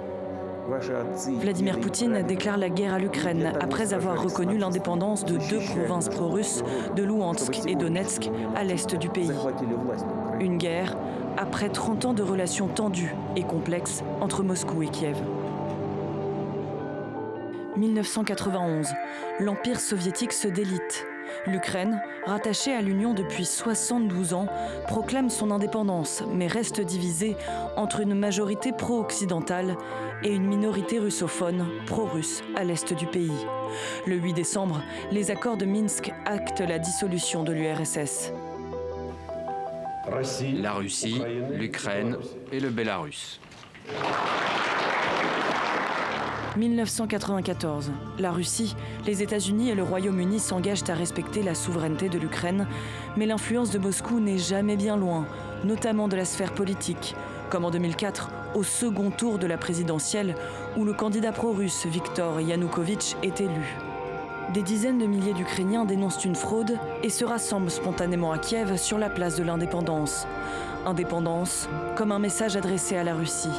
Vladimir 1.40 1.80
Poutine 1.80 2.24
déclare 2.24 2.58
la 2.58 2.70
guerre 2.70 2.94
à 2.94 3.00
l'Ukraine 3.00 3.54
après 3.62 3.94
avoir 3.94 4.22
reconnu 4.22 4.58
l'indépendance 4.58 5.26
de 5.26 5.38
deux 5.50 5.60
provinces 5.60 6.10
pro-russes, 6.10 6.64
de 6.96 7.04
Louhansk 7.04 7.62
et 7.68 7.76
Donetsk, 7.76 8.30
à 8.56 8.64
l'est 8.64 8.96
du 8.96 9.10
pays. 9.10 9.32
Une 10.40 10.58
guerre 10.58 10.98
après 11.38 11.70
30 11.70 12.06
ans 12.06 12.14
de 12.14 12.24
relations 12.24 12.68
tendues 12.68 13.16
et 13.36 13.44
complexes 13.44 14.04
entre 14.22 14.44
Moscou 14.44 14.84
et 14.84 14.88
Kiev. 14.88 15.18
1991, 17.78 18.88
l'Empire 19.40 19.80
soviétique 19.80 20.34
se 20.34 20.48
délite. 20.48 21.06
L'Ukraine, 21.48 22.02
rattachée 22.26 22.74
à 22.74 22.82
l'Union 22.82 23.14
depuis 23.14 23.46
72 23.46 24.34
ans, 24.34 24.48
proclame 24.88 25.30
son 25.30 25.52
indépendance, 25.52 26.24
mais 26.32 26.48
reste 26.48 26.82
divisée 26.82 27.36
entre 27.76 28.02
une 28.02 28.14
majorité 28.14 28.72
pro-occidentale 28.72 29.76
et 30.24 30.34
une 30.34 30.46
minorité 30.46 31.00
russophone, 31.00 31.66
pro-russe, 31.88 32.44
à 32.56 32.64
l'est 32.64 32.94
du 32.94 33.08
pays. 33.08 33.46
Le 34.06 34.16
8 34.16 34.34
décembre, 34.34 34.82
les 35.12 35.32
accords 35.32 35.58
de 35.58 35.66
Minsk 35.66 36.12
actent 36.26 36.62
la 36.62 36.80
dissolution 36.80 37.44
de 37.44 37.52
l'URSS. 37.52 38.32
La 40.62 40.74
Russie, 40.74 41.22
l'Ukraine 41.52 42.18
et 42.52 42.60
le 42.60 42.70
Bélarus. 42.70 43.40
1994. 46.58 47.92
La 48.20 48.32
Russie, 48.32 48.76
les 49.06 49.24
États-Unis 49.24 49.70
et 49.70 49.76
le 49.76 49.84
Royaume-Uni 49.84 50.40
s'engagent 50.40 50.90
à 50.90 50.94
respecter 50.94 51.44
la 51.44 51.56
souveraineté 51.56 52.10
de 52.10 52.20
l'Ukraine, 52.20 52.68
mais 53.18 53.26
l'influence 53.26 53.72
de 53.72 53.80
Moscou 53.80 54.20
n'est 54.20 54.38
jamais 54.38 54.78
bien 54.78 54.98
loin, 54.98 55.26
notamment 55.64 56.08
de 56.08 56.16
la 56.16 56.26
sphère 56.26 56.54
politique, 56.54 57.16
comme 57.50 57.66
en 57.66 57.72
2004 57.72 58.30
au 58.56 58.64
second 58.64 59.12
tour 59.12 59.40
de 59.40 59.48
la 59.48 59.58
présidentielle 59.58 60.36
où 60.78 60.86
le 60.86 60.94
candidat 60.94 61.32
pro-russe 61.32 61.86
Viktor 61.86 62.40
Yanukovych 62.42 63.16
est 63.24 63.42
élu. 63.42 63.78
Des 64.54 64.62
dizaines 64.62 65.00
de 65.00 65.06
milliers 65.06 65.34
d'Ukrainiens 65.34 65.86
dénoncent 65.86 66.26
une 66.26 66.36
fraude 66.36 66.78
et 67.02 67.10
se 67.10 67.26
rassemblent 67.26 67.72
spontanément 67.72 68.32
à 68.32 68.38
Kiev 68.38 68.78
sur 68.78 69.00
la 69.00 69.10
place 69.10 69.36
de 69.36 69.44
l'indépendance. 69.44 70.28
Indépendance 70.86 71.70
comme 71.96 72.12
un 72.12 72.20
message 72.20 72.56
adressé 72.56 72.96
à 72.96 73.04
la 73.04 73.16
Russie. 73.16 73.50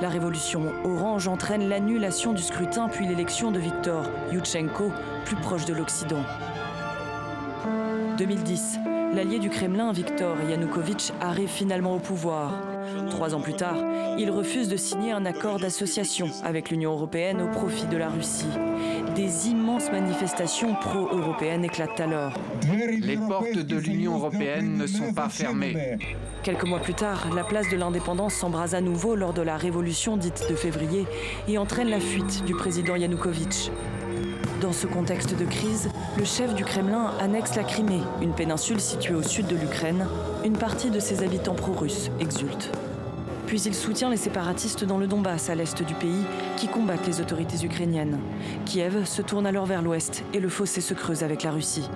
La 0.00 0.08
révolution 0.08 0.72
orange 0.84 1.28
entraîne 1.28 1.68
l'annulation 1.68 2.32
du 2.32 2.42
scrutin 2.42 2.88
puis 2.88 3.06
l'élection 3.06 3.50
de 3.50 3.58
Viktor 3.58 4.06
Yushchenko, 4.32 4.92
plus 5.26 5.36
proche 5.36 5.66
de 5.66 5.74
l'Occident. 5.74 6.24
2010, 8.16 8.78
l'allié 9.14 9.38
du 9.38 9.50
Kremlin, 9.50 9.92
Viktor 9.92 10.36
Yanukovych, 10.48 11.12
arrive 11.20 11.48
finalement 11.48 11.94
au 11.94 11.98
pouvoir. 11.98 12.52
Trois 13.10 13.34
ans 13.34 13.40
plus 13.40 13.54
tard, 13.54 13.76
il 14.18 14.30
refuse 14.30 14.68
de 14.68 14.76
signer 14.76 15.12
un 15.12 15.24
accord 15.24 15.58
d'association 15.58 16.28
avec 16.44 16.70
l'Union 16.70 16.92
européenne 16.92 17.40
au 17.40 17.48
profit 17.48 17.86
de 17.86 17.96
la 17.96 18.08
Russie. 18.08 18.46
Des 19.14 19.48
immenses 19.48 19.90
manifestations 19.90 20.74
pro-européennes 20.74 21.64
éclatent 21.64 22.00
alors. 22.00 22.32
Les 23.00 23.16
portes 23.16 23.58
de 23.58 23.76
l'Union 23.76 24.16
européenne 24.16 24.76
ne 24.76 24.86
sont 24.86 25.12
pas 25.12 25.28
fermées. 25.28 25.98
Quelques 26.42 26.64
mois 26.64 26.80
plus 26.80 26.94
tard, 26.94 27.28
la 27.34 27.44
place 27.44 27.68
de 27.68 27.76
l'indépendance 27.76 28.34
s'embrase 28.34 28.74
à 28.74 28.80
nouveau 28.80 29.14
lors 29.14 29.32
de 29.32 29.42
la 29.42 29.56
révolution 29.56 30.16
dite 30.16 30.46
de 30.48 30.54
février 30.54 31.06
et 31.48 31.58
entraîne 31.58 31.88
la 31.88 32.00
fuite 32.00 32.44
du 32.44 32.54
président 32.54 32.96
Yanukovych. 32.96 33.70
Dans 34.60 34.72
ce 34.72 34.86
contexte 34.86 35.38
de 35.38 35.46
crise, 35.46 35.88
le 36.18 36.24
chef 36.24 36.54
du 36.54 36.66
Kremlin 36.66 37.12
annexe 37.18 37.56
la 37.56 37.64
Crimée, 37.64 38.02
une 38.20 38.34
péninsule 38.34 38.78
située 38.80 39.14
au 39.14 39.22
sud 39.22 39.46
de 39.46 39.56
l'Ukraine. 39.56 40.06
Une 40.44 40.58
partie 40.58 40.90
de 40.90 41.00
ses 41.00 41.22
habitants 41.22 41.54
pro-russes 41.54 42.10
exultent. 42.20 42.70
Puis 43.46 43.62
il 43.62 43.74
soutient 43.74 44.10
les 44.10 44.18
séparatistes 44.18 44.84
dans 44.84 44.98
le 44.98 45.06
Donbass, 45.06 45.48
à 45.48 45.54
l'est 45.54 45.82
du 45.82 45.94
pays, 45.94 46.24
qui 46.58 46.68
combattent 46.68 47.06
les 47.06 47.22
autorités 47.22 47.64
ukrainiennes. 47.64 48.18
Kiev 48.66 49.06
se 49.06 49.22
tourne 49.22 49.46
alors 49.46 49.64
vers 49.64 49.80
l'ouest 49.80 50.24
et 50.34 50.40
le 50.40 50.50
fossé 50.50 50.82
se 50.82 50.92
creuse 50.92 51.22
avec 51.22 51.42
la 51.42 51.52
Russie. 51.52 51.88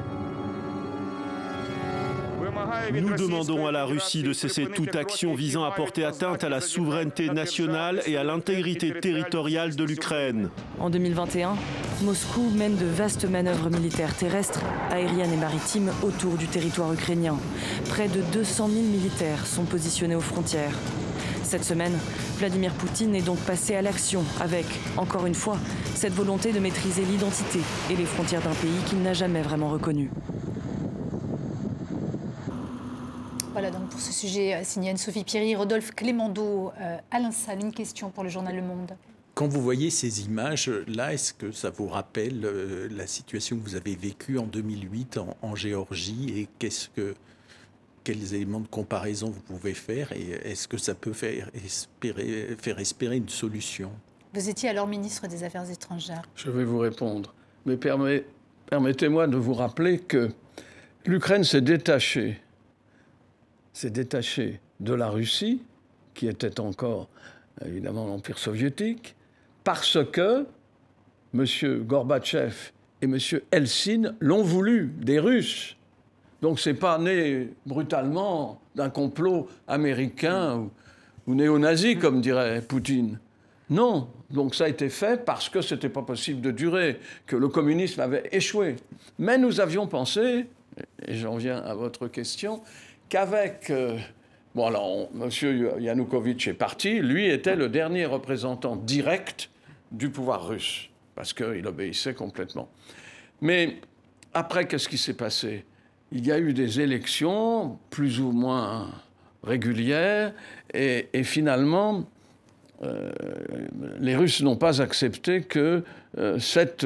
Nous 2.92 3.14
demandons 3.16 3.66
à 3.66 3.72
la 3.72 3.84
Russie 3.84 4.22
de 4.22 4.32
cesser 4.32 4.66
toute 4.66 4.94
action 4.96 5.34
visant 5.34 5.64
à 5.64 5.70
porter 5.70 6.04
atteinte 6.04 6.44
à 6.44 6.48
la 6.48 6.60
souveraineté 6.60 7.28
nationale 7.28 8.02
et 8.06 8.16
à 8.16 8.24
l'intégrité 8.24 8.92
territoriale 9.00 9.74
de 9.74 9.84
l'Ukraine. 9.84 10.50
En 10.78 10.90
2021, 10.90 11.56
Moscou 12.02 12.50
mène 12.50 12.76
de 12.76 12.86
vastes 12.86 13.24
manœuvres 13.24 13.70
militaires 13.70 14.14
terrestres, 14.14 14.60
aériennes 14.90 15.32
et 15.32 15.36
maritimes 15.36 15.90
autour 16.02 16.34
du 16.34 16.46
territoire 16.46 16.92
ukrainien. 16.92 17.36
Près 17.88 18.08
de 18.08 18.20
200 18.32 18.68
000 18.68 18.80
militaires 18.86 19.46
sont 19.46 19.64
positionnés 19.64 20.16
aux 20.16 20.20
frontières. 20.20 20.74
Cette 21.42 21.64
semaine, 21.64 21.96
Vladimir 22.38 22.72
Poutine 22.72 23.14
est 23.14 23.22
donc 23.22 23.38
passé 23.38 23.74
à 23.76 23.82
l'action 23.82 24.24
avec, 24.40 24.66
encore 24.96 25.26
une 25.26 25.34
fois, 25.34 25.56
cette 25.94 26.12
volonté 26.12 26.52
de 26.52 26.58
maîtriser 26.58 27.02
l'identité 27.02 27.60
et 27.90 27.96
les 27.96 28.06
frontières 28.06 28.42
d'un 28.42 28.54
pays 28.54 28.82
qu'il 28.86 29.02
n'a 29.02 29.12
jamais 29.12 29.42
vraiment 29.42 29.68
reconnu. 29.68 30.10
Voilà 33.64 33.78
donc 33.78 33.88
pour 33.88 34.00
ce 34.00 34.12
sujet 34.12 34.56
euh, 34.56 34.60
signé 34.62 34.90
Anne-Sophie 34.90 35.24
Pierry, 35.24 35.56
Rodolphe 35.56 35.92
Clémendo, 35.92 36.70
euh, 36.78 36.98
Alain 37.10 37.30
Salle, 37.30 37.60
une 37.62 37.72
question 37.72 38.10
pour 38.10 38.22
le 38.22 38.28
journal 38.28 38.54
Le 38.54 38.60
Monde. 38.60 38.90
Quand 39.32 39.48
vous 39.48 39.62
voyez 39.62 39.88
ces 39.88 40.26
images-là, 40.26 41.14
est-ce 41.14 41.32
que 41.32 41.50
ça 41.50 41.70
vous 41.70 41.86
rappelle 41.86 42.44
euh, 42.44 42.88
la 42.94 43.06
situation 43.06 43.56
que 43.56 43.62
vous 43.62 43.74
avez 43.74 43.96
vécue 43.96 44.36
en 44.36 44.42
2008 44.42 45.18
en, 45.40 45.54
Géorgie 45.54 46.40
et 46.40 46.48
qu'est-ce 46.58 46.90
que, 46.90 47.14
quels 48.02 48.34
éléments 48.34 48.60
de 48.60 48.68
comparaison 48.68 49.30
vous 49.30 49.40
pouvez 49.40 49.72
faire 49.72 50.12
et 50.12 50.32
est-ce 50.44 50.68
que 50.68 50.76
ça 50.76 50.94
peut 50.94 51.14
faire 51.14 51.48
espérer, 51.54 52.54
faire 52.60 52.78
espérer 52.78 53.16
une 53.16 53.30
solution? 53.30 53.90
Vous 54.34 54.46
étiez 54.46 54.68
alors 54.68 54.86
ministre 54.86 55.26
des 55.26 55.42
Affaires 55.42 55.70
étrangères. 55.70 56.28
Je 56.36 56.50
vais 56.50 56.64
vous 56.64 56.80
répondre. 56.80 57.32
Mais 57.64 57.78
permettez-moi 57.78 59.26
de 59.26 59.38
vous 59.38 59.54
rappeler 59.54 60.00
que 60.00 60.28
l'Ukraine 61.06 61.44
s'est 61.44 61.62
détachée 61.62 62.43
s'est 63.74 63.90
détaché 63.90 64.60
de 64.80 64.94
la 64.94 65.10
Russie, 65.10 65.60
qui 66.14 66.28
était 66.28 66.60
encore 66.60 67.08
évidemment 67.62 68.06
l'Empire 68.06 68.38
soviétique, 68.38 69.14
parce 69.64 69.98
que 70.10 70.46
M. 71.34 71.44
Gorbatchev 71.84 72.54
et 73.02 73.04
M. 73.04 73.18
Helsin 73.50 74.14
l'ont 74.20 74.42
voulu, 74.42 74.92
des 74.96 75.18
Russes. 75.18 75.76
Donc 76.40 76.60
ce 76.60 76.70
n'est 76.70 76.76
pas 76.76 76.98
né 76.98 77.50
brutalement 77.66 78.60
d'un 78.74 78.90
complot 78.90 79.48
américain 79.66 80.56
ou, 80.56 80.70
ou 81.26 81.34
néo-nazi, 81.34 81.98
comme 81.98 82.20
dirait 82.20 82.62
Poutine. 82.62 83.18
Non, 83.70 84.08
donc 84.30 84.54
ça 84.54 84.64
a 84.64 84.68
été 84.68 84.88
fait 84.88 85.24
parce 85.24 85.48
que 85.48 85.62
ce 85.62 85.74
n'était 85.74 85.88
pas 85.88 86.02
possible 86.02 86.40
de 86.40 86.50
durer, 86.50 87.00
que 87.26 87.34
le 87.34 87.48
communisme 87.48 88.00
avait 88.00 88.28
échoué. 88.30 88.76
Mais 89.18 89.38
nous 89.38 89.60
avions 89.60 89.86
pensé, 89.86 90.46
et 91.06 91.14
j'en 91.14 91.36
viens 91.36 91.58
à 91.58 91.74
votre 91.74 92.06
question, 92.08 92.62
qu'avec... 93.14 93.70
Euh, 93.70 93.96
bon, 94.56 94.66
alors, 94.66 95.08
M. 95.14 95.30
Yanukovych 95.78 96.48
est 96.48 96.54
parti. 96.54 96.98
Lui 96.98 97.26
était 97.26 97.54
le 97.54 97.68
dernier 97.68 98.06
représentant 98.06 98.74
direct 98.74 99.50
du 99.92 100.10
pouvoir 100.10 100.48
russe, 100.48 100.90
parce 101.14 101.32
qu'il 101.32 101.64
obéissait 101.64 102.14
complètement. 102.14 102.68
Mais 103.40 103.76
après, 104.32 104.66
qu'est-ce 104.66 104.88
qui 104.88 104.98
s'est 104.98 105.14
passé? 105.14 105.64
Il 106.10 106.26
y 106.26 106.32
a 106.32 106.40
eu 106.40 106.54
des 106.54 106.80
élections 106.80 107.78
plus 107.88 108.18
ou 108.18 108.32
moins 108.32 108.90
régulières, 109.44 110.32
et, 110.72 111.06
finalement, 111.22 112.06
euh, 112.82 113.12
les 114.00 114.16
Russes 114.16 114.42
n'ont 114.42 114.56
pas 114.56 114.82
accepté 114.82 115.42
que 115.42 115.84
euh, 116.18 116.40
cette, 116.40 116.84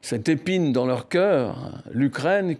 cette 0.00 0.30
épine 0.30 0.72
dans 0.72 0.86
leur 0.86 1.08
cœur, 1.08 1.82
l'Ukraine, 1.92 2.56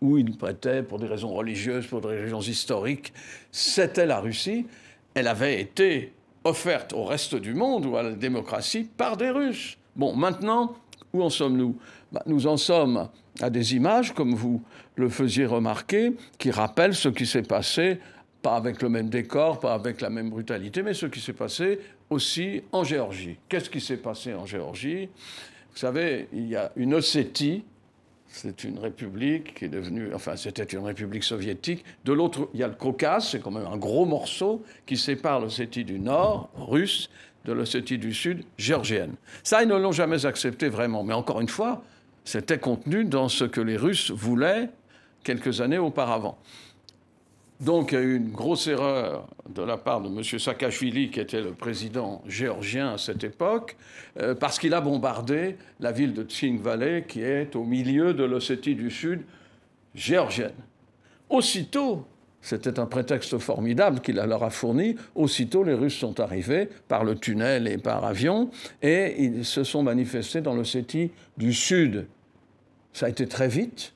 où 0.00 0.18
ils 0.18 0.36
prêtaient 0.36 0.82
pour 0.82 0.98
des 0.98 1.06
raisons 1.06 1.32
religieuses, 1.32 1.86
pour 1.86 2.00
des 2.00 2.08
raisons 2.08 2.40
historiques, 2.40 3.12
c'était 3.50 4.06
la 4.06 4.20
Russie. 4.20 4.66
Elle 5.14 5.28
avait 5.28 5.60
été 5.60 6.12
offerte 6.44 6.92
au 6.92 7.04
reste 7.04 7.34
du 7.34 7.54
monde 7.54 7.86
ou 7.86 7.96
à 7.96 8.02
la 8.02 8.12
démocratie 8.12 8.88
par 8.96 9.16
des 9.16 9.30
Russes. 9.30 9.76
Bon, 9.96 10.14
maintenant, 10.14 10.74
où 11.12 11.22
en 11.22 11.30
sommes-nous? 11.30 11.76
Bah, 12.12 12.22
Nous 12.26 12.46
en 12.46 12.56
sommes 12.56 13.08
à 13.40 13.50
des 13.50 13.74
images, 13.74 14.14
comme 14.14 14.34
vous 14.34 14.62
le 14.96 15.08
faisiez 15.08 15.46
remarquer, 15.46 16.12
qui 16.38 16.50
rappellent 16.50 16.94
ce 16.94 17.08
qui 17.08 17.26
s'est 17.26 17.42
passé, 17.42 17.98
pas 18.42 18.56
avec 18.56 18.80
le 18.82 18.88
même 18.88 19.08
décor, 19.08 19.60
pas 19.60 19.74
avec 19.74 20.00
la 20.00 20.10
même 20.10 20.30
brutalité, 20.30 20.82
mais 20.82 20.94
ce 20.94 21.06
qui 21.06 21.20
s'est 21.20 21.32
passé 21.34 21.78
aussi 22.08 22.62
en 22.72 22.84
Géorgie. 22.84 23.36
Qu'est-ce 23.48 23.70
qui 23.70 23.80
s'est 23.80 23.98
passé 23.98 24.34
en 24.34 24.46
Géorgie? 24.46 25.08
Vous 25.72 25.76
savez, 25.78 26.28
il 26.32 26.48
y 26.48 26.56
a 26.56 26.72
une 26.76 26.94
Ossétie 26.94 27.64
c'est 28.32 28.64
une 28.64 28.78
république 28.78 29.54
qui 29.54 29.64
est 29.64 29.68
devenue, 29.68 30.14
enfin 30.14 30.36
c'était 30.36 30.64
une 30.64 30.84
république 30.84 31.24
soviétique. 31.24 31.84
De 32.04 32.12
l'autre, 32.12 32.48
il 32.54 32.60
y 32.60 32.62
a 32.62 32.68
le 32.68 32.74
Caucase, 32.74 33.28
c'est 33.28 33.40
quand 33.40 33.50
même 33.50 33.66
un 33.66 33.76
gros 33.76 34.06
morceau 34.06 34.64
qui 34.86 34.96
sépare 34.96 35.40
l'Ossétie 35.40 35.84
du 35.84 35.98
Nord, 35.98 36.48
russe, 36.56 37.10
de 37.44 37.52
l'Ossétie 37.52 37.98
du 37.98 38.14
Sud, 38.14 38.44
géorgienne. 38.56 39.14
Ça, 39.42 39.62
ils 39.62 39.68
ne 39.68 39.76
l'ont 39.76 39.92
jamais 39.92 40.26
accepté 40.26 40.68
vraiment. 40.68 41.02
Mais 41.02 41.14
encore 41.14 41.40
une 41.40 41.48
fois, 41.48 41.82
c'était 42.24 42.58
contenu 42.58 43.04
dans 43.04 43.28
ce 43.28 43.44
que 43.44 43.60
les 43.60 43.76
Russes 43.76 44.10
voulaient 44.10 44.70
quelques 45.24 45.60
années 45.60 45.78
auparavant. 45.78 46.38
Donc 47.60 47.92
il 47.92 47.94
y 47.94 47.98
a 47.98 48.02
eu 48.02 48.16
une 48.16 48.30
grosse 48.30 48.66
erreur 48.68 49.28
de 49.48 49.62
la 49.62 49.76
part 49.76 50.00
de 50.00 50.08
M. 50.08 50.22
Saakashvili, 50.22 51.10
qui 51.10 51.20
était 51.20 51.42
le 51.42 51.52
président 51.52 52.22
géorgien 52.26 52.94
à 52.94 52.98
cette 52.98 53.22
époque, 53.22 53.76
euh, 54.18 54.34
parce 54.34 54.58
qu'il 54.58 54.72
a 54.72 54.80
bombardé 54.80 55.56
la 55.78 55.92
ville 55.92 56.14
de 56.14 56.22
Tsingvale, 56.22 57.04
qui 57.06 57.20
est 57.20 57.54
au 57.56 57.64
milieu 57.64 58.14
de 58.14 58.24
l'Ossétie 58.24 58.74
du 58.74 58.90
Sud 58.90 59.22
géorgienne. 59.94 60.54
Aussitôt, 61.28 62.06
c'était 62.40 62.78
un 62.80 62.86
prétexte 62.86 63.36
formidable 63.36 64.00
qu'il 64.00 64.16
leur 64.16 64.42
a 64.42 64.48
fourni. 64.48 64.96
Aussitôt, 65.14 65.62
les 65.62 65.74
Russes 65.74 65.98
sont 65.98 66.18
arrivés 66.18 66.70
par 66.88 67.04
le 67.04 67.14
tunnel 67.14 67.68
et 67.68 67.76
par 67.76 68.04
avion, 68.06 68.50
et 68.80 69.22
ils 69.22 69.44
se 69.44 69.64
sont 69.64 69.82
manifestés 69.82 70.40
dans 70.40 70.54
l'Ossétie 70.54 71.10
du 71.36 71.52
Sud. 71.52 72.06
Ça 72.94 73.06
a 73.06 73.08
été 73.10 73.26
très 73.26 73.48
vite. 73.48 73.92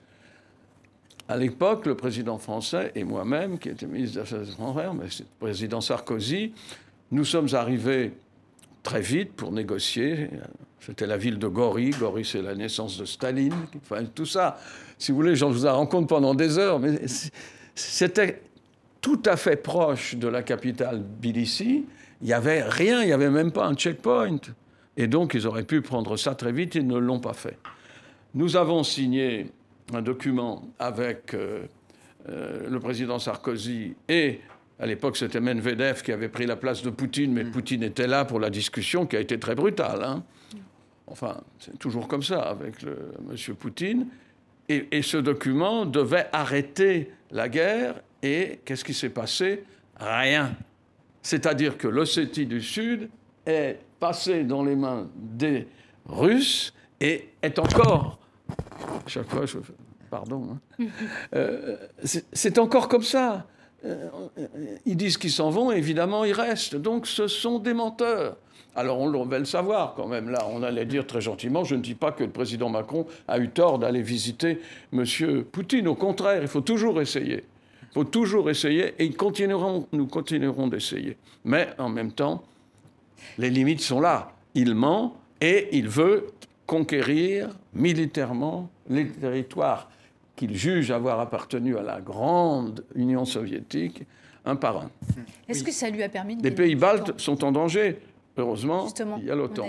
À 1.29 1.37
l'époque, 1.37 1.87
le 1.87 1.95
président 1.95 2.39
français 2.39 2.93
et 2.95 3.03
moi-même, 3.03 3.59
qui 3.59 3.71
était 3.71 3.87
ministre 3.87 4.17
des 4.17 4.21
Affaires 4.23 4.43
étrangères, 4.43 4.93
mais 4.95 5.07
c'est 5.09 5.23
le 5.23 5.29
président 5.47 5.81
Sarkozy, 5.81 6.53
nous 7.11 7.25
sommes 7.25 7.49
arrivés 7.53 8.13
très 8.83 9.01
vite 9.01 9.33
pour 9.33 9.51
négocier. 9.51 10.29
C'était 10.81 11.07
la 11.07 11.17
ville 11.17 11.39
de 11.39 11.47
Gori. 11.47 11.91
Gori, 11.91 12.25
c'est 12.27 12.43
la 12.43 12.55
naissance 12.55 12.99
de 12.99 13.07
Staline. 13.07 13.55
Enfin, 13.81 14.05
tout 14.15 14.27
ça, 14.27 14.59
si 14.99 15.13
vous 15.13 15.17
voulez, 15.17 15.35
j'en 15.35 15.51
vous 15.51 15.65
en 15.65 15.87
compte 15.87 16.09
pendant 16.09 16.35
des 16.35 16.59
heures, 16.59 16.79
mais 16.79 17.01
c'était 17.75 18.43
tout 19.01 19.23
à 19.25 19.37
fait 19.37 19.57
proche 19.57 20.17
de 20.17 20.29
la 20.29 20.43
capitale 20.43 21.03
Tbilissi. 21.21 21.87
Il 22.21 22.27
n'y 22.27 22.35
avait 22.35 22.63
rien, 22.63 23.03
il 23.03 23.07
n'y 23.07 23.13
avait 23.13 23.31
même 23.31 23.51
pas 23.51 23.67
un 23.67 23.75
checkpoint. 23.75 24.41
Et 24.97 25.07
donc, 25.07 25.33
ils 25.35 25.47
auraient 25.47 25.65
pu 25.65 25.81
prendre 25.81 26.17
ça 26.19 26.35
très 26.35 26.53
vite, 26.53 26.75
ils 26.75 26.87
ne 26.87 26.99
l'ont 26.99 27.21
pas 27.21 27.33
fait. 27.33 27.57
Nous 28.35 28.57
avons 28.57 28.83
signé 28.83 29.47
un 29.95 30.03
document 30.03 30.69
avec 30.79 31.35
euh, 31.35 31.67
euh, 32.29 32.69
le 32.69 32.81
président 32.81 33.19
Sarkozy 33.19 33.95
et 34.09 34.41
à 34.81 34.87
l'époque, 34.87 35.17
c'était 35.17 35.41
Medvedev 35.41 36.03
qui 36.03 36.11
avait 36.11 36.29
pris 36.29 36.47
la 36.47 36.57
place 36.57 36.83
de 36.83 36.91
Poutine, 36.91 37.33
mais 37.33 37.45
mm. 37.45 37.51
Poutine 37.53 37.83
était 37.85 38.09
là 38.09 38.25
pour 38.25 38.41
la 38.41 38.51
discussion 38.51 39.07
qui 39.07 39.17
a 39.17 39.21
été 39.21 39.39
très 39.39 39.55
brutale. 39.55 40.03
Hein. 40.03 40.25
Enfin, 41.07 41.41
c'est 41.61 41.79
toujours 41.79 42.09
comme 42.09 42.23
ça 42.23 42.41
avec 42.41 42.83
le, 42.83 43.13
M. 43.31 43.55
Poutine. 43.55 44.09
Et, 44.69 44.89
et, 44.91 45.03
ce 45.03 45.17
document 45.17 45.87
devait 45.87 46.27
arrêter 46.33 47.13
la 47.31 47.49
guerre. 47.49 48.01
Et 48.23 48.61
qu'est-ce 48.65 48.85
qui 48.85 48.95
s'est 48.95 49.11
passé? 49.11 49.63
Rien. 50.01 50.57
C'est-à-dire 51.23 51.79
que 51.79 51.87
l'Ossétie 51.87 52.47
du 52.47 52.61
Sud 52.61 53.11
est 53.47 53.79
passée 54.01 54.43
dans 54.43 54.65
les 54.65 54.75
mains 54.75 55.09
des 55.17 55.69
Russes 56.07 56.75
et 57.01 57.29
est 57.43 57.59
encore 57.59 58.19
chaque 59.07 59.29
fois, 59.29 59.47
je... 59.47 59.59
pardon. 60.15 60.47
Hein. 60.53 60.85
Euh, 61.35 61.77
c'est 62.33 62.59
encore 62.61 62.87
comme 62.89 63.03
ça. 63.03 63.47
Euh, 63.85 64.09
ils 64.87 64.97
disent 64.97 65.19
qu'ils 65.19 65.33
s'en 65.33 65.51
vont, 65.51 65.73
évidemment, 65.73 66.25
ils 66.25 66.33
restent. 66.33 66.77
Donc, 66.77 67.09
ce 67.09 67.27
sont 67.27 67.59
des 67.59 67.75
menteurs. 67.75 68.37
Alors, 68.77 69.01
on 69.01 69.25
va 69.27 69.39
le 69.41 69.45
savoir 69.45 69.95
quand 69.97 70.07
même. 70.07 70.31
Là, 70.31 70.47
on 70.53 70.63
allait 70.63 70.85
dire 70.85 71.05
très 71.05 71.21
gentiment 71.21 71.65
je 71.65 71.75
ne 71.75 71.81
dis 71.81 71.97
pas 71.97 72.13
que 72.13 72.23
le 72.23 72.31
président 72.31 72.69
Macron 72.69 73.07
a 73.27 73.41
eu 73.41 73.49
tort 73.49 73.81
d'aller 73.81 74.03
visiter 74.03 74.61
M. 74.93 75.05
Poutine. 75.51 75.89
Au 75.89 75.97
contraire, 75.97 76.43
il 76.43 76.49
faut 76.49 76.61
toujours 76.61 77.01
essayer. 77.01 77.43
Il 77.83 77.95
faut 77.95 78.05
toujours 78.05 78.49
essayer, 78.51 78.95
et 78.99 79.05
ils 79.05 79.17
continueront, 79.17 79.89
nous 79.93 80.07
continuerons 80.07 80.69
d'essayer. 80.69 81.17
Mais 81.45 81.69
en 81.79 81.89
même 81.89 82.13
temps, 82.13 82.45
les 83.39 83.51
limites 83.51 83.81
sont 83.81 84.01
là. 84.01 84.33
Il 84.55 84.75
ment 84.75 85.17
et 85.41 85.69
il 85.73 85.89
veut 85.89 86.29
conquérir 86.67 87.51
militairement 87.75 88.71
les 88.89 89.09
territoires 89.09 89.89
qu'il 90.37 90.57
juge 90.57 90.91
avoir 90.91 91.21
appartenu 91.21 91.77
à 91.77 91.83
la 91.83 92.01
grande 92.01 92.85
Union 92.95 93.25
soviétique, 93.25 94.05
un 94.45 94.57
par 94.57 94.79
un. 94.79 94.91
Est-ce 95.49 95.65
que 95.65 95.73
ça 95.73 95.91
lui 95.91 96.03
a 96.03 96.09
permis 96.09 96.37
de... 96.37 96.43
Les 96.43 96.51
pays 96.51 96.75
baltes 96.75 97.19
sont 97.19 97.45
en 97.45 97.53
danger. 97.53 97.99
Heureusement, 98.37 98.89
il 99.19 99.27
y 99.27 99.31
a 99.31 99.37
l'OTAN. 99.37 99.65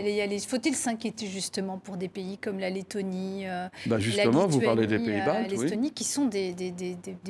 Faut-il 0.48 0.74
s'inquiéter 0.74 1.28
justement 1.28 1.78
pour 1.78 1.98
des 1.98 2.10
pays 2.10 2.40
comme 2.40 2.58
la 2.58 2.72
Lettonie 2.72 3.48
euh, 3.48 3.68
bah 3.86 4.00
Justement, 4.00 4.48
vous 4.48 4.60
parlez 4.60 4.88
des 4.88 4.98
pays 4.98 5.22
baltes. 5.24 5.52
Euh, 5.52 5.56
l'Estonie, 5.56 5.92
qui 5.92 6.04
sont 6.04 6.26
des, 6.26 6.52
des, 6.54 6.72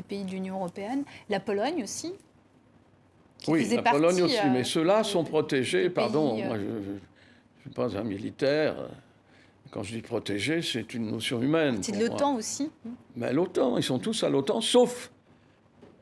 pays 0.08 0.24
de 0.24 0.32
l'Union 0.32 0.56
européenne. 0.56 1.04
La 1.30 1.42
Pologne 1.42 1.84
aussi 1.84 2.14
Oui, 3.50 3.68
la 3.70 3.82
Pologne 3.82 4.24
aussi, 4.24 4.40
mais 4.50 4.62
euh, 4.62 4.64
ceux-là 4.64 5.04
sont 5.04 5.26
protégés. 5.26 5.90
Pardon, 5.90 6.38
moi 6.38 6.58
je 6.58 6.64
ne 6.64 7.00
suis 7.62 7.70
pas 7.72 7.98
un 7.98 8.04
militaire. 8.04 8.76
Quand 9.76 9.84
je 9.84 9.94
dis 9.94 10.02
protéger, 10.02 10.62
c'est 10.62 10.94
une 10.94 11.12
notion 11.12 11.42
humaine. 11.42 11.80
C'est 11.82 11.92
de 11.92 12.00
l'OTAN 12.00 12.38
aussi 12.38 12.72
Mais 13.18 13.34
l'OTAN, 13.34 13.76
ils 13.76 13.84
sont 13.84 14.00
tous 14.00 14.24
à 14.24 14.30
l'OTAN, 14.30 14.62
sauf 14.62 15.12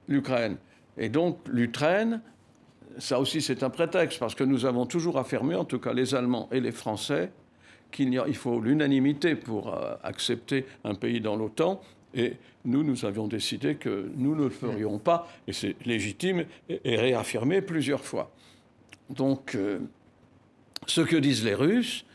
l'Ukraine. 0.07 0.57
Et 0.95 1.09
donc 1.09 1.39
l'Ukraine, 1.47 2.21
ça 2.99 3.19
aussi 3.19 3.41
c'est 3.41 3.63
un 3.63 3.71
prétexte, 3.71 4.19
parce 4.19 4.35
que 4.35 4.43
nous 4.43 4.67
avons 4.67 4.85
toujours 4.85 5.17
affirmé, 5.17 5.55
en 5.55 5.65
tout 5.65 5.79
cas 5.79 5.91
les 5.91 6.13
Allemands 6.13 6.49
et 6.51 6.59
les 6.59 6.71
Français, 6.71 7.31
qu'il 7.89 8.13
il 8.27 8.35
faut 8.35 8.61
l'unanimité 8.61 9.33
pour 9.33 9.73
euh, 9.73 9.95
accepter 10.03 10.67
un 10.83 10.93
pays 10.93 11.19
dans 11.19 11.35
l'OTAN. 11.35 11.81
Et 12.13 12.33
nous, 12.65 12.83
nous 12.83 13.05
avions 13.05 13.25
décidé 13.25 13.73
que 13.73 14.11
nous 14.15 14.35
ne 14.35 14.43
le 14.43 14.49
ferions 14.51 14.99
pas, 14.99 15.27
et 15.47 15.53
c'est 15.53 15.75
légitime, 15.83 16.45
et, 16.69 16.95
réaffirmé 16.95 17.63
plusieurs 17.63 18.05
fois. 18.05 18.31
Donc, 19.09 19.55
euh, 19.55 19.79
ce 20.85 21.01
que 21.01 21.15
disent 21.15 21.43
les 21.43 21.55
Russes, 21.55 22.05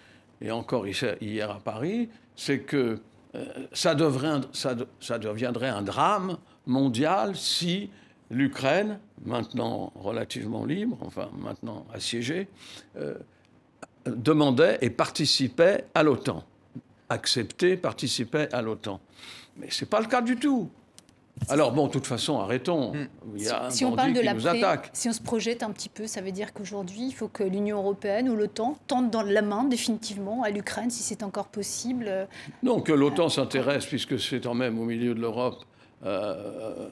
et 0.41 0.51
encore 0.51 0.87
hier 0.87 1.51
à 1.51 1.61
Paris, 1.61 2.09
c'est 2.37 2.61
que 2.61 3.01
euh, 3.35 3.45
ça, 3.73 3.95
deviendrait 3.95 5.69
un 5.69 5.83
drame 5.83 6.39
mondial 6.67 7.37
si 7.37 7.91
l'Ukraine, 8.31 8.99
maintenant 9.25 9.93
relativement 9.97 10.65
libre, 10.65 10.99
enfin 11.01 11.31
maintenant 11.39 11.87
assiégée, 11.93 12.49
euh, 12.97 13.15
demandait 14.07 14.79
et 14.81 14.91
participait 14.91 15.85
à 15.95 16.03
l'OTAN, 16.03 16.45
acceptait, 17.09 17.77
participait 17.77 18.53
à 18.55 18.63
l'OTAN. 18.63 19.01
Mais 19.57 19.71
ce 19.71 19.85
n'est 19.85 19.89
pas 19.89 20.01
le 20.01 20.07
cas 20.07 20.23
du 20.23 20.37
tout. 20.37 20.71
Alors 21.49 21.73
bon, 21.73 21.87
de 21.87 21.93
toute 21.93 22.07
façon, 22.07 22.39
arrêtons. 22.41 22.93
Hmm. 22.93 23.07
Il 23.37 23.43
y 23.43 23.49
a 23.49 23.67
un 23.67 23.71
si 23.71 23.85
on 23.85 23.93
parle 23.93 24.13
de 24.13 24.21
attaque. 24.47 24.91
Si 24.93 25.09
on 25.09 25.13
se 25.13 25.21
projette 25.21 25.63
un 25.63 25.71
petit 25.71 25.89
peu, 25.89 26.07
ça 26.07 26.21
veut 26.21 26.33
dire 26.33 26.53
qu'aujourd'hui, 26.53 27.07
il 27.07 27.13
faut 27.13 27.29
que 27.29 27.43
l'Union 27.43 27.79
européenne 27.79 28.29
ou 28.29 28.37
l'OTAN 28.37 28.79
tente 28.87 29.11
dans 29.11 29.23
la 29.23 29.43
main 29.43 29.65
définitivement 29.65 30.43
à 30.43 30.51
l'Ukraine, 30.51 30.91
si 30.91 31.03
c'est 31.03 31.23
encore 31.23 31.49
possible. 31.49 32.29
Non, 32.63 32.81
que 32.81 32.93
l'OTAN 32.93 33.29
s'intéresse, 33.29 33.87
puisque 33.87 34.19
c'est 34.19 34.41
quand 34.41 34.55
même 34.55 34.79
au 34.79 34.85
milieu 34.85 35.15
de 35.15 35.21
l'Europe. 35.21 35.65
Euh, 36.05 36.89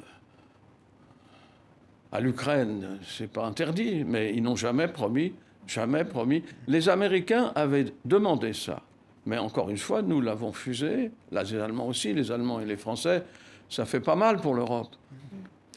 à 2.13 2.21
l'Ukraine, 2.21 2.99
c'est 3.07 3.31
pas 3.31 3.45
interdit, 3.45 4.05
mais 4.05 4.33
ils 4.35 4.43
n'ont 4.43 4.57
jamais 4.57 4.89
promis, 4.89 5.35
jamais 5.67 6.05
promis. 6.05 6.43
Les 6.67 6.89
Américains 6.89 7.53
avaient 7.55 7.87
demandé 8.05 8.53
ça, 8.53 8.81
mais 9.27 9.39
encore 9.39 9.71
une 9.71 9.77
fois, 9.77 10.03
nous 10.03 10.21
l'avons 10.21 10.53
fusé. 10.53 11.11
Là, 11.31 11.43
les 11.43 11.57
Allemands 11.57 11.89
aussi, 11.89 12.15
les 12.15 12.31
Allemands 12.33 12.61
et 12.61 12.65
les 12.65 12.77
Français 12.77 13.25
ça 13.69 13.85
fait 13.85 14.01
pas 14.01 14.17
mal 14.17 14.41
pour 14.41 14.55
l'Europe. 14.55 14.89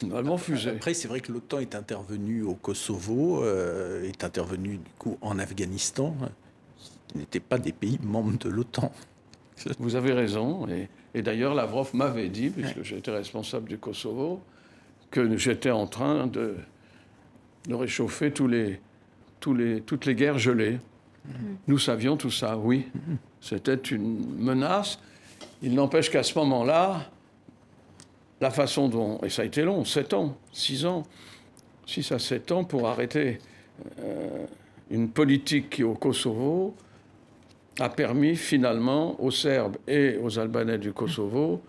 Nous 0.02 0.38
fusé. 0.38 0.70
Après, 0.70 0.94
c'est 0.94 1.08
vrai 1.08 1.20
que 1.20 1.30
l'OTAN 1.30 1.58
est 1.58 1.74
intervenu 1.74 2.42
au 2.42 2.54
Kosovo, 2.54 3.44
euh, 3.44 4.08
est 4.08 4.24
intervenu 4.24 4.78
du 4.78 4.90
coup 4.98 5.18
en 5.20 5.38
Afghanistan. 5.38 6.16
Ce 6.78 7.18
n'étaient 7.18 7.40
pas 7.40 7.58
des 7.58 7.72
pays 7.72 7.98
membres 8.02 8.38
de 8.38 8.48
l'OTAN. 8.48 8.92
Vous 9.78 9.96
avez 9.96 10.12
raison. 10.12 10.66
Et, 11.14 11.22
d'ailleurs, 11.22 11.54
Lavrov 11.54 11.90
m'avait 11.94 12.28
dit, 12.28 12.48
puisque 12.48 12.82
j'étais 12.82 13.10
responsable 13.10 13.68
du 13.68 13.78
Kosovo, 13.78 14.40
que 15.10 15.36
j'étais 15.36 15.70
en 15.70 15.86
train 15.86 16.26
de, 16.26 16.56
de 17.68 17.74
réchauffer 17.74 18.30
tous 18.30 18.48
les, 18.48 18.80
tous 19.38 19.54
les, 19.54 19.82
toutes 19.82 20.06
les 20.06 20.14
guerres 20.14 20.38
gelées. 20.38 20.78
Mm-hmm. 21.28 21.32
Nous 21.66 21.78
savions 21.78 22.16
tout 22.16 22.30
ça, 22.30 22.56
oui. 22.56 22.86
Mm-hmm. 22.96 23.16
C'était 23.42 23.74
une 23.74 24.36
menace. 24.38 24.98
Il 25.62 25.74
n'empêche 25.74 26.10
qu'à 26.10 26.22
ce 26.22 26.38
moment-là, 26.38 27.10
la 28.40 28.50
façon 28.50 28.88
dont, 28.88 29.18
et 29.22 29.28
ça 29.28 29.42
a 29.42 29.44
été 29.44 29.62
long, 29.62 29.84
7 29.84 30.14
ans, 30.14 30.36
6 30.52 30.86
ans, 30.86 31.02
6 31.86 32.12
à 32.12 32.18
7 32.18 32.52
ans 32.52 32.64
pour 32.64 32.88
arrêter 32.88 33.38
euh, 34.00 34.46
une 34.90 35.10
politique 35.10 35.70
qui 35.70 35.84
au 35.84 35.94
Kosovo 35.94 36.74
a 37.78 37.88
permis 37.88 38.36
finalement 38.36 39.20
aux 39.22 39.30
Serbes 39.30 39.76
et 39.86 40.16
aux 40.22 40.38
Albanais 40.38 40.78
du 40.78 40.92
Kosovo 40.92 41.60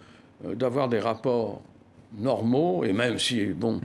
euh, 0.45 0.55
d'avoir 0.55 0.89
des 0.89 0.99
rapports 0.99 1.61
normaux, 2.17 2.83
et 2.83 2.91
même 2.91 3.17
si, 3.17 3.45
bon, 3.45 3.79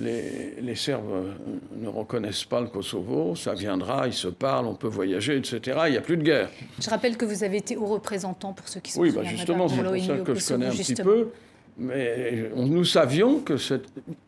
les, 0.00 0.54
les, 0.60 0.74
Serbes 0.74 1.04
euh, 1.12 1.32
ne 1.76 1.88
reconnaissent 1.88 2.44
pas 2.44 2.60
le 2.60 2.68
Kosovo, 2.68 3.34
ça 3.34 3.54
viendra, 3.54 4.06
ils 4.06 4.14
se 4.14 4.28
parlent, 4.28 4.66
on 4.66 4.74
peut 4.74 4.88
voyager, 4.88 5.36
etc. 5.36 5.78
Il 5.86 5.92
n'y 5.92 5.98
a 5.98 6.00
plus 6.00 6.16
de 6.16 6.22
guerre. 6.22 6.50
Je 6.80 6.88
rappelle 6.90 7.16
que 7.16 7.24
vous 7.24 7.44
avez 7.44 7.58
été 7.58 7.76
haut 7.76 7.86
représentant 7.86 8.52
pour 8.52 8.68
ceux 8.68 8.80
qui 8.80 8.92
sont 8.92 9.00
Oui, 9.00 9.10
bah 9.10 9.24
justement, 9.24 9.68
c'est 9.68 9.82
pour 9.82 9.96
ça 9.98 10.16
que 10.18 10.34
je 10.34 10.48
connais 10.48 10.66
un 10.66 10.70
petit 10.70 10.94
peu. 10.94 11.30
Mais 11.78 12.50
nous 12.56 12.84
savions 12.84 13.40
que 13.40 13.54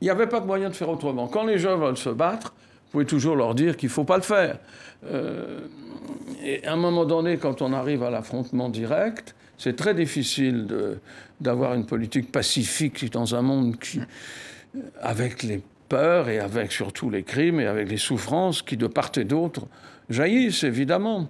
il 0.01 0.05
n'y 0.05 0.11
avait 0.11 0.27
pas 0.27 0.41
de 0.41 0.47
moyen 0.47 0.69
de 0.69 0.75
faire 0.75 0.91
autrement. 0.91 1.29
Quand 1.29 1.45
les 1.45 1.59
gens 1.59 1.79
veulent 1.79 1.97
se 1.97 2.11
battre, 2.11 2.55
vous 2.85 2.93
pouvez 2.93 3.07
toujours 3.07 3.37
leur 3.37 3.55
dire 3.55 3.77
qu'il 3.77 3.89
ne 3.89 3.93
faut 3.93 4.05
pas 4.05 4.17
le 4.17 4.23
faire. 4.23 4.59
Euh, 5.07 5.61
et 6.43 6.65
à 6.67 6.73
un 6.75 6.77
moment 6.77 7.05
donné, 7.05 7.39
quand 7.39 7.63
on 7.63 7.73
arrive 7.73 8.03
à 8.03 8.11
l'affrontement 8.11 8.69
direct, 8.69 9.35
c'est 9.57 9.77
très 9.77 9.95
difficile 9.95 10.67
d'avoir 11.41 11.75
une 11.75 11.87
politique 11.87 12.31
pacifique 12.31 13.11
dans 13.13 13.35
un 13.35 13.43
monde 13.43 13.79
qui, 13.79 14.01
avec 15.01 15.43
les 15.43 15.63
peurs 15.89 16.29
et 16.29 16.39
avec 16.39 16.71
surtout 16.73 17.11
les 17.11 17.23
crimes 17.23 17.61
et 17.61 17.67
avec 17.67 17.89
les 17.89 17.97
souffrances 17.97 18.63
qui 18.63 18.77
de 18.77 18.87
part 18.87 19.11
et 19.17 19.25
d'autre 19.25 19.67
jaillissent 20.11 20.65
évidemment. 20.65 21.29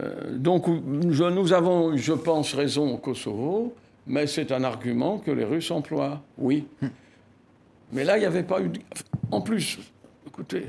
Euh, 0.00 0.36
donc 0.36 0.66
nous 0.66 1.52
avons, 1.52 1.96
je 1.96 2.12
pense, 2.12 2.54
raison 2.54 2.94
au 2.94 2.98
Kosovo, 2.98 3.74
mais 4.06 4.26
c'est 4.26 4.52
un 4.52 4.64
argument 4.64 5.18
que 5.18 5.30
les 5.30 5.44
Russes 5.44 5.70
emploient, 5.70 6.22
oui. 6.38 6.66
Mais 7.92 8.04
là, 8.04 8.16
il 8.16 8.20
n'y 8.20 8.26
avait 8.26 8.42
pas 8.42 8.60
eu... 8.60 8.70
En 9.30 9.40
plus, 9.40 9.78
écoutez, 10.26 10.66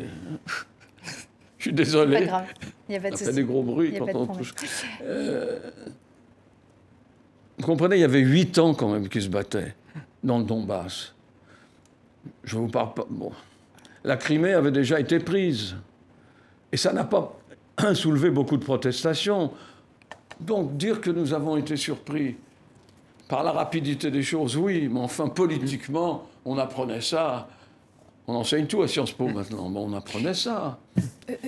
je 1.58 1.64
suis 1.64 1.74
désolé. 1.74 2.20
Pas 2.20 2.26
grave. 2.26 2.54
Il 2.88 2.94
y 2.94 2.98
a 2.98 3.02
pas 3.02 3.10
de 3.12 3.16
Ça 3.16 3.26
fait 3.26 3.34
des 3.34 3.44
gros 3.44 3.64
bruits 3.64 3.94
quand 3.98 4.08
on 4.14 4.28
touche. 4.28 4.54
Euh, 5.02 5.60
vous 7.58 7.66
comprenez, 7.66 7.98
il 7.98 8.02
y 8.02 8.06
avait 8.06 8.20
huit 8.20 8.58
ans 8.60 8.74
quand 8.74 8.92
même 8.92 9.10
qu'ils 9.10 9.24
se 9.24 9.30
battaient 9.30 9.76
dans 10.24 10.40
le 10.40 10.44
Donbass. 10.44 11.14
Je 12.44 12.58
vous 12.58 12.68
parle 12.68 12.94
pas. 12.94 13.06
Bon. 13.10 13.32
La 14.04 14.18
Crimée 14.18 14.54
avait 14.54 14.72
déjà 14.72 15.00
été 15.00 15.20
prise. 15.20 15.76
Et 16.72 16.78
ça 16.78 16.94
n'a 16.94 17.04
pas 17.04 17.38
soulevé 17.94 18.30
beaucoup 18.30 18.58
de 18.58 18.64
protestations. 18.64 19.52
Donc 20.40 20.78
dire 20.78 21.02
que 21.02 21.10
nous 21.10 21.34
avons 21.34 21.58
été 21.58 21.78
surpris 21.78 22.38
par 23.28 23.44
la 23.44 23.52
rapidité 23.52 24.12
des 24.12 24.24
choses, 24.24 24.56
oui, 24.56 24.88
mais 24.92 25.00
enfin 25.00 25.28
politiquement, 25.28 26.28
on 26.46 26.58
apprenait 26.58 27.02
ça. 27.02 27.48
On 28.28 28.36
enseigne 28.36 28.66
tout 28.66 28.82
à 28.82 28.88
Sciences 28.88 29.12
Po 29.12 29.28
maintenant, 29.28 29.70
mais 29.70 29.80
on 29.80 29.94
apprenait 29.94 30.34
ça. 30.34 30.80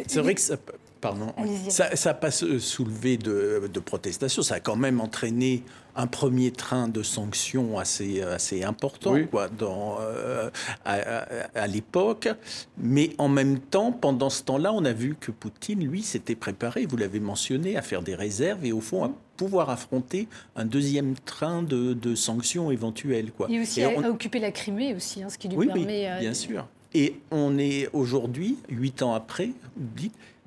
C'est 0.07 0.21
vrai 0.21 0.35
que 0.35 0.41
ça, 0.41 0.57
pardon, 1.01 1.33
ça 1.69 1.89
n'a 2.05 2.13
pas 2.13 2.31
soulevé 2.31 3.17
de, 3.17 3.69
de 3.71 3.79
protestations, 3.79 4.41
ça 4.43 4.55
a 4.55 4.59
quand 4.59 4.75
même 4.75 5.01
entraîné 5.01 5.63
un 5.97 6.05
premier 6.05 6.51
train 6.51 6.87
de 6.87 7.01
sanctions 7.01 7.79
assez, 7.79 8.21
assez 8.21 8.63
important 8.63 9.15
quoi, 9.29 9.49
dans, 9.49 9.97
euh, 9.99 10.49
à, 10.85 11.67
l'époque. 11.67 12.29
Mais 12.77 13.09
en 13.17 13.27
même 13.27 13.59
temps, 13.59 13.91
pendant 13.91 14.29
ce 14.29 14.43
temps-là, 14.43 14.71
on 14.73 14.85
a 14.85 14.93
vu 14.93 15.15
que 15.19 15.31
Poutine, 15.31 15.83
lui, 15.83 16.03
s'était 16.03 16.35
préparé, 16.35 16.85
vous 16.85 16.97
l'avez 16.97 17.19
mentionné, 17.19 17.77
à 17.77 17.81
faire 17.81 18.03
des 18.03 18.13
réserves 18.13 18.63
et 18.63 18.71
au 18.71 18.79
fond 18.79 19.03
à 19.03 19.11
pouvoir 19.37 19.71
affronter 19.71 20.27
un 20.55 20.65
deuxième 20.65 21.15
train 21.15 21.63
de, 21.63 21.93
de 21.93 22.15
sanctions 22.15 22.69
éventuelles. 22.71 23.31
Quoi. 23.31 23.47
Et 23.49 23.59
aussi 23.59 23.83
à, 23.83 23.89
occuper 24.09 24.39
la 24.39 24.51
Crimée 24.51 24.93
aussi, 24.95 25.23
hein, 25.23 25.29
ce 25.29 25.37
qui 25.37 25.47
lui 25.47 25.65
permet... 25.65 25.85
Oui, 25.85 26.05
euh, 26.05 26.19
bien 26.19 26.33
sûr. 26.35 26.67
Et 26.93 27.19
on 27.31 27.57
est 27.57 27.89
aujourd'hui, 27.93 28.57
huit 28.69 29.01
ans 29.01 29.13
après, 29.13 29.49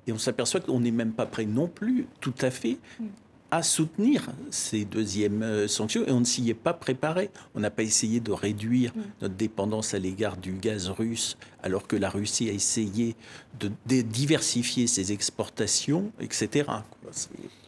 et 0.07 0.13
on 0.13 0.19
s'aperçoit 0.19 0.61
qu'on 0.61 0.81
n'est 0.81 0.91
même 0.91 1.13
pas 1.13 1.27
prêt 1.27 1.45
non 1.45 1.67
plus, 1.67 2.07
tout 2.21 2.35
à 2.41 2.51
fait, 2.51 2.79
mm 2.99 3.07
à 3.51 3.63
soutenir 3.63 4.29
ces 4.51 4.85
deuxièmes 4.85 5.43
euh, 5.43 5.69
sanctions 5.69 6.05
et 6.07 6.11
on 6.11 6.21
ne 6.21 6.25
s'y 6.25 6.49
est 6.51 6.55
pas 6.55 6.73
préparé. 6.73 7.31
On 7.55 7.61
n'a 7.61 7.71
pas 7.71 7.83
essayé 7.83 8.21
de 8.21 8.33
réduire 8.33 8.93
mm. 8.95 9.01
notre 9.23 9.35
dépendance 9.35 9.95
à 9.95 9.99
l'égard 9.99 10.37
du 10.37 10.53
gaz 10.53 10.89
russe 10.89 11.37
alors 11.63 11.87
que 11.87 11.97
la 11.97 12.09
Russie 12.09 12.49
a 12.49 12.53
essayé 12.53 13.17
de 13.59 13.71
diversifier 14.03 14.87
ses 14.87 15.13
exportations, 15.13 16.11
etc. 16.21 16.65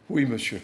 Oui, 0.09 0.27
monsieur. 0.27 0.61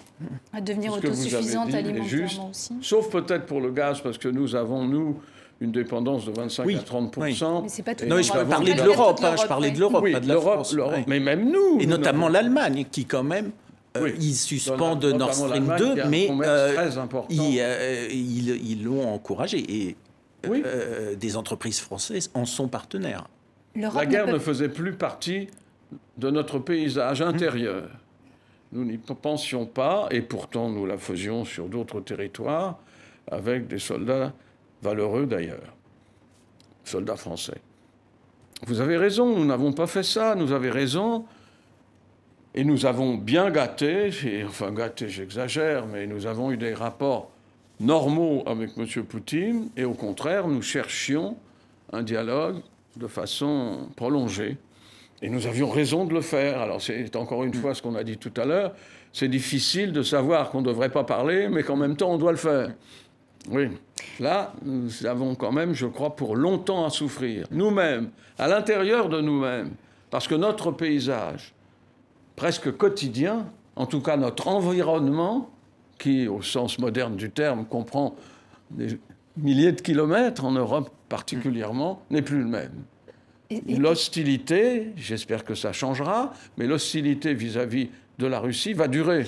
À 0.52 0.60
devenir 0.60 0.92
autosuffisante 0.92 1.72
alimentairement 1.72 2.50
aussi. 2.50 2.74
Sauf 2.82 3.10
peut-être 3.10 3.46
pour 3.46 3.60
le 3.60 3.70
gaz, 3.70 4.00
parce 4.00 4.18
que 4.18 4.28
nous 4.28 4.54
avons, 4.54 4.84
nous, 4.84 5.20
une 5.60 5.72
dépendance 5.72 6.26
de 6.26 6.32
25 6.32 6.70
à 6.70 6.78
30 6.78 7.16
Mais 7.16 7.32
c'est 7.68 7.82
pas 7.82 7.94
tout 7.94 8.06
Non, 8.06 8.20
je 8.20 8.30
parlais 8.30 8.74
de 8.74 8.82
l'Europe, 8.82 9.20
hein, 9.22 9.34
je 9.40 9.46
parlais 9.46 9.70
de 9.70 9.78
l'Europe, 9.78 10.04
pas 10.10 10.20
de 10.20 10.28
la 10.28 10.40
France. 10.40 10.76
Mais 11.06 11.18
même 11.18 11.50
nous. 11.50 11.80
Et 11.80 11.86
notamment 11.86 12.28
l'Allemagne, 12.28 12.84
qui 12.90 13.06
quand 13.06 13.24
même 13.24 13.50
euh, 13.96 14.10
ils 14.20 14.34
suspendent 14.34 15.04
Nord 15.04 15.34
Stream 15.34 15.74
2, 15.76 16.04
mais 16.08 16.28
euh, 16.30 16.90
euh, 17.30 18.08
ils 18.10 18.84
l'ont 18.84 19.08
encouragé. 19.08 19.58
Et 19.58 19.96
des 21.16 21.36
entreprises 21.36 21.80
françaises 21.80 22.30
en 22.34 22.44
sont 22.44 22.68
partenaires. 22.68 23.26
La 23.74 24.06
guerre 24.06 24.26
ne 24.26 24.38
faisait 24.38 24.68
plus 24.68 24.92
partie 24.92 25.48
de 26.16 26.30
notre 26.30 26.58
paysage 26.58 27.22
intérieur. 27.22 27.88
Nous 28.72 28.84
n'y 28.84 28.98
pensions 28.98 29.66
pas, 29.66 30.08
et 30.10 30.20
pourtant 30.20 30.68
nous 30.68 30.84
la 30.84 30.98
faisions 30.98 31.44
sur 31.44 31.68
d'autres 31.68 32.00
territoires, 32.00 32.78
avec 33.30 33.66
des 33.66 33.78
soldats 33.78 34.32
valeureux 34.82 35.26
d'ailleurs, 35.26 35.74
soldats 36.84 37.16
français. 37.16 37.60
Vous 38.66 38.80
avez 38.80 38.96
raison, 38.96 39.34
nous 39.36 39.46
n'avons 39.46 39.72
pas 39.72 39.86
fait 39.86 40.02
ça, 40.02 40.34
nous 40.34 40.52
avez 40.52 40.70
raison 40.70 41.24
et 42.58 42.64
nous 42.64 42.86
avons 42.86 43.14
bien 43.14 43.52
gâté, 43.52 44.10
enfin 44.44 44.72
gâté 44.72 45.08
j'exagère, 45.08 45.86
mais 45.86 46.08
nous 46.08 46.26
avons 46.26 46.50
eu 46.50 46.56
des 46.56 46.74
rapports 46.74 47.30
normaux 47.78 48.42
avec 48.46 48.70
M. 48.76 49.04
Poutine, 49.04 49.68
et 49.76 49.84
au 49.84 49.92
contraire, 49.92 50.48
nous 50.48 50.60
cherchions 50.60 51.36
un 51.92 52.02
dialogue 52.02 52.56
de 52.96 53.06
façon 53.06 53.88
prolongée. 53.94 54.56
Et 55.22 55.30
nous 55.30 55.46
avions 55.46 55.70
raison 55.70 56.04
de 56.04 56.12
le 56.12 56.20
faire. 56.20 56.60
Alors 56.60 56.82
c'est 56.82 57.14
encore 57.14 57.44
une 57.44 57.54
fois 57.54 57.74
ce 57.74 57.82
qu'on 57.82 57.94
a 57.94 58.02
dit 58.02 58.18
tout 58.18 58.32
à 58.36 58.44
l'heure, 58.44 58.74
c'est 59.12 59.28
difficile 59.28 59.92
de 59.92 60.02
savoir 60.02 60.50
qu'on 60.50 60.60
ne 60.60 60.66
devrait 60.66 60.90
pas 60.90 61.04
parler, 61.04 61.48
mais 61.48 61.62
qu'en 61.62 61.76
même 61.76 61.94
temps 61.94 62.10
on 62.10 62.18
doit 62.18 62.32
le 62.32 62.38
faire. 62.38 62.72
Oui. 63.50 63.68
Là, 64.18 64.52
nous 64.64 65.06
avons 65.06 65.36
quand 65.36 65.52
même, 65.52 65.74
je 65.74 65.86
crois, 65.86 66.16
pour 66.16 66.34
longtemps 66.34 66.84
à 66.84 66.90
souffrir. 66.90 67.46
Nous-mêmes, 67.52 68.10
à 68.36 68.48
l'intérieur 68.48 69.08
de 69.08 69.20
nous-mêmes, 69.20 69.70
parce 70.10 70.26
que 70.26 70.34
notre 70.34 70.72
paysage, 70.72 71.54
presque 72.38 72.74
quotidien, 72.76 73.46
en 73.74 73.86
tout 73.86 74.00
cas 74.00 74.16
notre 74.16 74.46
environnement, 74.46 75.50
qui 75.98 76.28
au 76.28 76.40
sens 76.40 76.78
moderne 76.78 77.16
du 77.16 77.30
terme 77.30 77.66
comprend 77.66 78.14
des 78.70 78.98
milliers 79.36 79.72
de 79.72 79.80
kilomètres, 79.80 80.44
en 80.44 80.52
Europe 80.52 80.90
particulièrement, 81.08 82.00
n'est 82.10 82.22
plus 82.22 82.38
le 82.38 82.46
même. 82.46 82.84
L'hostilité, 83.66 84.92
j'espère 84.96 85.44
que 85.44 85.54
ça 85.54 85.72
changera, 85.72 86.32
mais 86.56 86.66
l'hostilité 86.66 87.34
vis-à-vis 87.34 87.88
de 88.18 88.26
la 88.26 88.38
Russie 88.38 88.72
va 88.72 88.86
durer. 88.86 89.26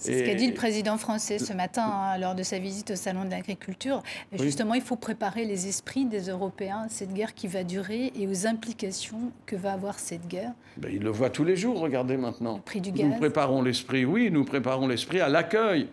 C'est 0.00 0.18
ce 0.18 0.24
qu'a 0.24 0.34
dit 0.34 0.46
le 0.46 0.54
président 0.54 0.96
français 0.96 1.38
ce 1.38 1.52
matin 1.52 1.84
hein, 1.84 2.18
lors 2.18 2.34
de 2.34 2.42
sa 2.42 2.58
visite 2.58 2.92
au 2.92 2.96
Salon 2.96 3.24
de 3.26 3.30
l'agriculture. 3.30 4.02
Justement, 4.32 4.74
il 4.74 4.80
faut 4.80 4.96
préparer 4.96 5.44
les 5.44 5.66
esprits 5.68 6.06
des 6.06 6.30
Européens 6.30 6.84
à 6.86 6.88
cette 6.88 7.12
guerre 7.12 7.34
qui 7.34 7.48
va 7.48 7.64
durer 7.64 8.10
et 8.18 8.26
aux 8.26 8.46
implications 8.46 9.30
que 9.44 9.56
va 9.56 9.72
avoir 9.72 9.98
cette 9.98 10.26
guerre. 10.26 10.52
Ben, 10.78 10.90
il 10.90 11.02
le 11.02 11.10
voit 11.10 11.28
tous 11.28 11.44
les 11.44 11.54
jours, 11.54 11.78
regardez 11.80 12.16
maintenant. 12.16 12.56
Le 12.56 12.62
prix 12.62 12.80
du 12.80 12.92
gaz. 12.92 13.06
Nous 13.06 13.18
préparons 13.18 13.62
l'esprit, 13.62 14.06
oui, 14.06 14.30
nous 14.30 14.44
préparons 14.44 14.88
l'esprit 14.88 15.20
à 15.20 15.28
l'accueil 15.28 15.88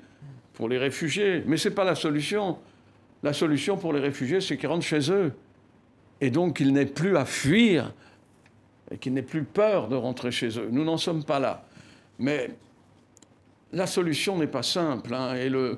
pour 0.53 0.69
les 0.69 0.77
réfugiés. 0.77 1.43
Mais 1.45 1.57
ce 1.57 1.67
n'est 1.67 1.75
pas 1.75 1.83
la 1.83 1.95
solution. 1.95 2.57
La 3.23 3.33
solution 3.33 3.77
pour 3.77 3.91
les 3.91 3.99
réfugiés, 3.99 4.39
c'est 4.39 4.57
qu'ils 4.57 4.69
rentrent 4.69 4.85
chez 4.85 5.11
eux. 5.11 5.33
Et 6.21 6.31
donc 6.31 6.57
qu'ils 6.57 6.71
n'aient 6.71 6.85
plus 6.85 7.17
à 7.17 7.25
fuir 7.25 7.93
et 8.89 8.97
qu'ils 8.97 9.13
n'aient 9.13 9.21
plus 9.21 9.43
peur 9.43 9.89
de 9.89 9.95
rentrer 9.95 10.31
chez 10.31 10.57
eux. 10.57 10.69
Nous 10.71 10.85
n'en 10.85 10.97
sommes 10.97 11.25
pas 11.25 11.39
là. 11.39 11.65
Mais 12.19 12.51
la 13.73 13.87
solution 13.87 14.37
n'est 14.37 14.47
pas 14.47 14.63
simple. 14.63 15.13
Hein, 15.13 15.35
et 15.35 15.49
le 15.49 15.77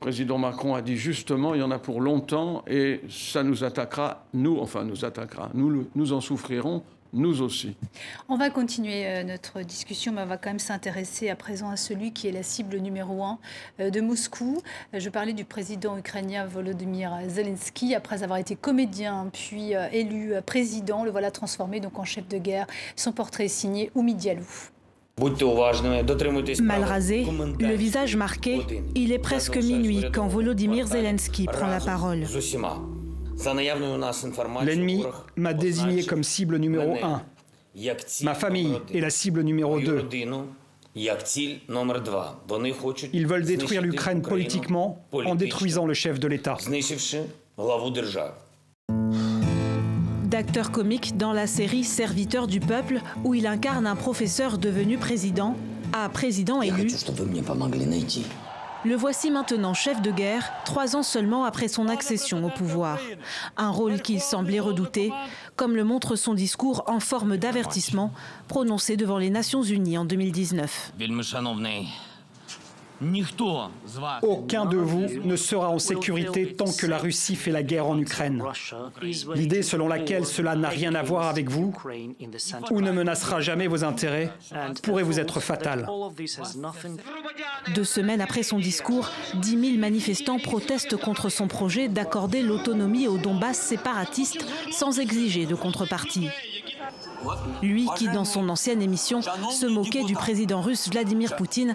président 0.00 0.38
Macron 0.38 0.74
a 0.74 0.82
dit 0.82 0.96
justement, 0.96 1.54
il 1.54 1.60
y 1.60 1.62
en 1.62 1.70
a 1.70 1.78
pour 1.78 2.00
longtemps 2.00 2.62
et 2.66 3.00
ça 3.08 3.42
nous 3.42 3.64
attaquera, 3.64 4.26
nous, 4.34 4.58
enfin 4.58 4.84
nous 4.84 5.04
attaquera, 5.04 5.50
nous, 5.54 5.86
nous 5.94 6.12
en 6.12 6.20
souffrirons, 6.20 6.82
nous 7.14 7.40
aussi. 7.40 7.76
On 8.28 8.36
va 8.36 8.50
continuer 8.50 9.06
euh, 9.06 9.22
notre 9.22 9.62
discussion, 9.62 10.12
mais 10.12 10.22
on 10.22 10.26
va 10.26 10.36
quand 10.36 10.50
même 10.50 10.58
s'intéresser 10.58 11.30
à 11.30 11.36
présent 11.36 11.70
à 11.70 11.76
celui 11.76 12.12
qui 12.12 12.28
est 12.28 12.32
la 12.32 12.42
cible 12.42 12.76
numéro 12.78 13.22
un 13.22 13.38
euh, 13.80 13.90
de 13.90 14.00
Moscou. 14.00 14.60
Euh, 14.92 15.00
je 15.00 15.08
parlais 15.08 15.32
du 15.32 15.44
président 15.44 15.96
ukrainien 15.96 16.44
Volodymyr 16.44 17.12
Zelensky. 17.28 17.94
Après 17.94 18.22
avoir 18.22 18.38
été 18.38 18.56
comédien, 18.56 19.30
puis 19.32 19.72
élu 19.92 20.34
président, 20.44 21.04
le 21.04 21.10
voilà 21.10 21.30
transformé 21.30 21.80
donc 21.80 21.98
en 21.98 22.04
chef 22.04 22.28
de 22.28 22.38
guerre. 22.38 22.66
Son 22.96 23.12
portrait 23.12 23.46
est 23.46 23.48
signé 23.48 23.90
Oumi 23.94 24.14
Dialou. 24.14 24.73
Mal 26.60 26.82
rasé, 26.82 27.24
le 27.60 27.74
visage 27.74 28.16
marqué, 28.16 28.62
il 28.96 29.12
est 29.12 29.20
presque 29.20 29.56
minuit 29.56 30.06
quand 30.12 30.26
Volodymyr 30.26 30.88
Zelensky 30.88 31.46
prend 31.46 31.68
la 31.68 31.78
parole. 31.78 32.24
L'ennemi 34.64 35.04
m'a 35.36 35.54
désigné 35.54 36.04
comme 36.04 36.24
cible 36.24 36.58
numéro 36.58 36.96
1. 37.00 37.22
Ma 38.22 38.34
famille 38.34 38.80
est 38.92 39.00
la 39.00 39.10
cible 39.10 39.42
numéro 39.42 39.78
2. 39.78 40.08
Ils 40.96 41.10
veulent 43.26 43.44
détruire 43.44 43.82
l'Ukraine 43.82 44.22
politiquement 44.22 45.04
en 45.12 45.34
détruisant 45.36 45.86
le 45.86 45.94
chef 45.94 46.18
de 46.18 46.26
l'État 46.26 46.56
d'acteur 50.34 50.72
comique 50.72 51.16
dans 51.16 51.32
la 51.32 51.46
série 51.46 51.84
Serviteur 51.84 52.48
du 52.48 52.58
peuple, 52.58 53.00
où 53.22 53.34
il 53.34 53.46
incarne 53.46 53.86
un 53.86 53.94
professeur 53.94 54.58
devenu 54.58 54.98
président, 54.98 55.56
à 55.92 56.08
président 56.08 56.60
élu. 56.60 56.88
Le 58.84 58.96
voici 58.96 59.30
maintenant 59.30 59.74
chef 59.74 60.02
de 60.02 60.10
guerre, 60.10 60.52
trois 60.64 60.96
ans 60.96 61.04
seulement 61.04 61.44
après 61.44 61.68
son 61.68 61.86
accession 61.86 62.44
au 62.44 62.50
pouvoir. 62.50 62.98
Un 63.56 63.70
rôle 63.70 64.02
qu'il 64.02 64.20
semblait 64.20 64.58
redouter, 64.58 65.12
comme 65.54 65.76
le 65.76 65.84
montre 65.84 66.16
son 66.16 66.34
discours 66.34 66.82
en 66.88 66.98
forme 66.98 67.36
d'avertissement 67.36 68.12
prononcé 68.48 68.96
devant 68.96 69.18
les 69.18 69.30
Nations 69.30 69.62
Unies 69.62 69.98
en 69.98 70.04
2019. 70.04 70.94
Aucun 74.22 74.66
de 74.66 74.76
vous 74.76 75.06
ne 75.24 75.36
sera 75.36 75.68
en 75.68 75.78
sécurité 75.78 76.54
tant 76.54 76.72
que 76.72 76.86
la 76.86 76.98
Russie 76.98 77.36
fait 77.36 77.50
la 77.50 77.62
guerre 77.62 77.86
en 77.86 77.98
Ukraine. 77.98 78.42
L'idée 79.34 79.62
selon 79.62 79.88
laquelle 79.88 80.26
cela 80.26 80.54
n'a 80.56 80.68
rien 80.68 80.94
à 80.94 81.02
voir 81.02 81.28
avec 81.28 81.50
vous 81.50 81.74
ou 82.70 82.80
ne 82.80 82.90
menacera 82.90 83.40
jamais 83.40 83.66
vos 83.66 83.84
intérêts 83.84 84.30
pourrait 84.82 85.02
vous 85.02 85.20
être 85.20 85.40
fatale. 85.40 85.88
Deux 87.74 87.84
semaines 87.84 88.20
après 88.20 88.42
son 88.42 88.58
discours, 88.58 89.10
10 89.34 89.60
000 89.70 89.78
manifestants 89.78 90.38
protestent 90.38 90.96
contre 90.96 91.28
son 91.28 91.48
projet 91.48 91.88
d'accorder 91.88 92.42
l'autonomie 92.42 93.08
au 93.08 93.18
Donbass 93.18 93.58
séparatiste 93.58 94.44
sans 94.70 94.98
exiger 95.00 95.46
de 95.46 95.54
contrepartie. 95.54 96.28
Lui 97.62 97.88
qui, 97.96 98.08
dans 98.08 98.24
son 98.24 98.48
ancienne 98.48 98.82
émission, 98.82 99.20
se 99.22 99.66
moquait 99.66 100.04
du 100.04 100.14
président 100.14 100.60
russe 100.60 100.88
Vladimir 100.88 101.36
Poutine 101.36 101.74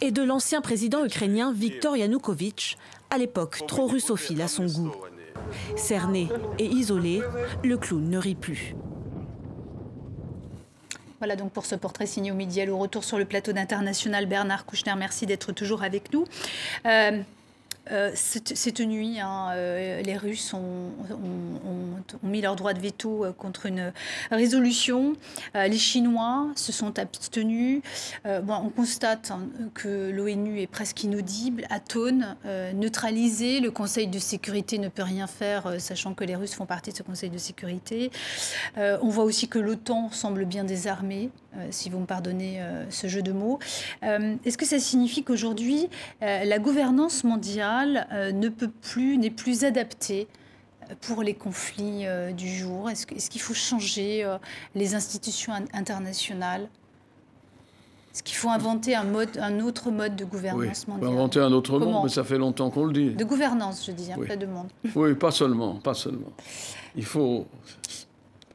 et 0.00 0.10
de 0.10 0.22
l'ancien 0.22 0.60
président 0.60 1.04
ukrainien 1.04 1.52
Viktor 1.52 1.96
Yanukovych, 1.96 2.76
à 3.10 3.18
l'époque 3.18 3.66
trop 3.66 3.86
russophile 3.86 4.42
à 4.42 4.48
son 4.48 4.66
goût. 4.66 4.92
Cerné 5.76 6.28
et 6.58 6.66
isolé, 6.66 7.22
le 7.62 7.76
clown 7.76 8.08
ne 8.08 8.18
rit 8.18 8.34
plus. 8.34 8.74
Voilà 11.18 11.34
donc 11.34 11.50
pour 11.52 11.64
ce 11.64 11.74
portrait 11.74 12.06
signé 12.06 12.30
au 12.30 12.34
midi. 12.34 12.66
Au 12.68 12.76
retour 12.76 13.02
sur 13.04 13.16
le 13.16 13.24
plateau 13.24 13.52
d'International, 13.52 14.26
Bernard 14.26 14.66
Kouchner, 14.66 14.94
merci 14.98 15.24
d'être 15.24 15.52
toujours 15.52 15.82
avec 15.82 16.12
nous. 16.12 16.24
Euh, 16.84 17.22
euh, 17.92 18.10
cette, 18.14 18.80
nuit, 18.80 19.20
hein, 19.20 19.50
euh, 19.52 20.02
les 20.02 20.16
Russes 20.16 20.54
ont, 20.54 20.90
mis 22.22 22.40
leur 22.40 22.56
droit 22.56 22.72
de 22.72 22.80
veto 22.80 23.24
euh, 23.24 23.32
contre 23.32 23.66
une 23.66 23.92
résolution. 24.30 25.14
les 25.54 25.78
Chinois 25.78 26.48
se 26.56 26.72
sont 26.72 26.98
abstenus. 26.98 27.82
On 28.24 28.70
constate 28.70 29.30
hein, 29.30 29.48
que 29.74 30.10
l'ONU 30.10 30.60
est 30.60 30.66
presque 30.66 31.04
inaudible, 31.04 31.66
atone, 31.70 32.36
neutralisé. 32.74 33.60
Le 33.60 33.70
Conseil 33.70 34.08
de 34.08 34.18
sécurité 34.18 34.78
ne 34.78 34.88
peut 34.88 35.02
rien 35.02 35.26
faire, 35.26 35.80
sachant 35.80 36.14
que 36.14 36.24
les 36.24 36.36
Russes 36.36 36.54
font 36.54 36.66
partie 36.66 36.92
de 36.92 36.96
ce 36.96 37.02
Conseil 37.02 37.30
de 37.30 37.38
sécurité. 37.38 38.10
on 38.76 39.08
voit 39.08 39.24
aussi 39.24 39.48
que 39.48 39.58
l'OTAN 39.58 40.10
semble 40.10 40.44
bien 40.44 40.64
désarmée. 40.64 41.30
Si 41.70 41.88
vous 41.88 41.98
me 41.98 42.06
pardonnez 42.06 42.60
ce 42.90 43.06
jeu 43.06 43.22
de 43.22 43.32
mots. 43.32 43.58
Est-ce 44.02 44.58
que 44.58 44.66
ça 44.66 44.78
signifie 44.78 45.22
qu'aujourd'hui, 45.22 45.88
la 46.20 46.58
gouvernance 46.58 47.24
mondiale 47.24 47.75
ne 47.84 48.48
peut 48.48 48.70
plus, 48.70 49.18
n'est 49.18 49.30
plus 49.30 49.64
adaptée 49.64 50.28
pour 51.00 51.22
les 51.22 51.34
conflits 51.34 52.04
du 52.36 52.48
jour 52.48 52.88
Est-ce 52.88 53.06
qu'il 53.30 53.40
faut 53.40 53.54
changer 53.54 54.24
les 54.74 54.94
institutions 54.94 55.52
internationales? 55.72 56.68
Est-ce 58.12 58.22
qu'il 58.22 58.36
faut 58.36 58.48
inventer 58.48 58.94
un, 58.94 59.04
mode, 59.04 59.36
un 59.36 59.60
autre 59.60 59.90
mode 59.90 60.16
de 60.16 60.24
gouvernance 60.24 60.88
mondiale? 60.88 61.10
Inventer 61.10 61.40
un 61.40 61.52
autre 61.52 61.78
monde, 61.78 62.04
mais 62.04 62.08
ça 62.08 62.24
fait 62.24 62.38
longtemps 62.38 62.70
qu'on 62.70 62.86
le 62.86 62.92
dit. 62.94 63.10
De 63.10 63.24
gouvernance, 63.24 63.84
je 63.84 63.92
dis, 63.92 64.10
un 64.10 64.16
peu 64.16 64.36
de 64.36 64.46
monde. 64.46 64.68
Oui, 64.94 65.14
pas 65.14 65.30
seulement, 65.30 65.74
pas 65.74 65.92
seulement. 65.92 66.32
Il 66.96 67.04
faut... 67.04 67.46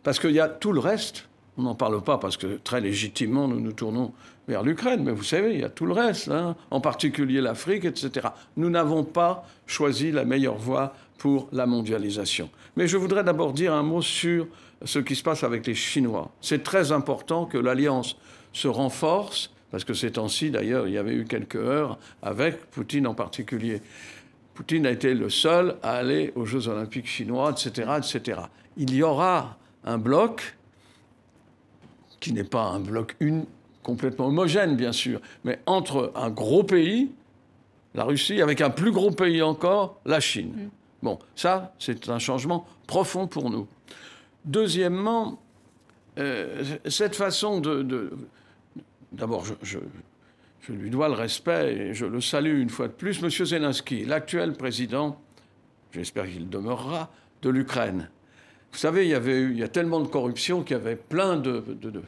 Parce 0.01 0.17
qu'il 0.17 0.31
y 0.31 0.39
a 0.39 0.47
tout 0.47 0.71
le 0.71 0.79
reste 0.79 1.25
on 1.57 1.63
n'en 1.63 1.75
parle 1.75 2.01
pas 2.01 2.17
parce 2.17 2.37
que 2.37 2.57
très 2.57 2.81
légitimement 2.81 3.47
nous 3.47 3.59
nous 3.59 3.73
tournons 3.73 4.13
vers 4.47 4.63
l'Ukraine, 4.63 5.03
mais 5.03 5.11
vous 5.11 5.23
savez, 5.23 5.53
il 5.53 5.59
y 5.61 5.63
a 5.63 5.69
tout 5.69 5.85
le 5.85 5.93
reste, 5.93 6.29
hein, 6.29 6.55
en 6.71 6.81
particulier 6.81 7.41
l'Afrique, 7.41 7.85
etc. 7.85 8.27
Nous 8.57 8.69
n'avons 8.69 9.03
pas 9.03 9.45
choisi 9.65 10.11
la 10.11 10.25
meilleure 10.25 10.57
voie 10.57 10.93
pour 11.17 11.47
la 11.51 11.65
mondialisation. 11.65 12.49
Mais 12.75 12.87
je 12.87 12.97
voudrais 12.97 13.23
d'abord 13.23 13.53
dire 13.53 13.73
un 13.73 13.83
mot 13.83 14.01
sur 14.01 14.47
ce 14.83 14.99
qui 14.99 15.15
se 15.15 15.23
passe 15.23 15.43
avec 15.43 15.67
les 15.67 15.75
Chinois. 15.75 16.31
C'est 16.41 16.63
très 16.63 16.91
important 16.91 17.45
que 17.45 17.57
l'alliance 17.57 18.17
se 18.53 18.67
renforce, 18.67 19.51
parce 19.69 19.83
que 19.83 19.93
ces 19.93 20.11
temps-ci, 20.11 20.51
d'ailleurs, 20.51 20.87
il 20.87 20.93
y 20.93 20.97
avait 20.97 21.13
eu 21.13 21.25
quelques 21.25 21.55
heures 21.55 21.97
avec 22.21 22.65
Poutine 22.71 23.07
en 23.07 23.13
particulier. 23.13 23.81
Poutine 24.53 24.85
a 24.85 24.91
été 24.91 25.13
le 25.13 25.29
seul 25.29 25.75
à 25.81 25.93
aller 25.93 26.33
aux 26.35 26.45
Jeux 26.45 26.67
olympiques 26.67 27.07
chinois, 27.07 27.51
etc., 27.51 27.91
etc. 27.97 28.41
Il 28.75 28.93
y 28.93 29.03
aura 29.03 29.57
un 29.85 29.97
bloc 29.97 30.57
qui 32.19 32.33
n'est 32.33 32.43
pas 32.43 32.63
un 32.63 32.79
bloc 32.79 33.15
une, 33.19 33.45
complètement 33.83 34.27
homogène, 34.27 34.75
bien 34.75 34.91
sûr, 34.91 35.19
mais 35.43 35.59
entre 35.65 36.11
un 36.15 36.29
gros 36.29 36.63
pays, 36.63 37.11
la 37.93 38.03
Russie, 38.03 38.41
avec 38.41 38.61
un 38.61 38.69
plus 38.69 38.91
gros 38.91 39.11
pays 39.11 39.41
encore, 39.41 39.99
la 40.05 40.19
Chine. 40.19 40.53
Mm. 40.55 40.69
Bon, 41.03 41.19
ça, 41.35 41.73
c'est 41.79 42.09
un 42.09 42.19
changement 42.19 42.65
profond 42.87 43.27
pour 43.27 43.49
nous. 43.49 43.67
Deuxièmement, 44.45 45.41
euh, 46.19 46.63
cette 46.87 47.15
façon 47.15 47.59
de... 47.59 48.11
D'abord, 49.11 49.43
je, 49.43 49.53
je, 49.61 49.79
je, 50.61 50.71
lui 50.71 50.89
dois 50.89 51.09
le 51.09 51.15
respect 51.15 51.73
et 51.73 51.93
je 51.93 52.05
le 52.05 52.21
salue 52.21 52.61
une 52.61 52.69
fois 52.69 52.87
de 52.87 52.93
plus. 52.93 53.21
Monsieur 53.21 53.45
Zelensky, 53.45 54.05
l'actuel 54.05 54.53
président, 54.53 55.19
j'espère 55.91 56.29
qu'il 56.29 56.49
demeurera, 56.49 57.11
de 57.41 57.49
l'Ukraine, 57.49 58.07
vous 58.71 58.77
savez, 58.77 59.05
il 59.05 59.09
y, 59.09 59.13
avait 59.13 59.43
il 59.43 59.57
y 59.57 59.63
a 59.63 59.67
tellement 59.67 59.99
de 59.99 60.07
corruption 60.07 60.63
qu'il 60.63 60.77
y 60.77 60.79
avait 60.79 60.95
plein 60.95 61.35
de, 61.35 61.63
de, 61.81 62.01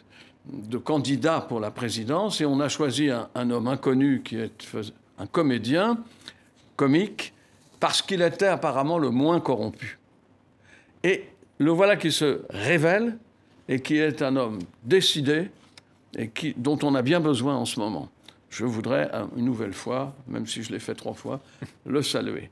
candidats 0.84 1.41
pour 1.41 1.60
la 1.60 1.72
présidence 1.72 2.41
et 2.41 2.46
on 2.46 2.60
a 2.60 2.70
choisi 2.70 3.10
un, 3.10 3.50
homme 3.50 3.68
inconnu 3.68 4.22
qui 4.24 4.38
est 4.38 4.52
un 5.18 5.26
comédien, 5.26 5.98
comique, 6.76 7.34
parce 7.80 8.02
qu'il 8.02 8.22
était 8.22 8.48
apparemment 8.48 8.98
le 8.98 9.10
moins 9.10 9.39
corrompu. 9.39 10.00
Et 11.04 11.26
le 11.60 11.72
voilà 11.72 11.96
qui 11.96 12.12
se 12.12 12.41
révèle 12.50 13.18
et 13.68 13.82
qui 13.82 13.98
est 13.98 14.22
un 14.22 14.36
homme 14.36 14.60
décidé 14.84 15.50
et 16.18 16.30
qui, 16.30 16.54
dont 16.58 16.80
on 16.84 16.96
a 16.96 17.02
bien 17.02 17.20
besoin 17.20 17.56
en 17.56 17.66
ce 17.66 17.80
moment. 17.80 18.10
Je 18.50 18.66
voudrais 18.66 19.10
une 19.36 19.46
nouvelle 19.46 19.74
fois, 19.74 20.16
même 20.28 20.46
si 20.46 20.62
je 20.64 20.72
l'ai 20.72 20.80
fait 20.80 20.96
trois 20.96 21.14
fois, 21.14 21.41
le 21.86 22.02
saluer. 22.02 22.50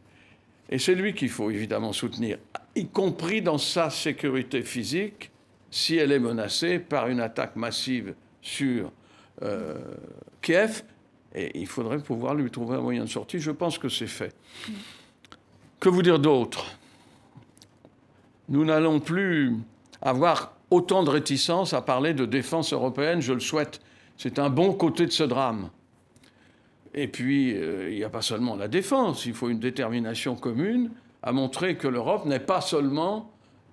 Et 0.69 0.79
c'est 0.79 0.95
lui 0.95 1.13
qu'il 1.13 1.29
faut 1.29 1.51
évidemment 1.51 1.93
soutenir, 1.93 2.37
y 2.75 2.87
compris 2.87 3.41
dans 3.41 3.57
sa 3.57 3.89
sécurité 3.89 4.61
physique, 4.61 5.30
si 5.71 5.95
elle 5.95 6.11
est 6.11 6.19
menacée 6.19 6.77
par 6.77 7.07
une 7.07 7.21
attaque 7.21 7.55
massive 7.55 8.13
sur 8.41 8.91
euh, 9.41 9.79
Kiev. 10.41 10.83
Il 11.55 11.67
faudrait 11.67 11.99
pouvoir 11.99 12.35
lui 12.35 12.51
trouver 12.51 12.75
un 12.75 12.81
moyen 12.81 13.05
de 13.05 13.09
sortie. 13.09 13.39
Je 13.39 13.51
pense 13.51 13.77
que 13.77 13.87
c'est 13.87 14.07
fait. 14.07 14.35
Que 15.79 15.87
vous 15.87 16.01
dire 16.01 16.19
d'autre? 16.19 16.65
Nous 18.49 18.65
n'allons 18.65 18.99
plus 18.99 19.55
avoir 20.01 20.57
autant 20.69 21.03
de 21.03 21.09
réticence 21.09 21.73
à 21.73 21.81
parler 21.81 22.13
de 22.13 22.25
défense 22.25 22.73
européenne, 22.73 23.21
je 23.21 23.31
le 23.31 23.39
souhaite. 23.39 23.79
C'est 24.17 24.39
un 24.39 24.49
bon 24.49 24.73
côté 24.73 25.05
de 25.05 25.11
ce 25.11 25.23
drame. 25.23 25.69
Et 26.93 27.07
puis, 27.07 27.55
euh, 27.55 27.89
il 27.89 27.95
n'y 27.95 28.03
a 28.03 28.09
pas 28.09 28.21
seulement 28.21 28.57
la 28.57 28.67
défense, 28.67 29.25
il 29.25 29.33
faut 29.33 29.49
une 29.49 29.59
détermination 29.59 30.35
commune 30.35 30.91
à 31.23 31.31
montrer 31.31 31.77
que 31.77 31.87
l'Europe 31.87 32.25
n'est 32.25 32.39
pas 32.39 32.59
seulement 32.59 33.30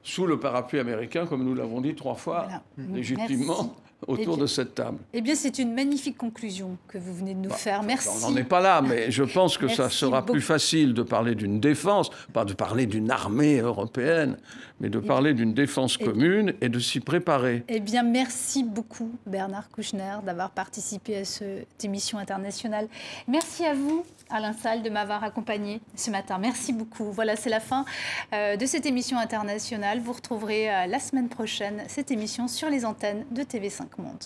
sous 0.08 0.26
le 0.26 0.40
parapluie 0.40 0.80
américain, 0.80 1.26
comme 1.26 1.44
nous 1.44 1.54
l'avons 1.54 1.82
dit 1.82 1.94
trois 1.94 2.14
fois 2.14 2.48
légitimement, 2.78 3.76
autour 4.06 4.38
de 4.38 4.46
cette 4.46 4.74
table. 4.74 4.98
Eh 5.12 5.20
bien, 5.20 5.34
c'est 5.34 5.58
une 5.58 5.74
magnifique 5.74 6.16
conclusion 6.16 6.78
que 6.88 6.96
vous 6.96 7.12
venez 7.14 7.34
de 7.34 7.40
nous 7.40 7.50
bah, 7.50 7.56
faire. 7.56 7.82
Merci. 7.82 8.08
On 8.24 8.30
n'en 8.30 8.36
est 8.36 8.44
pas 8.44 8.60
là, 8.60 8.80
mais 8.80 9.10
je 9.10 9.24
pense 9.24 9.58
que 9.58 9.68
ça 9.68 9.90
sera 9.90 10.24
plus 10.24 10.40
facile 10.40 10.94
de 10.94 11.02
parler 11.02 11.34
d'une 11.34 11.60
défense, 11.60 12.08
pas 12.32 12.46
de 12.46 12.54
parler 12.54 12.86
d'une 12.86 13.10
armée 13.10 13.58
européenne, 13.58 14.38
mais 14.80 14.88
de 14.88 14.98
parler 14.98 15.34
d'une 15.34 15.52
défense 15.52 15.98
commune 15.98 16.54
et 16.62 16.70
de 16.70 16.78
s'y 16.78 17.00
préparer. 17.00 17.64
Eh 17.68 17.80
bien, 17.80 18.02
merci 18.02 18.64
beaucoup, 18.64 19.12
Bernard 19.26 19.68
Kouchner, 19.68 20.16
d'avoir 20.24 20.50
participé 20.50 21.18
à 21.18 21.24
cette 21.24 21.84
émission 21.84 22.18
internationale. 22.18 22.88
Merci 23.26 23.66
à 23.66 23.74
vous, 23.74 24.06
Alain 24.30 24.52
Salle 24.52 24.82
de 24.82 24.90
m'avoir 24.90 25.24
accompagné 25.24 25.80
ce 25.94 26.10
matin. 26.10 26.38
Merci 26.38 26.72
beaucoup. 26.72 27.10
Voilà, 27.12 27.36
c'est 27.36 27.50
la 27.50 27.60
fin 27.60 27.84
euh, 28.32 28.56
de 28.56 28.66
cette 28.66 28.86
émission 28.86 29.18
internationale. 29.18 30.00
Vous 30.00 30.12
retrouverez 30.12 30.70
euh, 30.70 30.86
la 30.86 30.98
semaine 30.98 31.28
prochaine 31.28 31.82
cette 31.88 32.10
émission 32.10 32.48
sur 32.48 32.70
les 32.70 32.84
antennes 32.84 33.24
de 33.30 33.42
TV5 33.42 33.86
Monde. 33.98 34.24